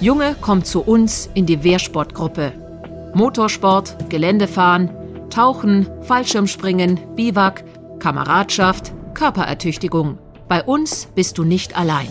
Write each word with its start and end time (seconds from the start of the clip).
Junge 0.00 0.36
kommt 0.40 0.64
zu 0.64 0.80
uns 0.80 1.28
in 1.34 1.44
die 1.44 1.64
Wehrsportgruppe. 1.64 2.52
Motorsport, 3.14 3.96
Geländefahren, 4.08 4.90
Tauchen, 5.28 5.88
Fallschirmspringen, 6.02 7.00
Biwak, 7.16 7.64
Kameradschaft, 7.98 8.92
Körperertüchtigung. 9.14 10.18
Bei 10.46 10.62
uns 10.62 11.06
bist 11.16 11.36
du 11.36 11.42
nicht 11.42 11.76
allein. 11.76 12.06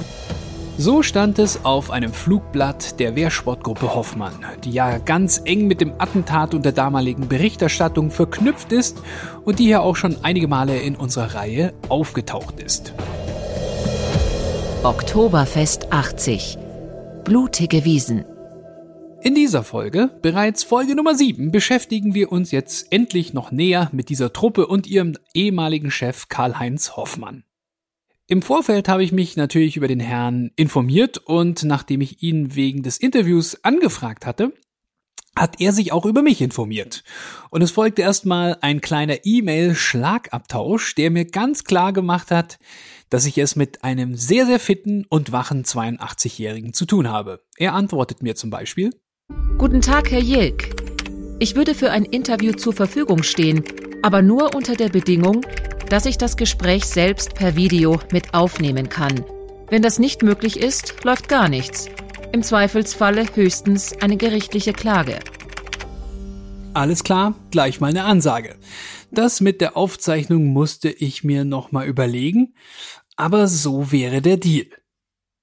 So 0.77 1.01
stand 1.01 1.39
es 1.39 1.63
auf 1.63 1.89
einem 1.89 2.11
Flugblatt 2.11 2.99
der 2.99 3.15
Wehrsportgruppe 3.15 3.95
Hoffmann, 3.95 4.33
die 4.65 4.71
ja 4.71 4.97
ganz 4.97 5.41
eng 5.45 5.65
mit 5.67 5.79
dem 5.79 5.93
Attentat 5.97 6.53
und 6.53 6.65
der 6.65 6.73
damaligen 6.73 7.29
Berichterstattung 7.29 8.11
verknüpft 8.11 8.73
ist 8.73 9.01
und 9.45 9.59
die 9.59 9.65
hier 9.65 9.81
auch 9.81 9.95
schon 9.95 10.17
einige 10.23 10.49
Male 10.49 10.77
in 10.77 10.97
unserer 10.97 11.35
Reihe 11.35 11.73
aufgetaucht 11.87 12.59
ist. 12.59 12.93
Oktoberfest 14.83 15.91
80. 15.91 16.59
Blutige 17.27 17.83
Wiesen. 17.83 18.23
In 19.21 19.35
dieser 19.35 19.65
Folge, 19.65 20.17
bereits 20.21 20.63
Folge 20.63 20.95
Nummer 20.95 21.13
7, 21.13 21.51
beschäftigen 21.51 22.13
wir 22.13 22.31
uns 22.31 22.51
jetzt 22.51 22.89
endlich 22.89 23.33
noch 23.33 23.51
näher 23.51 23.89
mit 23.91 24.07
dieser 24.07 24.31
Truppe 24.31 24.65
und 24.65 24.87
ihrem 24.87 25.17
ehemaligen 25.33 25.91
Chef 25.91 26.29
Karl-Heinz 26.29 26.95
Hoffmann. 26.95 27.43
Im 28.27 28.41
Vorfeld 28.41 28.87
habe 28.87 29.03
ich 29.03 29.11
mich 29.11 29.35
natürlich 29.35 29.75
über 29.75 29.89
den 29.89 29.99
Herrn 29.99 30.51
informiert 30.55 31.17
und 31.17 31.65
nachdem 31.65 31.99
ich 31.99 32.23
ihn 32.23 32.55
wegen 32.55 32.81
des 32.81 32.97
Interviews 32.97 33.61
angefragt 33.61 34.25
hatte, 34.25 34.53
hat 35.35 35.59
er 35.59 35.73
sich 35.73 35.91
auch 35.91 36.05
über 36.05 36.21
mich 36.21 36.41
informiert. 36.41 37.03
Und 37.49 37.61
es 37.61 37.71
folgte 37.71 38.03
erstmal 38.03 38.57
ein 38.61 38.79
kleiner 38.79 39.25
E-Mail-Schlagabtausch, 39.25 40.95
der 40.95 41.11
mir 41.11 41.25
ganz 41.25 41.65
klar 41.65 41.91
gemacht 41.91 42.31
hat, 42.31 42.57
dass 43.09 43.25
ich 43.25 43.37
es 43.37 43.55
mit 43.55 43.83
einem 43.83 44.15
sehr, 44.15 44.45
sehr 44.45 44.59
fitten 44.59 45.05
und 45.09 45.31
wachen 45.31 45.63
82-Jährigen 45.63 46.73
zu 46.73 46.85
tun 46.85 47.09
habe. 47.09 47.43
Er 47.57 47.73
antwortet 47.73 48.21
mir 48.23 48.35
zum 48.35 48.49
Beispiel. 48.49 48.91
Guten 49.57 49.81
Tag, 49.81 50.11
Herr 50.11 50.21
Jilk. 50.21 50.69
Ich 51.39 51.55
würde 51.55 51.75
für 51.75 51.91
ein 51.91 52.05
Interview 52.05 52.53
zur 52.53 52.73
Verfügung 52.73 53.23
stehen, 53.23 53.63
aber 54.01 54.21
nur 54.21 54.55
unter 54.55 54.75
der 54.75 54.89
Bedingung, 54.89 55.45
dass 55.89 56.05
ich 56.05 56.17
das 56.17 56.37
Gespräch 56.37 56.85
selbst 56.85 57.35
per 57.35 57.55
Video 57.55 57.99
mit 58.11 58.33
aufnehmen 58.33 58.89
kann. 58.89 59.23
Wenn 59.69 59.81
das 59.81 59.99
nicht 59.99 60.23
möglich 60.23 60.57
ist, 60.57 61.03
läuft 61.03 61.27
gar 61.27 61.49
nichts. 61.49 61.89
Im 62.31 62.43
Zweifelsfalle 62.43 63.25
höchstens 63.35 63.93
eine 64.01 64.17
gerichtliche 64.17 64.73
Klage. 64.73 65.19
Alles 66.77 67.03
klar, 67.03 67.33
gleich 67.49 67.79
mal 67.79 67.87
eine 67.87 68.03
Ansage. 68.03 68.55
Das 69.09 69.41
mit 69.41 69.61
der 69.61 69.75
Aufzeichnung 69.75 70.45
musste 70.45 70.89
ich 70.89 71.23
mir 71.23 71.43
nochmal 71.43 71.87
überlegen, 71.87 72.53
aber 73.15 73.47
so 73.47 73.91
wäre 73.91 74.21
der 74.21 74.37
Deal. 74.37 74.67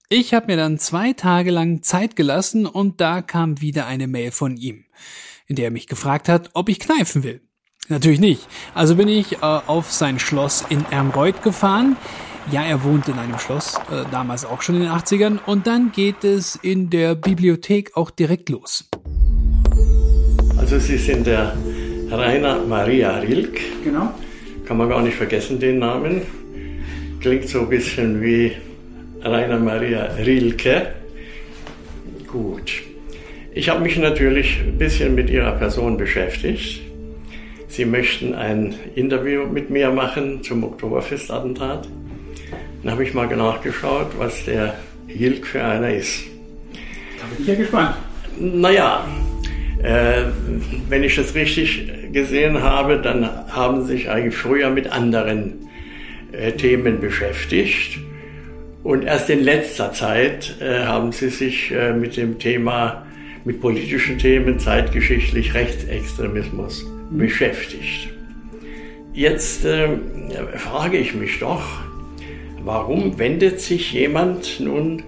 Ich 0.08 0.32
habe 0.32 0.46
mir 0.46 0.56
dann 0.56 0.78
zwei 0.78 1.12
Tage 1.12 1.50
lang 1.50 1.82
Zeit 1.82 2.14
gelassen 2.14 2.66
und 2.66 3.00
da 3.00 3.20
kam 3.20 3.60
wieder 3.60 3.86
eine 3.86 4.06
Mail 4.06 4.30
von 4.30 4.56
ihm, 4.56 4.84
in 5.48 5.56
der 5.56 5.64
er 5.64 5.70
mich 5.72 5.88
gefragt 5.88 6.28
hat, 6.28 6.50
ob 6.54 6.68
ich 6.68 6.78
kneifen 6.78 7.24
will. 7.24 7.40
Natürlich 7.88 8.20
nicht. 8.20 8.46
Also 8.72 8.94
bin 8.94 9.08
ich 9.08 9.38
äh, 9.38 9.40
auf 9.40 9.90
sein 9.90 10.20
Schloss 10.20 10.64
in 10.68 10.84
Ermreuth 10.92 11.42
gefahren. 11.42 11.96
Ja, 12.52 12.62
er 12.62 12.84
wohnt 12.84 13.08
in 13.08 13.18
einem 13.18 13.40
Schloss, 13.40 13.74
äh, 13.90 14.04
damals 14.12 14.44
auch 14.44 14.62
schon 14.62 14.76
in 14.76 14.82
den 14.82 14.90
80ern. 14.90 15.40
Und 15.44 15.66
dann 15.66 15.90
geht 15.90 16.22
es 16.22 16.54
in 16.54 16.90
der 16.90 17.16
Bibliothek 17.16 17.96
auch 17.96 18.10
direkt 18.10 18.50
los. 18.50 18.88
Also 20.64 20.78
Sie 20.78 20.96
sind 20.96 21.26
der 21.26 21.54
Rainer 22.10 22.58
Maria 22.58 23.18
Rilk. 23.18 23.60
Genau. 23.84 24.14
Kann 24.64 24.78
man 24.78 24.88
gar 24.88 25.02
nicht 25.02 25.14
vergessen, 25.14 25.60
den 25.60 25.78
Namen. 25.78 26.22
Klingt 27.20 27.46
so 27.50 27.60
ein 27.60 27.68
bisschen 27.68 28.22
wie 28.22 28.52
Rainer 29.20 29.58
Maria 29.58 30.04
Rilke. 30.14 30.86
Gut. 32.26 32.82
Ich 33.52 33.68
habe 33.68 33.82
mich 33.82 33.98
natürlich 33.98 34.58
ein 34.60 34.78
bisschen 34.78 35.14
mit 35.14 35.28
Ihrer 35.28 35.52
Person 35.52 35.98
beschäftigt. 35.98 36.80
Sie 37.68 37.84
möchten 37.84 38.32
ein 38.32 38.74
Interview 38.94 39.44
mit 39.44 39.68
mir 39.68 39.90
machen 39.90 40.42
zum 40.42 40.64
Oktoberfestattentat. 40.64 41.86
Dann 42.82 42.90
habe 42.90 43.04
ich 43.04 43.12
mal 43.12 43.26
nachgeschaut, 43.26 44.12
was 44.16 44.46
der 44.46 44.76
Hilk 45.08 45.46
für 45.46 45.62
einer 45.62 45.92
ist. 45.92 46.22
Da 47.20 47.26
bin 47.26 47.42
ich 47.42 47.48
ja 47.48 47.54
gespannt. 47.54 47.96
Naja, 48.40 49.04
wenn 49.84 51.04
ich 51.04 51.16
das 51.16 51.34
richtig 51.34 51.90
gesehen 52.12 52.62
habe, 52.62 52.98
dann 52.98 53.28
haben 53.48 53.82
Sie 53.82 53.92
sich 53.92 54.08
eigentlich 54.08 54.34
früher 54.34 54.70
mit 54.70 54.90
anderen 54.90 55.68
äh, 56.32 56.52
Themen 56.52 57.00
beschäftigt. 57.00 57.98
Und 58.82 59.04
erst 59.04 59.30
in 59.30 59.42
letzter 59.42 59.92
Zeit 59.92 60.56
äh, 60.60 60.84
haben 60.84 61.12
Sie 61.12 61.28
sich 61.28 61.70
äh, 61.72 61.92
mit 61.92 62.16
dem 62.16 62.38
Thema, 62.38 63.06
mit 63.44 63.60
politischen 63.60 64.18
Themen, 64.18 64.58
zeitgeschichtlich 64.58 65.54
Rechtsextremismus 65.54 66.86
beschäftigt. 67.10 68.08
Jetzt 69.12 69.64
äh, 69.64 69.88
frage 70.56 70.98
ich 70.98 71.14
mich 71.14 71.38
doch, 71.38 71.62
warum 72.64 73.18
wendet 73.18 73.60
sich 73.60 73.92
jemand 73.92 74.60
nun, 74.60 75.02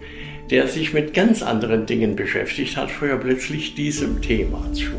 der 0.51 0.69
sich 0.69 0.93
mit 0.93 1.15
ganz 1.15 1.43
anderen 1.43 1.87
Dingen 1.87 2.17
beschäftigt 2.17 2.77
hat, 2.77 2.91
vorher 2.91 3.17
plötzlich 3.17 3.75
diesem 3.75 4.23
Thema 4.23 4.73
zu? 4.73 4.93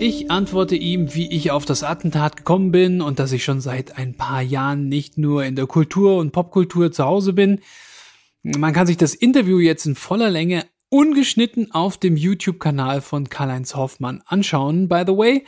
Ich 0.00 0.30
antworte 0.30 0.76
ihm, 0.76 1.14
wie 1.14 1.32
ich 1.32 1.50
auf 1.50 1.64
das 1.64 1.82
Attentat 1.82 2.36
gekommen 2.36 2.70
bin 2.70 3.02
und 3.02 3.18
dass 3.18 3.32
ich 3.32 3.42
schon 3.42 3.60
seit 3.60 3.98
ein 3.98 4.16
paar 4.16 4.42
Jahren 4.42 4.88
nicht 4.88 5.18
nur 5.18 5.44
in 5.44 5.56
der 5.56 5.66
Kultur 5.66 6.18
und 6.18 6.30
Popkultur 6.30 6.92
zu 6.92 7.04
Hause 7.04 7.32
bin. 7.32 7.60
Man 8.44 8.72
kann 8.72 8.86
sich 8.86 8.96
das 8.96 9.14
Interview 9.14 9.58
jetzt 9.58 9.86
in 9.86 9.96
voller 9.96 10.30
Länge 10.30 10.64
ungeschnitten 10.88 11.72
auf 11.72 11.96
dem 11.98 12.16
YouTube-Kanal 12.16 13.00
von 13.00 13.28
Karl-Heinz 13.28 13.74
Hoffmann 13.74 14.22
anschauen. 14.24 14.88
By 14.88 15.02
the 15.04 15.16
way, 15.16 15.44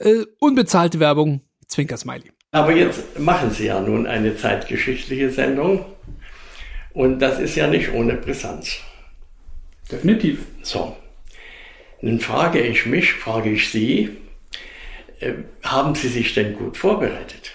äh, 0.00 0.24
unbezahlte 0.40 0.98
Werbung, 0.98 1.42
Zwinker-Smiley. 1.68 2.32
Aber 2.50 2.74
jetzt 2.74 3.18
machen 3.18 3.50
Sie 3.50 3.66
ja 3.66 3.80
nun 3.80 4.06
eine 4.06 4.36
zeitgeschichtliche 4.36 5.30
Sendung 5.30 5.84
und 6.94 7.18
das 7.18 7.38
ist 7.38 7.56
ja 7.56 7.66
nicht 7.66 7.92
ohne 7.92 8.14
Brisanz. 8.14 8.78
Definitiv. 9.90 10.46
So, 10.62 10.96
nun 12.00 12.20
frage 12.20 12.60
ich 12.60 12.86
mich, 12.86 13.12
frage 13.12 13.50
ich 13.50 13.68
Sie, 13.68 14.16
äh, 15.20 15.34
haben 15.62 15.94
Sie 15.94 16.08
sich 16.08 16.32
denn 16.32 16.56
gut 16.56 16.76
vorbereitet? 16.78 17.52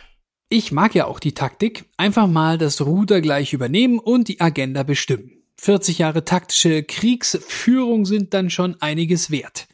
Ich 0.50 0.72
mag 0.72 0.94
ja 0.94 1.06
auch 1.06 1.20
die 1.20 1.34
Taktik, 1.34 1.86
einfach 1.98 2.28
mal 2.28 2.58
das 2.58 2.82
Ruder 2.82 3.22
gleich 3.22 3.54
übernehmen 3.54 4.00
und 4.00 4.28
die 4.28 4.42
Agenda 4.42 4.84
bestimmen. 4.84 5.32
40 5.58 6.00
Jahre 6.00 6.26
taktische 6.26 6.84
Kriegsführung 6.84 8.06
sind 8.06 8.34
dann 8.34 8.50
schon 8.50 8.76
einiges 8.82 9.30
wert. 9.30 9.68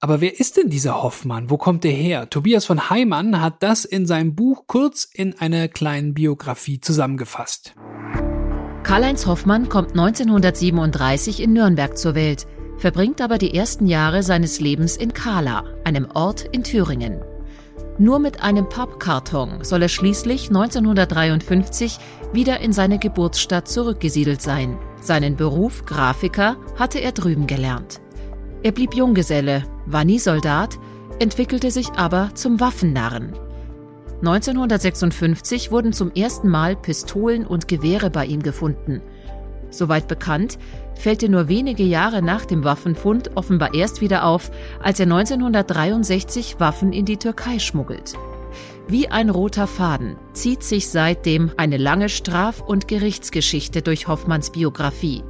Aber 0.00 0.20
wer 0.20 0.40
ist 0.40 0.56
denn 0.56 0.70
dieser 0.70 1.02
Hoffmann? 1.02 1.50
Wo 1.50 1.58
kommt 1.58 1.84
er 1.84 1.92
her? 1.92 2.28
Tobias 2.30 2.64
von 2.64 2.90
Heimann 2.90 3.40
hat 3.40 3.62
das 3.62 3.84
in 3.84 4.06
seinem 4.06 4.34
Buch 4.34 4.64
kurz 4.66 5.08
in 5.12 5.38
einer 5.38 5.68
kleinen 5.68 6.14
Biografie 6.14 6.80
zusammengefasst. 6.80 7.74
Karl-Heinz 8.82 9.26
Hoffmann 9.26 9.68
kommt 9.68 9.90
1937 9.92 11.40
in 11.40 11.52
Nürnberg 11.52 11.96
zur 11.96 12.14
Welt, 12.16 12.46
verbringt 12.78 13.20
aber 13.20 13.38
die 13.38 13.54
ersten 13.54 13.86
Jahre 13.86 14.24
seines 14.24 14.60
Lebens 14.60 14.96
in 14.96 15.14
Kala, 15.14 15.64
einem 15.84 16.08
Ort 16.12 16.42
in 16.50 16.64
Thüringen. 16.64 17.22
Nur 17.98 18.18
mit 18.18 18.42
einem 18.42 18.68
Pappkarton 18.68 19.62
soll 19.62 19.82
er 19.82 19.88
schließlich 19.88 20.48
1953 20.48 21.98
wieder 22.32 22.60
in 22.60 22.72
seine 22.72 22.98
Geburtsstadt 22.98 23.68
zurückgesiedelt 23.68 24.42
sein. 24.42 24.76
Seinen 25.00 25.36
Beruf 25.36 25.84
Grafiker 25.84 26.56
hatte 26.76 26.98
er 26.98 27.12
drüben 27.12 27.46
gelernt. 27.46 28.00
Er 28.64 28.72
blieb 28.72 28.94
Junggeselle, 28.94 29.62
war 29.86 30.04
nie 30.04 30.18
Soldat, 30.18 30.78
entwickelte 31.20 31.70
sich 31.70 31.90
aber 31.92 32.30
zum 32.34 32.58
Waffennarren. 32.58 33.32
1956 34.22 35.72
wurden 35.72 35.92
zum 35.92 36.12
ersten 36.12 36.48
Mal 36.48 36.76
Pistolen 36.76 37.44
und 37.44 37.66
Gewehre 37.66 38.08
bei 38.08 38.24
ihm 38.24 38.40
gefunden. 38.40 39.02
Soweit 39.70 40.06
bekannt, 40.06 40.58
fällt 40.94 41.24
er 41.24 41.28
nur 41.28 41.48
wenige 41.48 41.82
Jahre 41.82 42.22
nach 42.22 42.44
dem 42.44 42.62
Waffenfund 42.62 43.36
offenbar 43.36 43.74
erst 43.74 44.00
wieder 44.00 44.24
auf, 44.24 44.52
als 44.80 45.00
er 45.00 45.06
1963 45.06 46.60
Waffen 46.60 46.92
in 46.92 47.04
die 47.04 47.16
Türkei 47.16 47.58
schmuggelt. 47.58 48.14
Wie 48.86 49.08
ein 49.08 49.28
roter 49.28 49.66
Faden 49.66 50.16
zieht 50.34 50.62
sich 50.62 50.88
seitdem 50.88 51.50
eine 51.56 51.76
lange 51.76 52.08
Straf- 52.08 52.60
und 52.60 52.86
Gerichtsgeschichte 52.86 53.82
durch 53.82 54.06
Hoffmanns 54.06 54.52
Biografie. 54.52 55.24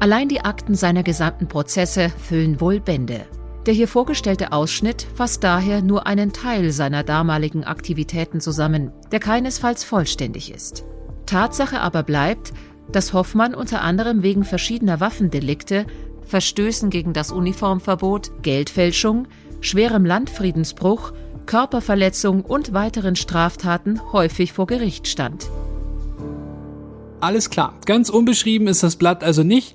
Allein 0.00 0.28
die 0.28 0.42
Akten 0.42 0.74
seiner 0.74 1.02
gesamten 1.02 1.48
Prozesse 1.48 2.10
füllen 2.10 2.60
wohl 2.60 2.78
Bände. 2.78 3.26
Der 3.68 3.74
hier 3.74 3.86
vorgestellte 3.86 4.52
Ausschnitt 4.52 5.06
fasst 5.14 5.44
daher 5.44 5.82
nur 5.82 6.06
einen 6.06 6.32
Teil 6.32 6.70
seiner 6.70 7.02
damaligen 7.02 7.64
Aktivitäten 7.64 8.40
zusammen, 8.40 8.92
der 9.12 9.20
keinesfalls 9.20 9.84
vollständig 9.84 10.50
ist. 10.50 10.86
Tatsache 11.26 11.78
aber 11.78 12.02
bleibt, 12.02 12.54
dass 12.90 13.12
Hoffmann 13.12 13.54
unter 13.54 13.82
anderem 13.82 14.22
wegen 14.22 14.44
verschiedener 14.44 15.00
Waffendelikte, 15.00 15.84
Verstößen 16.22 16.88
gegen 16.88 17.12
das 17.12 17.30
Uniformverbot, 17.30 18.40
Geldfälschung, 18.40 19.28
schwerem 19.60 20.06
Landfriedensbruch, 20.06 21.12
Körperverletzung 21.44 22.46
und 22.46 22.72
weiteren 22.72 23.16
Straftaten 23.16 24.00
häufig 24.12 24.54
vor 24.54 24.66
Gericht 24.66 25.08
stand. 25.08 25.50
Alles 27.20 27.50
klar, 27.50 27.74
ganz 27.84 28.10
unbeschrieben 28.10 28.68
ist 28.68 28.84
das 28.84 28.94
Blatt 28.94 29.24
also 29.24 29.42
nicht. 29.42 29.74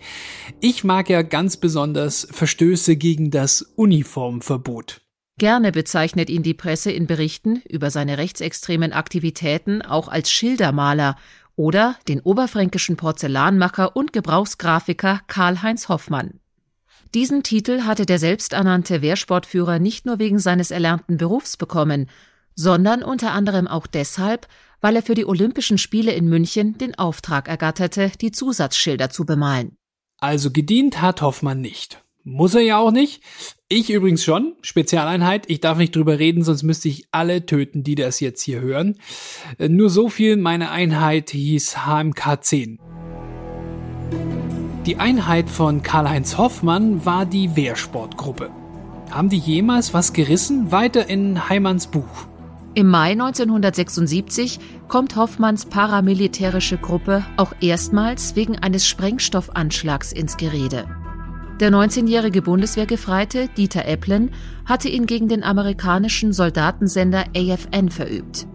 Ich 0.62 0.86
mag 0.86 1.10
ja 1.10 1.24
ganz 1.24 1.58
besonders 1.58 2.26
Verstöße 2.32 2.96
gegen 2.96 3.32
das 3.32 3.62
Uniformverbot. 3.76 5.02
Gerne 5.38 5.74
bezeichnet 5.74 6.30
ihn 6.30 6.44
die 6.44 6.54
Presse 6.54 6.92
in 6.92 7.06
Berichten 7.06 7.62
über 7.68 7.92
seine 7.92 8.18
rechtsextremen 8.18 8.94
Aktivitäten 8.94 9.82
auch 9.82 10.08
als 10.08 10.32
Schildermaler 10.32 11.18
oder 11.58 11.98
den 12.08 12.22
oberfränkischen 12.22 12.96
Porzellanmacher 12.96 13.96
und 13.96 14.14
Gebrauchsgrafiker 14.14 15.20
Karl-Heinz 15.28 15.90
Hoffmann. 15.90 16.40
Diesen 17.14 17.44
Titel 17.44 17.82
hatte 17.82 18.06
der 18.06 18.20
selbsternannte 18.20 19.02
Wehrsportführer 19.02 19.80
nicht 19.80 20.06
nur 20.06 20.18
wegen 20.18 20.40
seines 20.40 20.72
erlernten 20.72 21.18
Berufs 21.18 21.58
bekommen, 21.58 22.10
sondern 22.56 23.04
unter 23.04 23.34
anderem 23.34 23.68
auch 23.68 23.86
deshalb, 23.86 24.48
weil 24.84 24.98
er 24.98 25.02
für 25.02 25.16
die 25.16 25.26
Olympischen 25.26 25.78
Spiele 25.78 26.12
in 26.12 26.28
München 26.28 26.78
den 26.78 26.94
Auftrag 26.96 27.48
ergatterte, 27.48 28.12
die 28.20 28.32
Zusatzschilder 28.32 29.10
zu 29.10 29.26
bemalen. 29.26 29.78
Also 30.20 30.52
gedient 30.52 31.02
hat 31.02 31.22
Hoffmann 31.22 31.62
nicht. 31.62 32.04
Muss 32.26 32.54
er 32.54 32.62
ja 32.62 32.78
auch 32.80 32.92
nicht. 32.92 33.24
Ich 33.70 33.90
übrigens 33.90 34.26
schon. 34.26 34.56
Spezialeinheit. 34.62 35.50
Ich 35.50 35.62
darf 35.62 35.78
nicht 35.78 35.96
drüber 35.96 36.20
reden, 36.20 36.44
sonst 36.44 36.64
müsste 36.64 36.90
ich 36.90 37.08
alle 37.12 37.46
töten, 37.46 37.84
die 37.84 37.96
das 37.96 38.20
jetzt 38.20 38.42
hier 38.42 38.60
hören. 38.60 39.00
Äh, 39.58 39.70
nur 39.70 39.90
so 39.90 40.10
viel, 40.10 40.36
meine 40.36 40.70
Einheit 40.70 41.30
hieß 41.30 41.86
HMK 41.86 42.44
10. 42.44 42.80
Die 44.86 44.98
Einheit 44.98 45.50
von 45.50 45.82
Karl-Heinz 45.82 46.38
Hoffmann 46.38 47.06
war 47.06 47.26
die 47.26 47.56
Wehrsportgruppe. 47.56 48.52
Haben 49.12 49.30
die 49.30 49.38
jemals 49.38 49.94
was 49.94 50.12
gerissen? 50.12 50.74
Weiter 50.74 51.08
in 51.08 51.48
Heimanns 51.48 51.88
Buch. 51.88 52.28
Im 52.76 52.88
Mai 52.88 53.12
1976 53.12 54.60
kommt 54.88 55.16
Hoffmanns 55.16 55.68
paramilitärische 55.68 56.78
Gruppe 56.78 57.24
auch 57.38 57.54
erstmals 57.62 58.36
wegen 58.36 58.58
eines 58.58 58.88
Sprengstoffanschlags 58.88 60.12
ins 60.12 60.38
Gerede. 60.38 60.86
Der 61.60 61.72
19-jährige 61.72 62.42
Bundeswehrgefreite 62.42 63.48
Dieter 63.56 63.86
Eplen 63.86 64.32
hatte 64.66 64.90
ihn 64.90 65.06
gegen 65.06 65.28
den 65.28 65.44
amerikanischen 65.44 66.34
Soldatensender 66.34 67.26
AFN 67.38 67.92
verübt. 67.92 68.48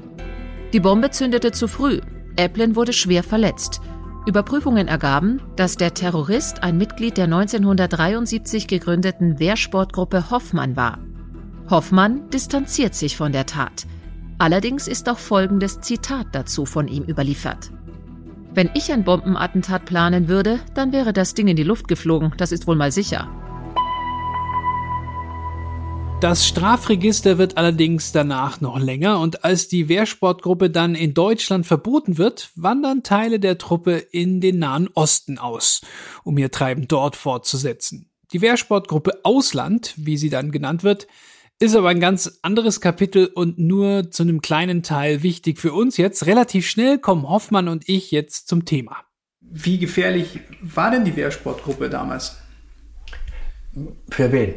Die 0.73 0.81
Bombe 0.81 1.11
zündete 1.11 1.53
zu 1.53 1.69
früh. 1.69 2.01
Eplen 2.35 2.75
wurde 2.75 2.93
schwer 2.93 3.23
verletzt. 3.23 3.81
Überprüfungen 4.27 4.89
ergaben, 4.89 5.41
dass 5.55 5.77
der 5.77 5.95
Terrorist 5.95 6.65
ein 6.65 6.77
Mitglied 6.77 7.17
der 7.19 7.25
1973 7.27 8.67
gegründeten 8.67 9.39
Wehrsportgruppe 9.39 10.33
Hoffmann 10.33 10.75
war. 10.75 10.99
Hoffmann 11.71 12.29
distanziert 12.31 12.97
sich 12.97 13.17
von 13.17 13.31
der 13.31 13.47
Tat. 13.47 13.87
Allerdings 14.39 14.87
ist 14.87 15.09
auch 15.09 15.19
folgendes 15.19 15.81
Zitat 15.81 16.29
dazu 16.33 16.65
von 16.65 16.87
ihm 16.87 17.03
überliefert. 17.03 17.73
Wenn 18.55 18.71
ich 18.75 18.93
ein 18.93 19.03
Bombenattentat 19.03 19.85
planen 19.85 20.29
würde, 20.29 20.61
dann 20.75 20.93
wäre 20.93 21.13
das 21.13 21.35
Ding 21.35 21.49
in 21.49 21.57
die 21.57 21.65
Luft 21.65 21.89
geflogen, 21.89 22.33
das 22.37 22.53
ist 22.53 22.69
wohl 22.69 22.77
mal 22.77 22.93
sicher. 22.93 23.29
Das 26.21 26.47
Strafregister 26.47 27.39
wird 27.39 27.57
allerdings 27.57 28.11
danach 28.11 28.61
noch 28.61 28.79
länger 28.79 29.21
und 29.21 29.45
als 29.45 29.69
die 29.69 29.89
Wehrsportgruppe 29.89 30.71
dann 30.71 30.97
in 30.97 31.15
Deutschland 31.15 31.67
verboten 31.67 32.19
wird, 32.19 32.51
wandern 32.57 33.05
Teile 33.05 33.39
der 33.39 33.59
Truppe 33.59 33.99
in 33.99 34.41
den 34.41 34.59
Nahen 34.59 34.89
Osten 34.95 35.39
aus, 35.39 35.81
um 36.25 36.37
ihr 36.39 36.51
Treiben 36.51 36.89
dort 36.89 37.15
fortzusetzen. 37.15 38.11
Die 38.33 38.41
Wehrsportgruppe 38.41 39.21
Ausland, 39.23 39.95
wie 39.97 40.17
sie 40.17 40.31
dann 40.31 40.51
genannt 40.51 40.83
wird, 40.83 41.07
ist 41.61 41.75
aber 41.75 41.89
ein 41.89 42.01
ganz 42.01 42.39
anderes 42.43 42.81
Kapitel 42.81 43.27
und 43.27 43.59
nur 43.59 44.11
zu 44.11 44.23
einem 44.23 44.41
kleinen 44.41 44.83
Teil 44.83 45.23
wichtig 45.23 45.59
für 45.59 45.73
uns 45.73 45.97
jetzt. 45.97 46.27
Relativ 46.27 46.69
schnell 46.69 46.99
kommen 46.99 47.29
Hoffmann 47.29 47.69
und 47.69 47.89
ich 47.89 48.11
jetzt 48.11 48.49
zum 48.49 48.65
Thema. 48.65 49.05
Wie 49.41 49.79
gefährlich 49.79 50.41
war 50.61 50.91
denn 50.91 51.05
die 51.05 51.17
Wehrsportgruppe 51.17 51.91
damals? 51.91 52.39
Für 54.11 54.31
wen? 54.31 54.55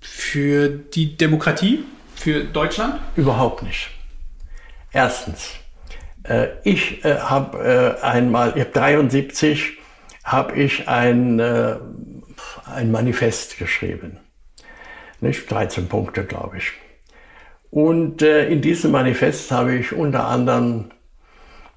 Für 0.00 0.68
die 0.70 1.16
Demokratie? 1.16 1.84
Für 2.14 2.44
Deutschland? 2.44 3.00
Überhaupt 3.16 3.62
nicht. 3.62 3.90
Erstens, 4.92 5.52
äh, 6.22 6.48
ich 6.64 7.04
äh, 7.04 7.18
habe 7.18 7.98
äh, 8.00 8.02
einmal, 8.02 8.52
ich 8.56 8.60
habe 8.60 8.72
73, 8.72 9.78
habe 10.24 10.56
ich 10.56 10.88
ein, 10.88 11.38
äh, 11.38 11.76
ein 12.64 12.90
Manifest 12.90 13.58
geschrieben 13.58 14.19
nicht? 15.22 15.50
13 15.50 15.88
Punkte, 15.88 16.24
glaube 16.24 16.58
ich. 16.58 16.72
Und 17.70 18.22
äh, 18.22 18.48
in 18.48 18.60
diesem 18.60 18.90
Manifest 18.90 19.50
habe 19.52 19.76
ich 19.76 19.92
unter 19.92 20.26
anderem 20.26 20.90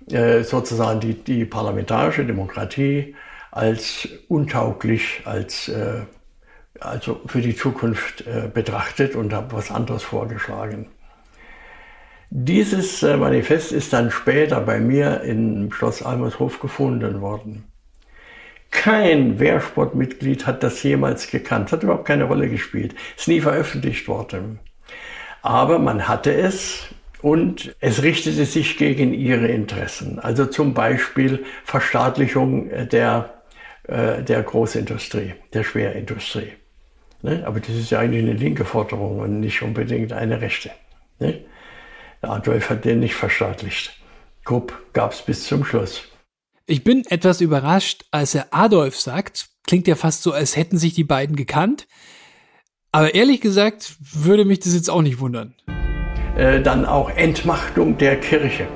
äh, 0.10 0.44
sozusagen 0.44 1.00
die, 1.00 1.14
die 1.14 1.46
parlamentarische 1.46 2.26
Demokratie 2.26 3.16
als 3.52 4.08
untauglich, 4.28 5.22
als 5.26 5.70
äh, 5.70 6.02
also 6.80 7.22
für 7.28 7.42
die 7.42 7.56
Zukunft 7.56 8.26
äh, 8.28 8.50
betrachtet 8.52 9.16
und 9.16 9.34
habe 9.34 9.56
was 9.56 9.72
anderes 9.72 10.04
vorgeschlagen. 10.04 10.88
Dieses 12.30 13.04
äh, 13.04 13.16
Manifest 13.16 13.72
ist 13.72 13.94
dann 13.94 14.10
später 14.10 14.60
bei 14.62 14.80
mir 14.80 15.22
im 15.22 15.72
Schloss 15.72 16.02
Almershof 16.02 16.60
gefunden 16.60 17.22
worden. 17.22 17.66
Kein 18.74 19.40
Wehrsportmitglied 19.40 20.48
hat 20.48 20.64
das 20.64 20.82
jemals 20.82 21.30
gekannt, 21.30 21.72
hat 21.72 21.84
überhaupt 21.84 22.06
keine 22.06 22.24
Rolle 22.24 22.50
gespielt, 22.50 22.96
ist 23.16 23.28
nie 23.28 23.40
veröffentlicht 23.40 24.08
worden. 24.08 24.60
Aber 25.44 25.78
man 25.78 26.08
hatte 26.08 26.34
es 26.34 26.88
und 27.22 27.76
es 27.80 28.02
richtete 28.02 28.46
sich 28.46 28.78
gegen 28.78 29.14
ihre 29.14 29.48
Interessen. 29.48 30.18
Also 30.20 30.48
zum 30.48 30.74
Beispiel 30.74 31.46
Verstaatlichung 31.64 32.70
der, 32.90 33.44
äh, 33.88 34.24
der 34.24 34.42
Großindustrie, 34.42 35.36
der 35.54 35.64
Schwerindustrie. 35.64 36.54
Ne? 37.22 37.44
Aber 37.46 37.60
das 37.60 37.76
ist 37.76 37.92
ja 37.92 38.00
eigentlich 38.00 38.24
eine 38.24 38.34
linke 38.34 38.66
Forderung 38.66 39.20
und 39.20 39.40
nicht 39.40 39.62
unbedingt 39.62 40.12
eine 40.12 40.42
rechte. 40.42 40.72
Ne? 41.20 41.46
Adolf 42.22 42.72
hat 42.72 42.86
den 42.86 43.02
nicht 43.02 43.16
verstaatlicht. 43.16 43.98
Krupp 44.44 44.74
gab 44.94 45.12
es 45.12 45.22
bis 45.22 45.46
zum 45.46 45.64
Schluss. 45.64 46.10
Ich 46.66 46.86
bin 46.86 47.04
etwas 47.10 47.42
überrascht, 47.42 48.06
als 48.12 48.36
er 48.36 48.48
Adolf 48.52 48.98
sagt. 48.98 49.48
Klingt 49.68 49.86
ja 49.86 49.96
fast 49.96 50.24
so, 50.24 50.32
als 50.32 50.56
hätten 50.56 50.78
sich 50.78 50.94
die 50.94 51.04
beiden 51.04 51.36
gekannt. 51.36 51.88
Aber 52.94 53.14
ehrlich 53.16 53.42
gesagt 53.42 53.98
würde 54.00 54.46
mich 54.46 54.62
das 54.62 54.74
jetzt 54.74 54.90
auch 54.90 55.02
nicht 55.02 55.20
wundern. 55.20 55.56
Äh, 56.38 56.62
dann 56.62 56.86
auch 56.86 57.10
Entmachtung 57.10 57.98
der 57.98 58.18
Kirche. 58.18 58.68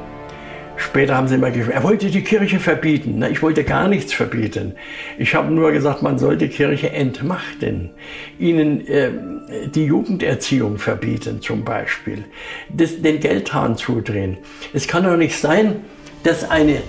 Später 0.76 1.16
haben 1.16 1.30
sie 1.30 1.36
immer 1.36 1.50
gesagt, 1.50 1.74
er 1.74 1.84
wollte 1.84 2.12
die 2.12 2.24
Kirche 2.24 2.60
verbieten. 2.60 3.24
Ich 3.32 3.42
wollte 3.42 3.64
gar 3.64 3.88
nichts 3.88 4.12
verbieten. 4.12 4.74
Ich 5.18 5.34
habe 5.34 5.52
nur 5.54 5.72
gesagt, 5.72 6.04
man 6.04 6.20
soll 6.20 6.38
die 6.38 6.50
Kirche 6.50 6.92
entmachten. 6.92 7.92
Ihnen 8.38 8.86
äh, 8.86 9.12
die 9.74 9.86
Jugenderziehung 9.86 10.78
verbieten 10.78 11.42
zum 11.42 11.64
Beispiel. 11.64 12.26
Das, 12.70 13.02
den 13.02 13.22
Geldhahn 13.22 13.78
zudrehen. 13.78 14.40
Es 14.74 14.90
kann 14.90 15.06
doch 15.06 15.16
nicht 15.16 15.38
sein, 15.38 15.86
dass 16.24 16.50
eine 16.50 16.82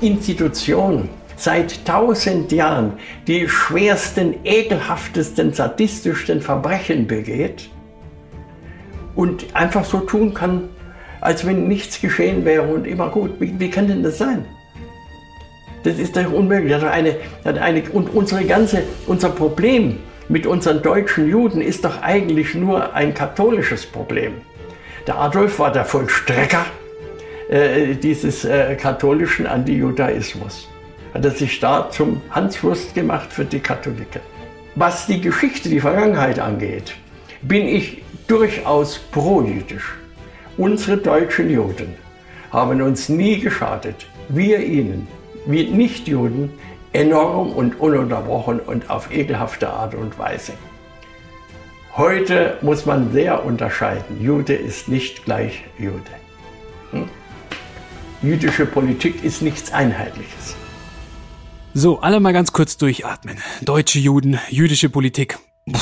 Institution 0.00 1.08
seit 1.36 1.86
tausend 1.86 2.52
Jahren 2.52 2.94
die 3.26 3.48
schwersten, 3.48 4.34
ekelhaftesten, 4.44 5.52
sadistischsten 5.52 6.42
Verbrechen 6.42 7.06
begeht 7.06 7.70
und 9.14 9.46
einfach 9.54 9.84
so 9.84 10.00
tun 10.00 10.34
kann, 10.34 10.68
als 11.20 11.46
wenn 11.46 11.68
nichts 11.68 12.00
geschehen 12.00 12.44
wäre 12.44 12.62
und 12.62 12.86
immer 12.86 13.08
gut. 13.08 13.32
Wie, 13.40 13.58
wie 13.58 13.70
kann 13.70 13.88
denn 13.88 14.02
das 14.02 14.18
sein? 14.18 14.44
Das 15.82 15.98
ist 15.98 16.16
doch 16.16 16.30
unmöglich. 16.30 16.72
Das 16.72 16.84
eine, 16.84 17.16
das 17.42 17.58
eine, 17.58 17.82
und 17.90 18.14
unsere 18.14 18.44
ganze, 18.44 18.82
unser 19.06 19.30
Problem 19.30 19.98
mit 20.28 20.46
unseren 20.46 20.82
deutschen 20.82 21.28
Juden 21.28 21.60
ist 21.60 21.84
doch 21.84 22.02
eigentlich 22.02 22.54
nur 22.54 22.94
ein 22.94 23.14
katholisches 23.14 23.86
Problem. 23.86 24.34
Der 25.06 25.18
Adolf 25.18 25.58
war 25.58 25.72
der 25.72 25.84
Vollstrecker 25.86 26.66
äh, 27.50 27.94
dieses 27.96 28.44
äh, 28.44 28.76
katholischen 28.76 29.44
Antijudaismus. 29.44 30.68
Hat 31.12 31.24
er 31.24 31.32
sich 31.32 31.58
da 31.58 31.90
zum 31.90 32.22
Hanswurst 32.30 32.94
gemacht 32.94 33.32
für 33.32 33.44
die 33.44 33.58
Katholiken. 33.58 34.20
Was 34.76 35.08
die 35.08 35.20
Geschichte, 35.20 35.68
die 35.68 35.80
Vergangenheit 35.80 36.38
angeht, 36.38 36.94
bin 37.42 37.66
ich 37.66 38.02
durchaus 38.28 38.98
pro-jüdisch. 38.98 39.96
Unsere 40.56 40.98
deutschen 40.98 41.50
Juden 41.50 41.96
haben 42.52 42.80
uns 42.82 43.08
nie 43.08 43.40
geschadet. 43.40 44.06
Wir 44.28 44.60
ihnen, 44.60 45.08
wir 45.44 45.68
Nichtjuden, 45.70 46.52
enorm 46.92 47.52
und 47.52 47.80
ununterbrochen 47.80 48.60
und 48.60 48.90
auf 48.90 49.12
ekelhafte 49.12 49.68
Art 49.68 49.96
und 49.96 50.16
Weise. 50.20 50.52
Heute 51.96 52.58
muss 52.62 52.86
man 52.86 53.12
sehr 53.12 53.44
unterscheiden. 53.44 54.22
Jude 54.22 54.54
ist 54.54 54.88
nicht 54.88 55.24
gleich 55.24 55.64
Jude. 55.78 55.98
Hm? 56.92 57.08
Jüdische 58.22 58.66
Politik 58.66 59.24
ist 59.24 59.40
nichts 59.40 59.72
Einheitliches. 59.72 60.54
So, 61.72 62.00
alle 62.00 62.20
mal 62.20 62.34
ganz 62.34 62.52
kurz 62.52 62.76
durchatmen. 62.76 63.38
Deutsche 63.62 63.98
Juden, 63.98 64.38
jüdische 64.50 64.90
Politik. 64.90 65.38
Puh. 65.66 65.78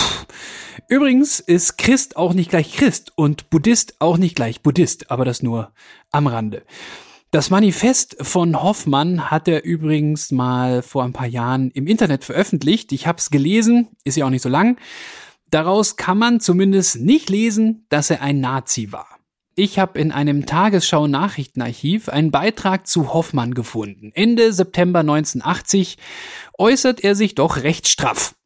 Übrigens 0.88 1.40
ist 1.40 1.78
Christ 1.78 2.16
auch 2.16 2.34
nicht 2.34 2.50
gleich 2.50 2.76
Christ 2.76 3.10
und 3.16 3.50
Buddhist 3.50 3.96
auch 3.98 4.18
nicht 4.18 4.36
gleich 4.36 4.62
Buddhist, 4.62 5.10
aber 5.10 5.24
das 5.24 5.42
nur 5.42 5.72
am 6.12 6.28
Rande. 6.28 6.62
Das 7.32 7.50
Manifest 7.50 8.16
von 8.20 8.62
Hoffmann 8.62 9.32
hat 9.32 9.48
er 9.48 9.64
übrigens 9.64 10.30
mal 10.30 10.82
vor 10.82 11.02
ein 11.02 11.12
paar 11.12 11.26
Jahren 11.26 11.72
im 11.72 11.88
Internet 11.88 12.24
veröffentlicht. 12.24 12.92
Ich 12.92 13.08
habe 13.08 13.18
es 13.18 13.30
gelesen, 13.30 13.88
ist 14.04 14.16
ja 14.16 14.24
auch 14.24 14.30
nicht 14.30 14.42
so 14.42 14.48
lang. 14.48 14.78
Daraus 15.50 15.96
kann 15.96 16.18
man 16.18 16.38
zumindest 16.38 17.00
nicht 17.00 17.30
lesen, 17.30 17.84
dass 17.88 18.10
er 18.10 18.22
ein 18.22 18.40
Nazi 18.40 18.92
war. 18.92 19.17
Ich 19.60 19.80
habe 19.80 19.98
in 19.98 20.12
einem 20.12 20.46
Tagesschau-Nachrichtenarchiv 20.46 22.08
einen 22.08 22.30
Beitrag 22.30 22.86
zu 22.86 23.12
Hoffmann 23.12 23.54
gefunden. 23.54 24.12
Ende 24.14 24.52
September 24.52 25.00
1980 25.00 25.96
äußert 26.56 27.02
er 27.02 27.16
sich 27.16 27.34
doch 27.34 27.56
recht 27.56 27.88
straff. 27.88 28.36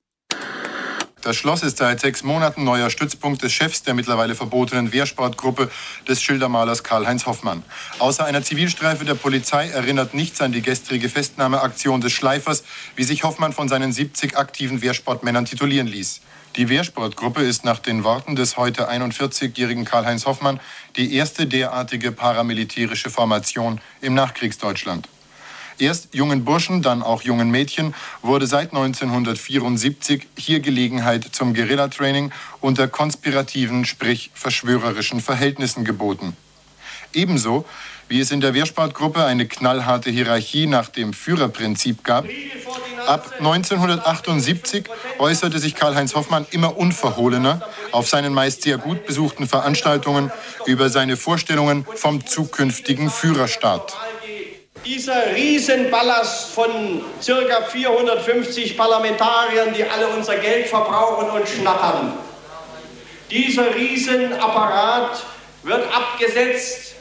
Das 1.20 1.36
Schloss 1.36 1.62
ist 1.64 1.76
seit 1.76 2.00
sechs 2.00 2.22
Monaten 2.22 2.64
neuer 2.64 2.88
Stützpunkt 2.88 3.42
des 3.42 3.52
Chefs 3.52 3.82
der 3.82 3.92
mittlerweile 3.92 4.34
verbotenen 4.34 4.94
Wehrsportgruppe 4.94 5.70
des 6.08 6.22
Schildermalers 6.22 6.82
Karl-Heinz 6.82 7.26
Hoffmann. 7.26 7.62
Außer 7.98 8.24
einer 8.24 8.42
Zivilstreife 8.42 9.04
der 9.04 9.14
Polizei 9.14 9.68
erinnert 9.68 10.14
nichts 10.14 10.40
an 10.40 10.52
die 10.52 10.62
gestrige 10.62 11.10
Festnahmeaktion 11.10 12.00
des 12.00 12.12
Schleifers, 12.12 12.64
wie 12.96 13.04
sich 13.04 13.22
Hoffmann 13.22 13.52
von 13.52 13.68
seinen 13.68 13.92
70 13.92 14.38
aktiven 14.38 14.80
Wehrsportmännern 14.80 15.44
titulieren 15.44 15.88
ließ. 15.88 16.22
Die 16.56 16.68
Wehrsportgruppe 16.68 17.40
ist 17.40 17.64
nach 17.64 17.78
den 17.78 18.04
Worten 18.04 18.36
des 18.36 18.58
heute 18.58 18.90
41-jährigen 18.90 19.86
Karl-Heinz 19.86 20.26
Hoffmann 20.26 20.60
die 20.96 21.14
erste 21.14 21.46
derartige 21.46 22.12
paramilitärische 22.12 23.08
Formation 23.08 23.80
im 24.02 24.12
Nachkriegsdeutschland. 24.12 25.08
Erst 25.78 26.14
jungen 26.14 26.44
Burschen, 26.44 26.82
dann 26.82 27.02
auch 27.02 27.22
jungen 27.22 27.50
Mädchen 27.50 27.94
wurde 28.20 28.46
seit 28.46 28.74
1974 28.74 30.26
hier 30.36 30.60
Gelegenheit 30.60 31.26
zum 31.32 31.54
Guerillatraining 31.54 32.32
unter 32.60 32.86
konspirativen, 32.86 33.86
sprich 33.86 34.30
verschwörerischen 34.34 35.22
Verhältnissen 35.22 35.86
geboten. 35.86 36.36
Ebenso 37.14 37.64
wie 38.12 38.20
es 38.20 38.30
in 38.30 38.42
der 38.42 38.52
Wehrsportgruppe 38.52 39.24
eine 39.24 39.46
knallharte 39.46 40.10
Hierarchie 40.10 40.66
nach 40.66 40.90
dem 40.90 41.14
Führerprinzip 41.14 42.04
gab. 42.04 42.26
Ab 43.06 43.32
1978 43.38 44.84
äußerte 45.18 45.58
sich 45.58 45.74
Karl-Heinz 45.74 46.14
Hoffmann 46.14 46.44
immer 46.50 46.76
unverhohlener 46.76 47.62
auf 47.90 48.10
seinen 48.10 48.34
meist 48.34 48.64
sehr 48.64 48.76
gut 48.76 49.06
besuchten 49.06 49.48
Veranstaltungen 49.48 50.30
über 50.66 50.90
seine 50.90 51.16
Vorstellungen 51.16 51.86
vom 51.94 52.26
zukünftigen 52.26 53.08
Führerstaat. 53.08 53.94
Dieser 54.84 55.34
Riesenballast 55.34 56.50
von 56.50 57.00
circa 57.22 57.62
450 57.62 58.76
Parlamentariern, 58.76 59.72
die 59.74 59.84
alle 59.84 60.08
unser 60.08 60.36
Geld 60.36 60.66
verbrauchen 60.66 61.30
und 61.30 61.48
schnattern. 61.48 62.12
Dieser 63.30 63.74
Riesenapparat 63.74 65.24
wird 65.62 65.86
abgesetzt 65.94 66.91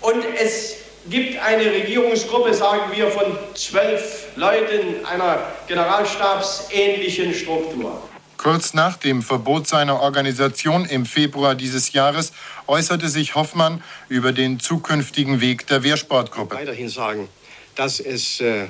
und 0.00 0.24
es 0.40 0.76
gibt 1.08 1.38
eine 1.40 1.64
Regierungsgruppe, 1.64 2.54
sagen 2.54 2.92
wir, 2.92 3.10
von 3.10 3.36
zwölf 3.54 4.26
Leuten 4.36 5.04
einer 5.04 5.40
generalstabsähnlichen 5.66 7.34
Struktur. 7.34 8.02
Kurz 8.36 8.72
nach 8.72 8.96
dem 8.96 9.22
Verbot 9.22 9.66
seiner 9.66 10.00
Organisation 10.00 10.84
im 10.84 11.06
Februar 11.06 11.56
dieses 11.56 11.92
Jahres 11.92 12.32
äußerte 12.68 13.08
sich 13.08 13.34
Hoffmann 13.34 13.82
über 14.08 14.32
den 14.32 14.60
zukünftigen 14.60 15.40
Weg 15.40 15.66
der 15.66 15.82
Wehrsportgruppe. 15.82 16.54
Weiterhin 16.54 16.88
sagen, 16.88 17.28
dass 17.74 17.98
es 17.98 18.40
äh, 18.40 18.68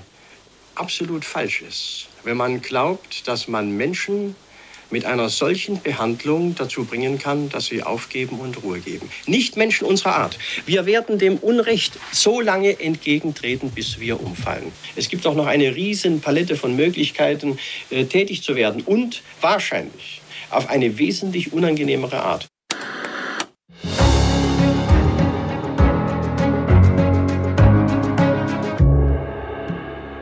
absolut 0.74 1.24
falsch 1.24 1.60
ist, 1.60 2.06
wenn 2.24 2.38
man 2.38 2.62
glaubt, 2.62 3.28
dass 3.28 3.46
man 3.46 3.76
Menschen 3.76 4.36
mit 4.90 5.04
einer 5.04 5.28
solchen 5.28 5.80
Behandlung 5.80 6.54
dazu 6.54 6.84
bringen 6.84 7.18
kann, 7.18 7.48
dass 7.48 7.66
sie 7.66 7.82
aufgeben 7.82 8.40
und 8.40 8.62
Ruhe 8.62 8.80
geben. 8.80 9.08
Nicht 9.26 9.56
Menschen 9.56 9.86
unserer 9.86 10.16
Art. 10.16 10.38
Wir 10.66 10.86
werden 10.86 11.18
dem 11.18 11.36
Unrecht 11.36 11.98
so 12.12 12.40
lange 12.40 12.80
entgegentreten, 12.80 13.70
bis 13.70 14.00
wir 14.00 14.20
umfallen. 14.20 14.72
Es 14.96 15.08
gibt 15.08 15.26
auch 15.26 15.34
noch 15.34 15.46
eine 15.46 15.74
riesen 15.74 16.20
Palette 16.20 16.56
von 16.56 16.76
Möglichkeiten, 16.76 17.58
äh, 17.90 18.04
tätig 18.04 18.42
zu 18.42 18.56
werden 18.56 18.82
und 18.82 19.22
wahrscheinlich 19.40 20.20
auf 20.50 20.68
eine 20.70 20.98
wesentlich 20.98 21.52
unangenehmere 21.52 22.22
Art. 22.22 22.46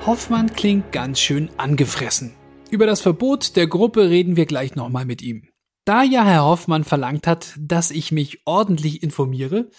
Hoffmann 0.06 0.52
klingt 0.52 0.92
ganz 0.92 1.18
schön 1.18 1.50
angefressen. 1.56 2.32
Über 2.68 2.86
das 2.86 3.00
Verbot 3.00 3.54
der 3.56 3.68
Gruppe 3.68 4.10
reden 4.10 4.36
wir 4.36 4.46
gleich 4.46 4.74
nochmal 4.74 5.04
mit 5.04 5.22
ihm. 5.22 5.48
Da 5.84 6.02
ja 6.02 6.24
Herr 6.24 6.44
Hoffmann 6.44 6.82
verlangt 6.82 7.28
hat, 7.28 7.54
dass 7.60 7.92
ich 7.92 8.10
mich 8.10 8.40
ordentlich 8.44 9.04
informiere, 9.04 9.70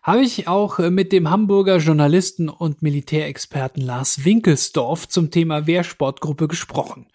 habe 0.00 0.22
ich 0.22 0.46
auch 0.46 0.78
mit 0.78 1.10
dem 1.10 1.28
Hamburger 1.28 1.78
Journalisten 1.78 2.48
und 2.48 2.82
Militärexperten 2.82 3.82
Lars 3.82 4.24
Winkelsdorf 4.24 5.08
zum 5.08 5.32
Thema 5.32 5.66
Wehrsportgruppe 5.66 6.46
gesprochen. 6.46 7.08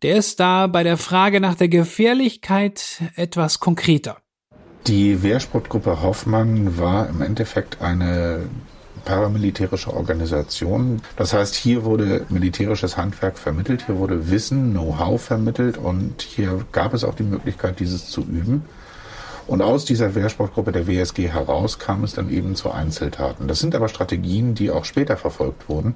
Der 0.00 0.16
ist 0.16 0.40
da 0.40 0.68
bei 0.68 0.84
der 0.84 0.96
Frage 0.96 1.38
nach 1.38 1.54
der 1.54 1.68
Gefährlichkeit 1.68 3.02
etwas 3.14 3.60
konkreter. 3.60 4.16
Die 4.86 5.22
Wehrsportgruppe 5.22 6.00
Hoffmann 6.00 6.78
war 6.78 7.10
im 7.10 7.20
Endeffekt 7.20 7.82
eine 7.82 8.48
paramilitärische 9.04 9.92
Organisation. 9.94 11.02
Das 11.16 11.32
heißt, 11.32 11.54
hier 11.54 11.84
wurde 11.84 12.26
militärisches 12.28 12.96
Handwerk 12.96 13.38
vermittelt, 13.38 13.86
hier 13.86 13.98
wurde 13.98 14.30
Wissen, 14.30 14.72
Know-how 14.72 15.20
vermittelt 15.20 15.78
und 15.78 16.22
hier 16.22 16.64
gab 16.72 16.94
es 16.94 17.04
auch 17.04 17.14
die 17.14 17.22
Möglichkeit, 17.22 17.80
dieses 17.80 18.08
zu 18.08 18.22
üben. 18.22 18.64
Und 19.46 19.60
aus 19.60 19.84
dieser 19.84 20.14
Wehrsportgruppe 20.14 20.72
der 20.72 20.86
WSG 20.86 21.28
heraus 21.28 21.78
kam 21.78 22.04
es 22.04 22.14
dann 22.14 22.30
eben 22.30 22.54
zu 22.54 22.70
Einzeltaten. 22.70 23.48
Das 23.48 23.58
sind 23.58 23.74
aber 23.74 23.88
Strategien, 23.88 24.54
die 24.54 24.70
auch 24.70 24.84
später 24.84 25.16
verfolgt 25.16 25.68
wurden. 25.68 25.94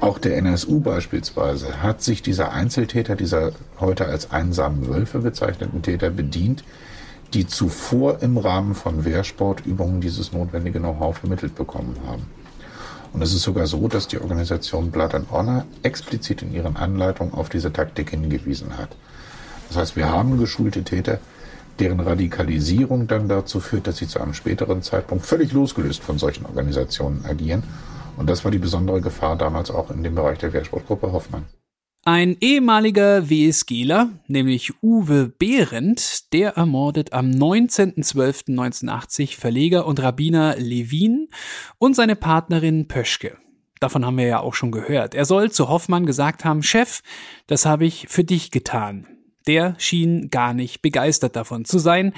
Auch 0.00 0.18
der 0.18 0.36
NSU 0.36 0.80
beispielsweise 0.80 1.82
hat 1.82 2.02
sich 2.02 2.22
dieser 2.22 2.52
Einzeltäter, 2.52 3.16
dieser 3.16 3.52
heute 3.80 4.06
als 4.06 4.30
einsamen 4.30 4.88
Wölfe 4.88 5.20
bezeichneten 5.20 5.82
Täter 5.82 6.10
bedient, 6.10 6.64
die 7.34 7.46
zuvor 7.46 8.22
im 8.22 8.38
Rahmen 8.38 8.74
von 8.74 9.04
Wehrsportübungen 9.04 10.00
dieses 10.00 10.32
notwendige 10.32 10.78
Know-how 10.78 11.18
vermittelt 11.18 11.54
bekommen 11.54 11.96
haben. 12.06 12.26
Und 13.12 13.22
es 13.22 13.32
ist 13.32 13.42
sogar 13.42 13.66
so, 13.66 13.86
dass 13.88 14.08
die 14.08 14.20
Organisation 14.20 14.90
Blood 14.90 15.14
and 15.14 15.30
Honor 15.30 15.66
explizit 15.82 16.42
in 16.42 16.52
ihren 16.52 16.76
Anleitungen 16.76 17.34
auf 17.34 17.48
diese 17.48 17.72
Taktik 17.72 18.10
hingewiesen 18.10 18.76
hat. 18.78 18.96
Das 19.68 19.76
heißt, 19.76 19.96
wir 19.96 20.08
haben 20.08 20.38
geschulte 20.38 20.82
Täter, 20.84 21.18
deren 21.78 22.00
Radikalisierung 22.00 23.06
dann 23.06 23.28
dazu 23.28 23.60
führt, 23.60 23.86
dass 23.86 23.96
sie 23.96 24.08
zu 24.08 24.20
einem 24.20 24.34
späteren 24.34 24.82
Zeitpunkt 24.82 25.26
völlig 25.26 25.52
losgelöst 25.52 26.02
von 26.02 26.18
solchen 26.18 26.46
Organisationen 26.46 27.24
agieren. 27.24 27.64
Und 28.16 28.30
das 28.30 28.44
war 28.44 28.50
die 28.50 28.58
besondere 28.58 29.00
Gefahr 29.00 29.36
damals 29.36 29.70
auch 29.70 29.90
in 29.90 30.04
dem 30.04 30.14
Bereich 30.14 30.38
der 30.38 30.52
Wehrsportgruppe 30.52 31.12
Hoffmann. 31.12 31.44
Ein 32.06 32.36
ehemaliger 32.42 33.30
WSGler, 33.30 34.10
nämlich 34.26 34.74
Uwe 34.82 35.32
Behrendt, 35.38 36.34
der 36.34 36.50
ermordet 36.50 37.14
am 37.14 37.30
19.12.1980 37.30 39.38
Verleger 39.38 39.86
und 39.86 40.02
Rabbiner 40.02 40.56
Levin 40.58 41.28
und 41.78 41.96
seine 41.96 42.14
Partnerin 42.14 42.88
Pöschke. 42.88 43.38
Davon 43.80 44.04
haben 44.04 44.18
wir 44.18 44.26
ja 44.26 44.40
auch 44.40 44.52
schon 44.52 44.70
gehört. 44.70 45.14
Er 45.14 45.24
soll 45.24 45.50
zu 45.50 45.70
Hoffmann 45.70 46.04
gesagt 46.04 46.44
haben, 46.44 46.62
Chef, 46.62 47.00
das 47.46 47.64
habe 47.64 47.86
ich 47.86 48.08
für 48.10 48.22
dich 48.22 48.50
getan. 48.50 49.06
Der 49.46 49.74
schien 49.78 50.28
gar 50.28 50.52
nicht 50.52 50.82
begeistert 50.82 51.36
davon 51.36 51.64
zu 51.64 51.78
sein. 51.78 52.12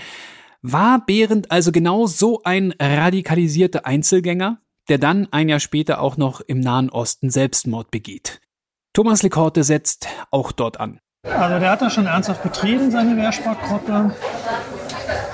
War 0.62 1.06
Behrendt 1.06 1.52
also 1.52 1.70
genau 1.70 2.06
so 2.06 2.40
ein 2.42 2.74
radikalisierter 2.80 3.86
Einzelgänger, 3.86 4.60
der 4.88 4.98
dann 4.98 5.28
ein 5.30 5.48
Jahr 5.48 5.60
später 5.60 6.00
auch 6.00 6.16
noch 6.16 6.40
im 6.40 6.58
Nahen 6.58 6.90
Osten 6.90 7.30
Selbstmord 7.30 7.92
begeht? 7.92 8.40
Thomas 8.96 9.22
Lekorte 9.22 9.62
setzt 9.62 10.08
auch 10.30 10.52
dort 10.52 10.80
an. 10.80 11.00
Also 11.22 11.58
der 11.58 11.70
hat 11.70 11.82
das 11.82 11.92
schon 11.92 12.06
ernsthaft 12.06 12.42
betrieben, 12.42 12.90
seine 12.90 13.14
Wehrsportgruppe 13.18 14.14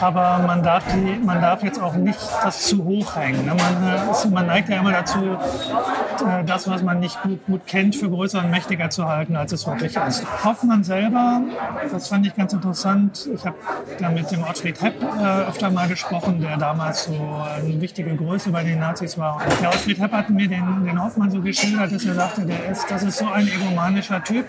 aber 0.02 0.40
man 0.46 0.62
darf, 0.62 0.84
die, 0.92 1.18
man 1.24 1.40
darf 1.40 1.62
jetzt 1.62 1.80
auch 1.80 1.94
nicht 1.94 2.18
das 2.42 2.66
zu 2.66 2.84
hoch 2.84 3.16
hängen. 3.16 3.46
Ne? 3.46 3.54
Man, 3.54 4.10
ist, 4.10 4.30
man 4.30 4.46
neigt 4.46 4.68
ja 4.68 4.80
immer 4.80 4.92
dazu, 4.92 5.20
äh, 5.20 6.44
das, 6.44 6.68
was 6.68 6.82
man 6.82 7.00
nicht 7.00 7.20
gut, 7.22 7.44
gut 7.46 7.66
kennt, 7.66 7.96
für 7.96 8.10
größer 8.10 8.40
und 8.40 8.50
mächtiger 8.50 8.90
zu 8.90 9.06
halten, 9.08 9.36
als 9.36 9.52
es 9.52 9.66
wirklich 9.66 9.96
ist. 9.96 10.26
Hoffmann 10.44 10.84
selber, 10.84 11.42
das 11.90 12.08
fand 12.08 12.26
ich 12.26 12.34
ganz 12.34 12.52
interessant. 12.52 13.28
Ich 13.34 13.44
habe 13.46 13.56
da 13.98 14.10
mit 14.10 14.30
dem 14.30 14.42
Ottfried 14.42 14.80
Hepp 14.82 15.02
äh, 15.02 15.48
öfter 15.48 15.70
mal 15.70 15.88
gesprochen, 15.88 16.40
der 16.40 16.56
damals 16.56 17.04
so 17.04 17.14
eine 17.14 17.80
wichtige 17.80 18.14
Größe 18.16 18.50
bei 18.50 18.64
den 18.64 18.80
Nazis 18.80 19.16
war. 19.18 19.36
Und 19.36 19.60
der 19.60 19.68
Ottfried 19.68 20.00
Hepp 20.00 20.12
hat 20.12 20.30
mir 20.30 20.48
den, 20.48 20.84
den 20.84 21.02
Hoffmann 21.02 21.30
so 21.30 21.40
geschildert, 21.40 21.92
dass 21.92 22.04
er 22.04 22.14
sagte, 22.14 22.42
der 22.42 22.70
ist, 22.70 22.90
das 22.90 23.02
ist 23.02 23.18
so 23.18 23.28
ein 23.28 23.46
egomanischer 23.46 24.22
Typ, 24.22 24.46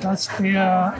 dass 0.00 0.28
der 0.38 0.94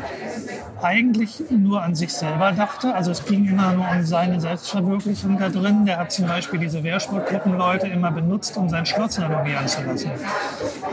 eigentlich 0.84 1.42
nur 1.50 1.82
an 1.82 1.94
sich 1.94 2.12
selber 2.12 2.52
dachte. 2.52 2.94
Also 2.94 3.10
es 3.10 3.24
ging 3.24 3.48
immer 3.48 3.72
nur 3.72 3.86
um 3.90 4.04
seine 4.04 4.38
Selbstverwirklichung 4.40 5.38
da 5.38 5.48
drin. 5.48 5.86
Der 5.86 5.98
hat 5.98 6.12
zum 6.12 6.26
Beispiel 6.26 6.60
diese 6.60 6.84
Wehrsportgruppenleute 6.84 7.88
immer 7.88 8.10
benutzt, 8.10 8.56
um 8.58 8.68
sein 8.68 8.84
Schloss 8.84 9.18
renovieren 9.18 9.66
zu 9.66 9.82
lassen. 9.82 10.10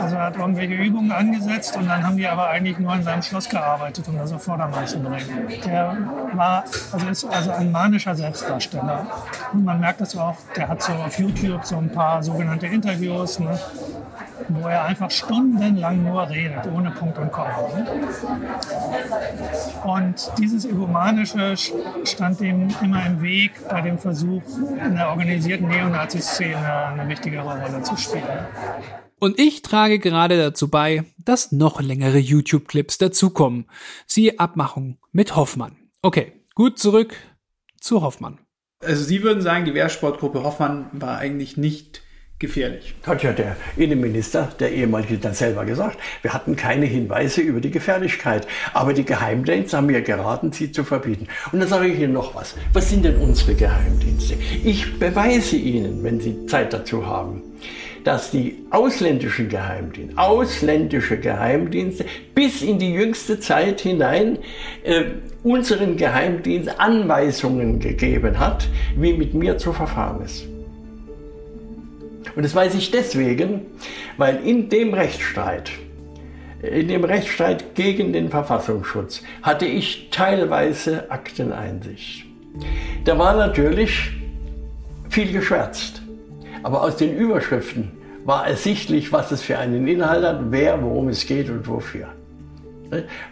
Also 0.00 0.16
er 0.16 0.22
hat 0.22 0.36
irgendwelche 0.36 0.74
Übungen 0.74 1.12
angesetzt 1.12 1.76
und 1.76 1.86
dann 1.88 2.06
haben 2.06 2.16
die 2.16 2.26
aber 2.26 2.48
eigentlich 2.48 2.78
nur 2.78 2.94
in 2.94 3.02
seinem 3.02 3.22
Schloss 3.22 3.48
gearbeitet, 3.48 4.08
um 4.08 4.16
das 4.16 4.32
auf 4.32 4.42
Vordermann 4.42 4.86
zu 4.86 4.98
bringen. 4.98 5.48
Der 5.64 5.96
war, 6.32 6.64
also 6.92 7.06
ist 7.08 7.24
also 7.24 7.50
ein 7.50 7.70
manischer 7.70 8.14
Selbstdarsteller. 8.14 9.06
Und 9.52 9.64
man 9.64 9.78
merkt 9.78 10.00
das 10.00 10.16
auch, 10.16 10.36
der 10.56 10.68
hat 10.68 10.82
so 10.82 10.92
auf 10.92 11.18
YouTube 11.18 11.64
so 11.64 11.76
ein 11.76 11.90
paar 11.90 12.22
sogenannte 12.22 12.66
Interviews, 12.66 13.38
ne, 13.38 13.58
wo 14.48 14.68
er 14.68 14.84
einfach 14.84 15.10
stundenlang 15.10 16.02
nur 16.02 16.28
redet, 16.28 16.66
ohne 16.74 16.90
Punkt 16.90 17.18
und 17.18 17.30
Komma. 17.32 17.68
Und 19.84 20.32
dieses 20.38 20.64
Egomanische 20.64 21.56
stand 22.04 22.40
dem 22.40 22.68
immer 22.82 23.06
im 23.06 23.22
Weg 23.22 23.52
bei 23.68 23.80
dem 23.80 23.98
Versuch, 23.98 24.42
in 24.84 24.94
der 24.94 25.08
organisierten 25.10 25.68
Neonazi-Szene 25.68 26.86
eine 26.86 27.08
wichtigere 27.08 27.42
Rolle 27.42 27.82
zu 27.82 27.96
spielen. 27.96 28.46
Und 29.18 29.38
ich 29.38 29.62
trage 29.62 30.00
gerade 30.00 30.36
dazu 30.36 30.68
bei, 30.68 31.04
dass 31.16 31.52
noch 31.52 31.80
längere 31.80 32.18
YouTube-Clips 32.18 32.98
dazukommen. 32.98 33.66
Siehe 34.06 34.40
Abmachung 34.40 34.98
mit 35.12 35.36
Hoffmann. 35.36 35.76
Okay, 36.02 36.32
gut 36.56 36.80
zurück 36.80 37.14
zu 37.80 38.02
Hoffmann. 38.02 38.38
Also 38.80 39.04
Sie 39.04 39.22
würden 39.22 39.40
sagen, 39.40 39.64
die 39.64 39.74
Wehrsportgruppe 39.74 40.42
Hoffmann 40.42 40.86
war 40.92 41.18
eigentlich 41.18 41.56
nicht 41.56 42.02
gefährlich. 42.42 42.94
Hat 43.06 43.22
ja 43.22 43.32
der 43.32 43.56
Innenminister, 43.78 44.52
der 44.60 44.72
ehemalige, 44.72 45.16
dann 45.16 45.32
selber 45.32 45.64
gesagt. 45.64 45.98
Wir 46.20 46.34
hatten 46.34 46.56
keine 46.56 46.84
Hinweise 46.84 47.40
über 47.40 47.60
die 47.60 47.70
Gefährlichkeit. 47.70 48.46
Aber 48.74 48.92
die 48.92 49.04
Geheimdienste 49.04 49.78
haben 49.78 49.86
mir 49.86 50.02
geraten, 50.02 50.52
sie 50.52 50.70
zu 50.70 50.84
verbieten. 50.84 51.28
Und 51.52 51.60
dann 51.60 51.68
sage 51.68 51.86
ich 51.86 51.98
Ihnen 51.98 52.12
noch 52.12 52.34
was. 52.34 52.54
Was 52.74 52.90
sind 52.90 53.06
denn 53.06 53.16
unsere 53.16 53.54
Geheimdienste? 53.54 54.34
Ich 54.64 54.98
beweise 54.98 55.56
Ihnen, 55.56 56.04
wenn 56.04 56.20
Sie 56.20 56.44
Zeit 56.46 56.72
dazu 56.72 57.06
haben, 57.06 57.40
dass 58.04 58.32
die 58.32 58.66
ausländischen 58.70 59.48
Geheimdienste, 59.48 60.18
ausländische 60.18 61.18
Geheimdienste 61.18 62.04
bis 62.34 62.60
in 62.60 62.78
die 62.80 62.92
jüngste 62.92 63.38
Zeit 63.38 63.80
hinein 63.80 64.38
äh, 64.82 65.04
unseren 65.44 65.96
Geheimdienst 65.96 66.80
Anweisungen 66.80 67.78
gegeben 67.78 68.40
hat, 68.40 68.68
wie 68.96 69.12
mit 69.12 69.32
mir 69.32 69.56
zu 69.58 69.72
verfahren 69.72 70.24
ist. 70.24 70.51
Und 72.34 72.44
das 72.44 72.54
weiß 72.54 72.74
ich 72.74 72.90
deswegen, 72.90 73.62
weil 74.16 74.46
in 74.46 74.68
dem 74.68 74.94
Rechtsstreit, 74.94 75.70
in 76.62 76.88
dem 76.88 77.04
Rechtsstreit 77.04 77.74
gegen 77.74 78.12
den 78.12 78.30
Verfassungsschutz 78.30 79.22
hatte 79.42 79.66
ich 79.66 80.08
teilweise 80.10 81.10
Akteneinsicht. 81.10 82.24
Da 83.04 83.18
war 83.18 83.36
natürlich 83.36 84.12
viel 85.08 85.32
geschwärzt, 85.32 86.02
aber 86.62 86.82
aus 86.82 86.96
den 86.96 87.16
Überschriften 87.16 87.92
war 88.24 88.46
ersichtlich, 88.46 89.12
was 89.12 89.32
es 89.32 89.42
für 89.42 89.58
einen 89.58 89.86
Inhalt 89.86 90.24
hat, 90.24 90.40
wer, 90.50 90.80
worum 90.82 91.08
es 91.08 91.26
geht 91.26 91.50
und 91.50 91.66
wofür. 91.66 92.08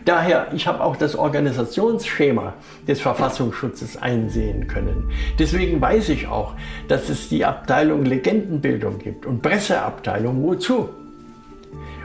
Daher, 0.04 0.48
ich 0.54 0.66
habe 0.66 0.82
auch 0.82 0.96
das 0.96 1.14
Organisationsschema 1.14 2.54
des 2.88 3.00
Verfassungsschutzes 3.00 3.96
einsehen 3.98 4.66
können. 4.66 5.10
Deswegen 5.38 5.80
weiß 5.80 6.08
ich 6.08 6.28
auch, 6.28 6.54
dass 6.88 7.10
es 7.10 7.28
die 7.28 7.44
Abteilung 7.44 8.04
Legendenbildung 8.04 8.98
gibt 8.98 9.26
und 9.26 9.42
Presseabteilung. 9.42 10.42
Wozu? 10.42 10.88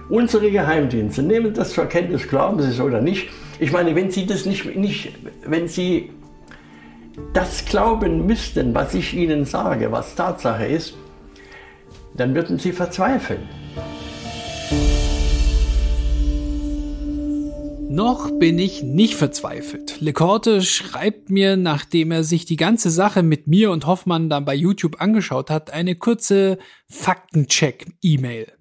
Unsere 0.10 0.52
Geheimdienste 0.52 1.24
nehmen 1.24 1.54
das 1.54 1.72
zur 1.72 1.86
Kenntnis, 1.86 2.28
glauben 2.28 2.62
Sie 2.62 2.70
es 2.70 2.80
oder 2.80 3.02
nicht. 3.02 3.30
Ich 3.60 3.72
meine, 3.72 3.96
wenn 3.96 4.12
Sie 4.12 4.26
das 4.26 4.46
nicht, 4.46 4.76
nicht 4.76 5.14
wenn 5.46 5.68
Sie 5.68 6.12
das 7.34 7.66
glauben 7.66 8.26
müssten, 8.26 8.76
was 8.76 8.94
ich 8.94 9.14
Ihnen 9.14 9.46
sage, 9.46 9.92
was 9.92 10.16
Tatsache 10.16 10.66
ist, 10.66 10.96
dann 12.14 12.36
würden 12.36 12.60
Sie 12.60 12.74
verzweifeln. 12.74 13.48
Noch 17.96 18.30
bin 18.30 18.60
ich 18.60 18.84
nicht 18.84 19.16
verzweifelt. 19.16 20.02
Lecorte 20.02 20.62
schreibt 20.62 21.30
mir, 21.30 21.56
nachdem 21.56 22.12
er 22.12 22.26
sich 22.26 22.44
die 22.44 22.58
ganze 22.58 22.90
Sache 22.90 23.24
mit 23.24 23.48
mir 23.48 23.72
und 23.72 23.88
Hoffmann 23.88 24.30
dann 24.30 24.44
bei 24.44 24.54
YouTube 24.54 25.00
angeschaut 25.00 25.50
hat, 25.50 25.72
eine 25.72 25.96
kurze 25.96 26.58
Faktencheck-E-Mail. 26.90 28.52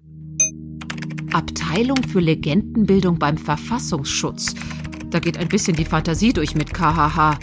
Abteilung 1.33 1.97
für 2.07 2.21
Legendenbildung 2.21 3.19
beim 3.19 3.37
Verfassungsschutz. 3.37 4.55
Da 5.09 5.19
geht 5.19 5.37
ein 5.37 5.49
bisschen 5.49 5.75
die 5.75 5.83
Fantasie 5.83 6.31
durch 6.31 6.55
mit 6.55 6.73
KHH. 6.73 7.37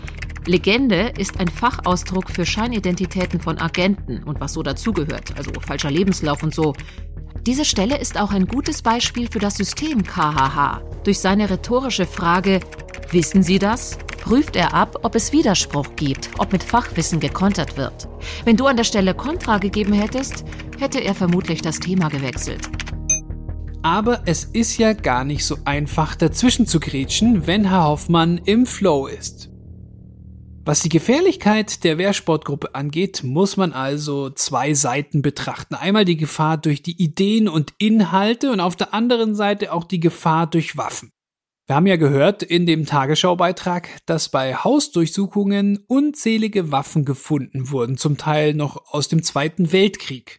Legende 0.47 1.13
ist 1.19 1.39
ein 1.39 1.49
Fachausdruck 1.49 2.31
für 2.31 2.47
Scheinidentitäten 2.47 3.39
von 3.39 3.59
Agenten 3.59 4.23
und 4.23 4.41
was 4.41 4.55
so 4.55 4.63
dazugehört, 4.63 5.37
also 5.37 5.53
falscher 5.61 5.91
Lebenslauf 5.91 6.43
und 6.43 6.55
so. 6.55 6.73
Diese 7.47 7.65
Stelle 7.65 7.99
ist 7.99 8.21
auch 8.21 8.31
ein 8.31 8.47
gutes 8.47 8.83
Beispiel 8.83 9.29
für 9.29 9.41
das 9.41 9.57
System 9.57 10.05
KHH. 10.05 10.81
Durch 11.03 11.19
seine 11.19 11.51
rhetorische 11.51 12.07
Frage 12.07 12.61
Wissen 13.11 13.43
Sie 13.43 13.59
das? 13.59 13.99
prüft 14.21 14.55
er 14.55 14.73
ab, 14.73 15.01
ob 15.03 15.17
es 15.17 15.33
Widerspruch 15.33 15.97
gibt, 15.97 16.31
ob 16.39 16.53
mit 16.53 16.63
Fachwissen 16.63 17.19
gekontert 17.19 17.77
wird. 17.77 18.09
Wenn 18.45 18.57
du 18.57 18.67
an 18.67 18.77
der 18.77 18.85
Stelle 18.85 19.13
Kontra 19.13 19.59
gegeben 19.59 19.93
hättest, 19.93 20.45
hätte 20.79 21.01
er 21.01 21.17
vermutlich 21.17 21.61
das 21.61 21.81
Thema 21.81 22.09
gewechselt. 22.09 22.71
Aber 23.83 24.23
es 24.27 24.45
ist 24.45 24.79
ja 24.79 24.93
gar 24.93 25.25
nicht 25.25 25.45
so 25.45 25.59
einfach 25.65 26.15
dazwischen 26.15 26.69
zu 26.69 26.79
grätschen, 26.79 27.49
wenn 27.49 27.69
Herr 27.69 27.85
Hoffmann 27.85 28.41
im 28.45 28.65
Flow 28.65 29.09
ist. 29.09 29.52
Was 30.65 30.81
die 30.81 30.91
Gefährlichkeit 30.91 31.83
der 31.83 31.99
Wehrsportgruppe 31.99 32.77
angeht, 32.77 33.25
muss 33.25 33.57
man 33.57 33.73
also 33.73 34.31
zwei 34.31 34.75
Seiten 34.75 35.21
betrachten. 35.21 35.75
Einmal 35.75 36.05
die 36.05 36.17
Gefahr 36.17 36.57
durch 36.57 36.83
die 36.83 37.03
Ideen 37.03 37.49
und 37.49 37.75
Inhalte 37.79 38.53
und 38.53 38.61
auf 38.61 38.77
der 38.77 38.95
anderen 38.95 39.35
Seite 39.35 39.73
auch 39.73 39.83
die 39.83 39.99
Gefahr 39.99 40.47
durch 40.47 40.77
Waffen. 40.77 41.11
Wir 41.67 41.75
haben 41.75 41.89
ja 41.89 41.97
gehört 41.97 42.45
in 42.45 42.65
dem 42.65 42.87
Tagesschaubeitrag, 42.87 43.89
dass 44.07 44.29
bei 44.29 44.55
Hausdurchsuchungen 44.55 45.85
unzählige 45.89 46.71
Waffen 46.71 47.05
gefunden 47.05 47.71
wurden, 47.71 47.97
zum 47.97 48.17
Teil 48.17 48.55
noch 48.55 48.93
aus 48.93 49.09
dem 49.09 49.25
Zweiten 49.25 49.73
Weltkrieg. 49.73 50.39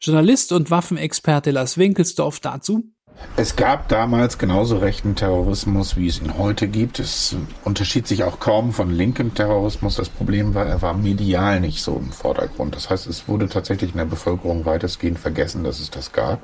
Journalist 0.00 0.52
und 0.52 0.70
Waffenexperte 0.70 1.50
Lars 1.50 1.78
Winkelsdorf 1.78 2.38
dazu. 2.38 2.92
Es 3.36 3.54
gab 3.54 3.88
damals 3.88 4.38
genauso 4.38 4.78
rechten 4.78 5.14
Terrorismus, 5.14 5.96
wie 5.96 6.08
es 6.08 6.20
ihn 6.20 6.38
heute 6.38 6.66
gibt. 6.66 6.98
Es 6.98 7.36
unterschied 7.64 8.08
sich 8.08 8.24
auch 8.24 8.40
kaum 8.40 8.72
von 8.72 8.90
linkem 8.90 9.32
Terrorismus. 9.32 9.94
Das 9.94 10.08
Problem 10.08 10.54
war, 10.54 10.66
er 10.66 10.82
war 10.82 10.92
medial 10.92 11.60
nicht 11.60 11.80
so 11.80 11.96
im 11.96 12.10
Vordergrund. 12.10 12.74
Das 12.74 12.90
heißt, 12.90 13.06
es 13.06 13.28
wurde 13.28 13.48
tatsächlich 13.48 13.92
in 13.92 13.98
der 13.98 14.06
Bevölkerung 14.06 14.64
weitestgehend 14.64 15.20
vergessen, 15.20 15.62
dass 15.62 15.78
es 15.78 15.90
das 15.90 16.10
gab. 16.10 16.42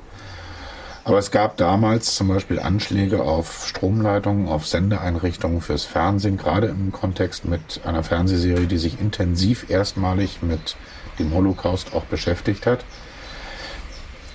Aber 1.03 1.19
es 1.19 1.31
gab 1.31 1.57
damals 1.57 2.15
zum 2.15 2.29
Beispiel 2.29 2.59
Anschläge 2.59 3.21
auf 3.21 3.67
Stromleitungen, 3.67 4.47
auf 4.47 4.65
Sendeeinrichtungen 4.65 5.61
fürs 5.61 5.83
Fernsehen, 5.83 6.37
gerade 6.37 6.67
im 6.67 6.91
Kontext 6.93 7.45
mit 7.45 7.81
einer 7.85 8.03
Fernsehserie, 8.03 8.67
die 8.67 8.77
sich 8.77 8.99
intensiv 8.99 9.69
erstmalig 9.69 10.41
mit 10.41 10.77
dem 11.19 11.33
Holocaust 11.33 11.93
auch 11.93 12.05
beschäftigt 12.05 12.65
hat. 12.65 12.85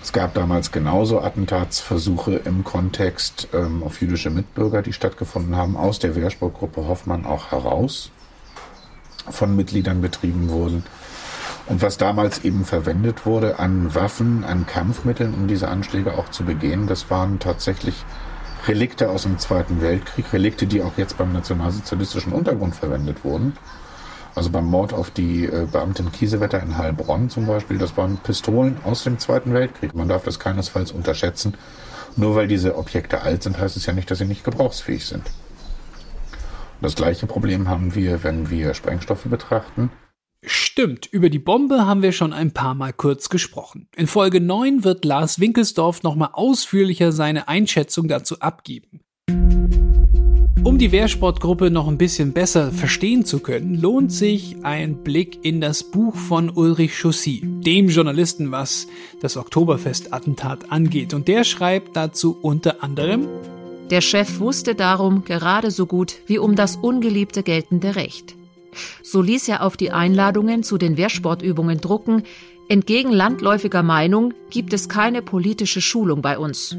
Es 0.03 0.13
gab 0.13 0.35
damals 0.35 0.73
genauso 0.73 1.21
Attentatsversuche 1.21 2.37
im 2.37 2.65
Kontext 2.65 3.49
ähm, 3.53 3.83
auf 3.83 4.01
jüdische 4.01 4.31
Mitbürger, 4.31 4.83
die 4.83 4.95
stattgefunden 4.95 5.57
haben, 5.57 5.77
aus 5.77 5.99
der 5.99 6.17
Wehrsportgruppe 6.17 6.89
Hoffmann 6.89 7.27
auch 7.27 7.51
heraus 7.53 8.11
von 9.29 9.55
Mitgliedern 9.55 10.01
betrieben 10.01 10.49
wurden. 10.49 10.85
Und 11.67 11.83
was 11.83 11.99
damals 11.99 12.45
eben 12.45 12.65
verwendet 12.65 13.27
wurde 13.27 13.59
an 13.59 13.95
Waffen, 13.95 14.43
an 14.45 14.67
Kampfmitteln, 14.67 15.35
um 15.35 15.47
diese 15.47 15.69
Anschläge 15.69 16.17
auch 16.19 16.31
zu 16.31 16.45
begehen, 16.45 16.87
das 16.87 17.11
waren 17.11 17.39
tatsächlich 17.39 17.95
Relikte 18.67 19.09
aus 19.11 19.23
dem 19.23 19.39
Zweiten 19.39 19.81
Weltkrieg, 19.81 20.33
Relikte, 20.33 20.67
die 20.67 20.83
auch 20.83 20.97
jetzt 20.97 21.19
beim 21.19 21.33
nationalsozialistischen 21.33 22.33
Untergrund 22.33 22.75
verwendet 22.75 23.25
wurden. 23.25 23.53
Also 24.35 24.51
beim 24.51 24.67
Mord 24.67 24.93
auf 24.93 25.11
die 25.11 25.45
äh, 25.45 25.67
Beamtin 25.71 26.13
Kiesewetter 26.13 26.63
in 26.63 26.79
Heilbronn 26.79 27.31
zum 27.31 27.47
Beispiel, 27.47 27.79
das 27.79 27.97
waren 27.97 28.19
Pistolen 28.19 28.77
aus 28.85 29.05
dem 29.05 29.19
Zweiten 29.19 29.53
Weltkrieg. 29.53 29.95
Man 29.95 30.09
darf 30.09 30.25
das 30.25 30.39
keinesfalls 30.39 30.93
unterschätzen. 30.93 31.55
Nur 32.17 32.35
weil 32.35 32.49
diese 32.49 32.77
Objekte 32.77 33.23
alt 33.23 33.43
sind, 33.43 33.59
heißt 33.59 33.77
es 33.77 33.87
ja 33.87 33.93
nicht, 33.93 34.11
dass 34.11 34.19
sie 34.19 34.25
nicht 34.25 34.45
gebrauchsfähig 34.45 35.05
sind. 35.05 35.23
Das 36.81 36.95
gleiche 36.97 37.27
Problem 37.27 37.69
haben 37.69 37.95
wir, 37.95 38.25
wenn 38.25 38.51
wir 38.51 38.75
Sprengstoffe 38.75 39.25
betrachten. 39.25 39.91
Stimmt, 40.43 41.07
über 41.07 41.29
die 41.29 41.39
Bombe 41.39 41.85
haben 41.85 42.03
wir 42.03 42.13
schon 42.13 42.33
ein 42.33 42.53
paar 42.53 42.75
Mal 42.75 42.95
kurz 42.95 43.29
gesprochen. 43.29 43.89
In 43.95 44.07
Folge 44.07 44.41
9 44.41 44.85
wird 44.85 45.05
Lars 45.05 45.39
Winkelsdorf 45.39 46.03
nochmal 46.03 46.31
ausführlicher 46.33 47.13
seine 47.13 47.49
Einschätzung 47.49 48.09
dazu 48.09 48.41
abgeben. 48.41 49.01
Um 50.63 50.77
die 50.77 50.93
Wehrsportgruppe 50.93 51.71
noch 51.71 51.89
ein 51.89 51.97
bisschen 51.97 52.35
besser 52.35 52.71
verstehen 52.71 53.25
zu 53.25 53.41
können, 53.41 53.81
lohnt 53.81 54.13
sich 54.13 54.57
ein 54.63 54.97
Blick 54.97 55.39
in 55.43 55.63
das 55.63 55.83
Buch 55.83 56.15
von 56.15 56.51
Ulrich 56.51 56.99
Chaussy, 57.01 57.41
dem 57.43 57.89
Journalisten, 57.89 58.53
was 58.53 58.87
das 59.23 59.39
Oktoberfest-Attentat 59.39 60.71
angeht. 60.71 61.15
Und 61.15 61.29
der 61.29 61.45
schreibt 61.45 61.97
dazu 61.97 62.37
unter 62.43 62.83
anderem, 62.83 63.27
der 63.91 64.03
Chef 64.03 64.39
wusste 64.39 64.75
darum 64.75 65.25
gerade 65.25 65.71
so 65.71 65.87
gut 65.87 66.17
wie 66.27 66.39
um 66.39 66.55
das 66.55 66.77
ungeliebte 66.77 67.43
geltende 67.43 67.97
Recht. 67.97 68.37
So 69.03 69.23
ließ 69.23 69.49
er 69.49 69.65
auf 69.65 69.77
die 69.77 69.91
Einladungen 69.91 70.63
zu 70.63 70.77
den 70.77 70.97
Wehrsportübungen 70.99 71.81
drucken, 71.81 72.23
entgegen 72.69 73.13
landläufiger 73.13 73.83
Meinung 73.83 74.35
gibt 74.51 74.75
es 74.75 74.89
keine 74.91 75.23
politische 75.23 75.81
Schulung 75.81 76.21
bei 76.21 76.39
uns. 76.39 76.77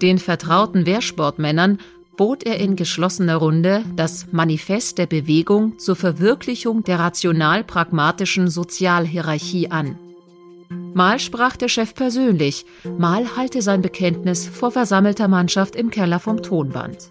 Den 0.00 0.18
vertrauten 0.18 0.86
Wehrsportmännern 0.86 1.78
bot 2.22 2.44
er 2.44 2.60
in 2.60 2.76
geschlossener 2.76 3.34
Runde 3.34 3.82
das 3.96 4.28
Manifest 4.30 4.96
der 4.98 5.06
Bewegung 5.06 5.80
zur 5.80 5.96
Verwirklichung 5.96 6.84
der 6.84 7.00
rational-pragmatischen 7.00 8.46
Sozialhierarchie 8.46 9.72
an. 9.72 9.98
Mal 10.94 11.18
sprach 11.18 11.56
der 11.56 11.66
Chef 11.66 11.96
persönlich, 11.96 12.64
mal 12.96 13.36
halte 13.36 13.60
sein 13.60 13.82
Bekenntnis 13.82 14.46
vor 14.46 14.70
versammelter 14.70 15.26
Mannschaft 15.26 15.74
im 15.74 15.90
Keller 15.90 16.20
vom 16.20 16.44
Tonband. 16.44 17.10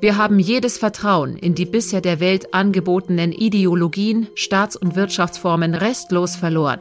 Wir 0.00 0.16
haben 0.16 0.40
jedes 0.40 0.76
Vertrauen 0.76 1.36
in 1.36 1.54
die 1.54 1.64
bisher 1.64 2.00
der 2.00 2.18
Welt 2.18 2.52
angebotenen 2.52 3.30
Ideologien, 3.30 4.26
Staats- 4.34 4.74
und 4.74 4.96
Wirtschaftsformen 4.96 5.72
restlos 5.76 6.34
verloren. 6.34 6.80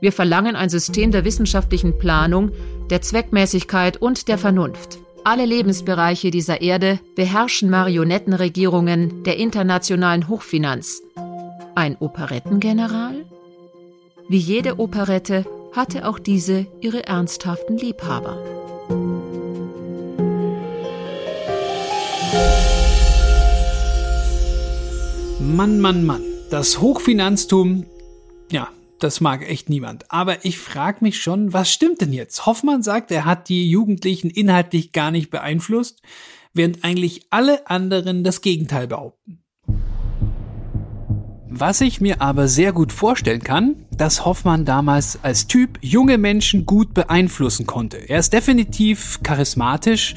Wir 0.00 0.12
verlangen 0.12 0.54
ein 0.54 0.68
System 0.68 1.10
der 1.10 1.24
wissenschaftlichen 1.24 1.98
Planung, 1.98 2.52
der 2.90 3.02
Zweckmäßigkeit 3.02 3.96
und 3.96 4.28
der 4.28 4.38
Vernunft. 4.38 5.00
Alle 5.26 5.46
Lebensbereiche 5.46 6.30
dieser 6.30 6.60
Erde 6.60 7.00
beherrschen 7.16 7.70
Marionettenregierungen 7.70 9.24
der 9.24 9.38
internationalen 9.38 10.28
Hochfinanz. 10.28 11.00
Ein 11.74 11.96
Operettengeneral? 11.98 13.24
Wie 14.28 14.36
jede 14.36 14.78
Operette 14.78 15.46
hatte 15.72 16.06
auch 16.06 16.18
diese 16.18 16.66
ihre 16.82 17.06
ernsthaften 17.06 17.78
Liebhaber. 17.78 18.38
Mann, 25.40 25.80
Mann, 25.80 26.04
Mann. 26.04 26.22
Das 26.50 26.82
Hochfinanztum, 26.82 27.86
das 29.04 29.20
mag 29.20 29.48
echt 29.48 29.68
niemand. 29.68 30.10
Aber 30.10 30.44
ich 30.44 30.58
frage 30.58 30.98
mich 31.02 31.20
schon, 31.20 31.52
was 31.52 31.70
stimmt 31.70 32.00
denn 32.00 32.12
jetzt? 32.12 32.46
Hoffmann 32.46 32.82
sagt, 32.82 33.10
er 33.10 33.26
hat 33.26 33.48
die 33.48 33.70
Jugendlichen 33.70 34.30
inhaltlich 34.30 34.92
gar 34.92 35.10
nicht 35.10 35.30
beeinflusst, 35.30 36.00
während 36.54 36.84
eigentlich 36.84 37.26
alle 37.30 37.68
anderen 37.68 38.24
das 38.24 38.40
Gegenteil 38.40 38.86
behaupten. 38.86 39.40
Was 41.56 41.82
ich 41.82 42.00
mir 42.00 42.20
aber 42.20 42.48
sehr 42.48 42.72
gut 42.72 42.92
vorstellen 42.92 43.44
kann, 43.44 43.86
dass 43.92 44.24
Hoffmann 44.24 44.64
damals 44.64 45.20
als 45.22 45.46
Typ 45.46 45.78
junge 45.82 46.18
Menschen 46.18 46.66
gut 46.66 46.94
beeinflussen 46.94 47.66
konnte. 47.66 47.98
Er 48.08 48.18
ist 48.18 48.32
definitiv 48.32 49.20
charismatisch 49.22 50.14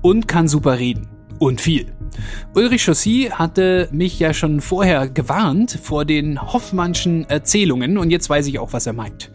und 0.00 0.26
kann 0.26 0.48
super 0.48 0.78
reden. 0.78 1.08
Und 1.38 1.60
viel. 1.60 1.99
Ulrich 2.54 2.84
Chaussy 2.84 3.30
hatte 3.32 3.88
mich 3.92 4.18
ja 4.18 4.34
schon 4.34 4.60
vorher 4.60 5.08
gewarnt 5.08 5.78
vor 5.82 6.04
den 6.04 6.40
Hoffmannschen 6.40 7.28
Erzählungen 7.28 7.98
und 7.98 8.10
jetzt 8.10 8.28
weiß 8.28 8.46
ich 8.46 8.58
auch, 8.58 8.72
was 8.72 8.86
er 8.86 8.92
meint. 8.92 9.30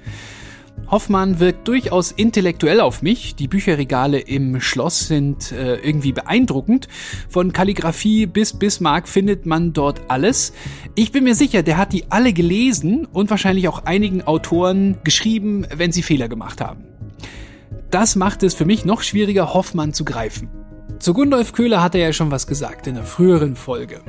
Hoffmann 0.87 1.39
wirkt 1.39 1.67
durchaus 1.67 2.11
intellektuell 2.11 2.79
auf 2.79 3.01
mich. 3.01 3.35
Die 3.35 3.47
Bücherregale 3.47 4.19
im 4.19 4.61
Schloss 4.61 5.07
sind 5.07 5.51
äh, 5.51 5.75
irgendwie 5.77 6.11
beeindruckend. 6.11 6.87
Von 7.27 7.53
Kalligraphie 7.53 8.27
bis 8.27 8.53
Bismarck 8.53 9.07
findet 9.07 9.45
man 9.45 9.73
dort 9.73 10.01
alles. 10.09 10.53
Ich 10.93 11.11
bin 11.11 11.23
mir 11.23 11.35
sicher, 11.35 11.63
der 11.63 11.77
hat 11.77 11.91
die 11.91 12.11
alle 12.11 12.33
gelesen 12.33 13.05
und 13.05 13.29
wahrscheinlich 13.31 13.67
auch 13.67 13.85
einigen 13.85 14.21
Autoren 14.21 14.97
geschrieben, 15.03 15.65
wenn 15.75 15.91
sie 15.91 16.03
Fehler 16.03 16.29
gemacht 16.29 16.61
haben. 16.61 16.83
Das 17.89 18.15
macht 18.15 18.43
es 18.43 18.53
für 18.53 18.65
mich 18.65 18.85
noch 18.85 19.01
schwieriger, 19.01 19.53
Hoffmann 19.53 19.93
zu 19.93 20.05
greifen. 20.05 20.49
Zu 20.99 21.13
Gundolf 21.13 21.51
Köhler 21.51 21.83
hat 21.83 21.93
er 21.93 22.01
ja 22.01 22.13
schon 22.13 22.31
was 22.31 22.47
gesagt 22.47 22.87
in 22.87 22.95
der 22.95 23.03
früheren 23.03 23.55
Folge. 23.55 24.01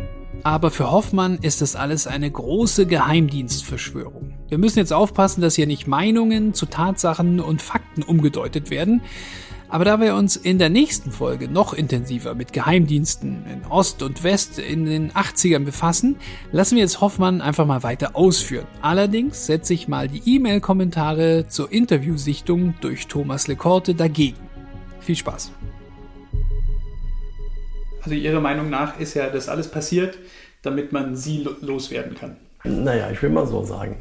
Aber 0.44 0.70
für 0.70 0.90
Hoffmann 0.90 1.38
ist 1.42 1.60
das 1.60 1.74
alles 1.74 2.06
eine 2.06 2.30
große 2.30 2.86
Geheimdienstverschwörung. 2.86 4.34
Wir 4.48 4.58
müssen 4.58 4.78
jetzt 4.78 4.92
aufpassen, 4.92 5.40
dass 5.40 5.56
hier 5.56 5.66
nicht 5.66 5.88
Meinungen 5.88 6.54
zu 6.54 6.66
Tatsachen 6.66 7.40
und 7.40 7.60
Fakten 7.60 8.02
umgedeutet 8.02 8.70
werden. 8.70 9.02
Aber 9.68 9.84
da 9.84 10.00
wir 10.00 10.14
uns 10.14 10.36
in 10.36 10.58
der 10.58 10.68
nächsten 10.68 11.10
Folge 11.10 11.48
noch 11.48 11.74
intensiver 11.74 12.36
mit 12.36 12.52
Geheimdiensten 12.52 13.44
in 13.46 13.66
Ost 13.68 14.04
und 14.04 14.22
West 14.22 14.60
in 14.60 14.84
den 14.84 15.10
80ern 15.10 15.64
befassen, 15.64 16.16
lassen 16.52 16.76
wir 16.76 16.82
jetzt 16.82 17.00
Hoffmann 17.00 17.40
einfach 17.40 17.66
mal 17.66 17.82
weiter 17.82 18.14
ausführen. 18.14 18.66
Allerdings 18.80 19.46
setze 19.46 19.74
ich 19.74 19.88
mal 19.88 20.06
die 20.06 20.36
E-Mail-Kommentare 20.36 21.48
zur 21.48 21.72
Interviewsichtung 21.72 22.74
durch 22.80 23.08
Thomas 23.08 23.48
Lekorte 23.48 23.96
dagegen. 23.96 24.38
Viel 25.00 25.16
Spaß! 25.16 25.50
Also 28.06 28.14
Ihrer 28.14 28.40
Meinung 28.40 28.70
nach 28.70 29.00
ist 29.00 29.14
ja 29.14 29.28
das 29.28 29.48
alles 29.48 29.68
passiert, 29.68 30.16
damit 30.62 30.92
man 30.92 31.16
Sie 31.16 31.44
loswerden 31.60 32.14
kann. 32.14 32.36
Naja, 32.62 33.10
ich 33.10 33.20
will 33.20 33.30
mal 33.30 33.48
so 33.48 33.64
sagen. 33.64 34.00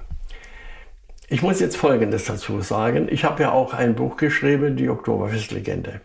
Ich 1.27 1.41
muss 1.41 1.59
jetzt 1.59 1.75
Folgendes 1.75 2.25
dazu 2.25 2.61
sagen. 2.61 3.07
Ich 3.09 3.23
habe 3.23 3.41
ja 3.41 3.51
auch 3.51 3.73
ein 3.73 3.95
Buch 3.95 4.15
geschrieben, 4.15 4.75
die 4.75 4.89
Oktoberfestlegende. 4.89 6.01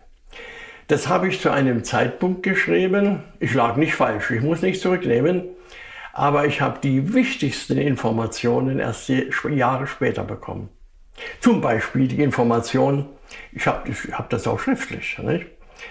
Das 0.87 1.09
habe 1.09 1.27
ich 1.27 1.41
zu 1.41 1.51
einem 1.51 1.83
Zeitpunkt 1.83 2.41
geschrieben. 2.41 3.21
Ich 3.39 3.53
lag 3.53 3.75
nicht 3.75 3.93
falsch, 3.93 4.31
ich 4.31 4.41
muss 4.41 4.63
nicht 4.63 4.81
zurücknehmen. 4.81 5.43
Aber 6.11 6.47
ich 6.47 6.59
habe 6.59 6.79
die 6.81 7.13
wichtigsten 7.13 7.77
Informationen 7.77 8.79
erst 8.79 9.09
Jahre 9.09 9.85
später 9.85 10.23
bekommen. 10.23 10.69
Zum 11.39 11.61
Beispiel 11.61 12.07
die 12.07 12.23
Information, 12.23 13.05
ich 13.51 13.67
habe 13.67 13.93
hab 14.13 14.31
das 14.31 14.47
auch 14.47 14.59
schriftlich, 14.59 15.19
nicht? 15.19 15.45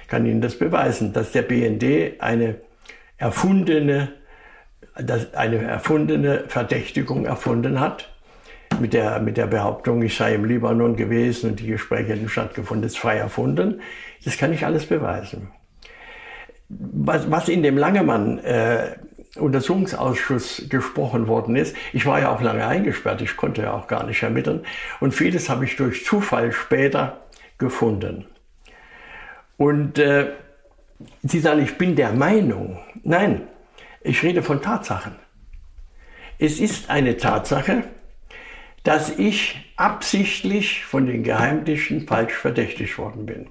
Kann 0.09 0.27
Ihnen 0.27 0.41
das 0.41 0.59
beweisen, 0.59 1.13
dass 1.13 1.33
der 1.33 1.43
BND 1.43 2.21
eine 2.21 2.57
erfundene, 3.17 4.13
eine 4.95 5.59
erfundene 5.63 6.45
Verdächtigung 6.49 7.27
erfunden 7.27 7.81
hat. 7.81 8.09
Mit 8.79 8.93
der, 8.95 9.21
mit 9.21 9.37
der 9.37 9.47
Behauptung, 9.47 10.01
ich 10.03 10.17
sei 10.17 10.35
im 10.35 10.45
Libanon 10.45 10.97
gewesen 10.97 11.51
und 11.51 11.61
die 11.61 11.67
Gespräche 11.67 12.13
hätten 12.13 12.29
stattgefunden, 12.29 12.87
ist 12.87 12.99
frei 12.99 13.17
erfunden. 13.17 13.81
Das 14.25 14.39
kann 14.39 14.53
ich 14.53 14.65
alles 14.65 14.87
beweisen. 14.87 15.49
Was, 16.69 17.31
was 17.31 17.49
in 17.49 17.65
dem 17.65 17.77
Langemann 17.77 18.39
äh, 18.39 18.93
Untersuchungsausschuss 19.37 20.67
gesprochen 20.69 21.29
worden 21.29 21.55
ist. 21.57 21.77
Ich 21.93 22.07
war 22.07 22.21
ja 22.21 22.35
auch 22.35 22.41
lange 22.41 22.67
eingesperrt, 22.67 23.23
ich 23.23 23.37
konnte 23.37 23.63
ja 23.63 23.73
auch 23.73 23.87
gar 23.87 24.05
nicht 24.07 24.23
ermitteln. 24.23 24.63
Und 24.99 25.15
vieles 25.15 25.49
habe 25.49 25.65
ich 25.65 25.77
durch 25.77 26.05
Zufall 26.05 26.53
später 26.53 27.21
gefunden. 27.59 28.27
Und 29.61 29.99
äh, 29.99 30.33
Sie 31.23 31.39
sagen, 31.39 31.63
ich 31.63 31.77
bin 31.77 31.95
der 31.95 32.15
Meinung. 32.15 32.79
Nein, 33.03 33.47
ich 34.01 34.23
rede 34.23 34.43
von 34.43 34.63
Tatsachen. 34.63 35.17
Es 36.39 36.61
ist 36.61 36.89
eine 36.89 37.19
Tatsache, 37.19 37.85
dass 38.85 39.19
ich 39.19 39.71
absichtlich 39.77 40.87
von 40.87 41.05
den 41.05 41.25
Geheimdiensten 41.25 42.07
falsch 42.07 42.33
verdächtigt 42.33 42.97
worden 42.97 43.27
bin. 43.27 43.51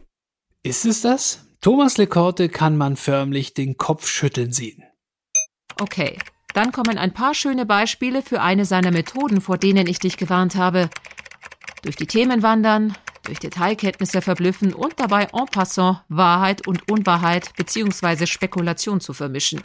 Ist 0.63 0.85
es 0.85 1.01
das? 1.01 1.45
Thomas 1.61 1.99
Lekorte 1.99 2.49
kann 2.49 2.75
man 2.75 2.95
förmlich 2.95 3.53
den 3.53 3.77
Kopf 3.77 4.07
schütteln 4.07 4.51
sehen. 4.51 4.83
Okay, 5.79 6.17
dann 6.55 6.71
kommen 6.71 6.97
ein 6.97 7.13
paar 7.13 7.35
schöne 7.35 7.67
Beispiele 7.67 8.23
für 8.23 8.41
eine 8.41 8.65
seiner 8.65 8.89
Methoden, 8.89 9.41
vor 9.41 9.59
denen 9.59 9.85
ich 9.85 9.99
dich 9.99 10.17
gewarnt 10.17 10.55
habe. 10.55 10.89
Durch 11.83 11.97
die 11.97 12.07
Themen 12.07 12.41
wandern, 12.41 12.95
durch 13.29 13.39
Detailkenntnisse 13.39 14.21
verblüffen 14.21 14.73
und 14.73 14.99
dabei 14.99 15.27
en 15.31 15.45
passant 15.45 15.99
Wahrheit 16.09 16.67
und 16.67 16.89
Unwahrheit 16.91 17.51
bzw. 17.55 18.25
Spekulation 18.25 18.99
zu 18.99 19.13
vermischen. 19.13 19.61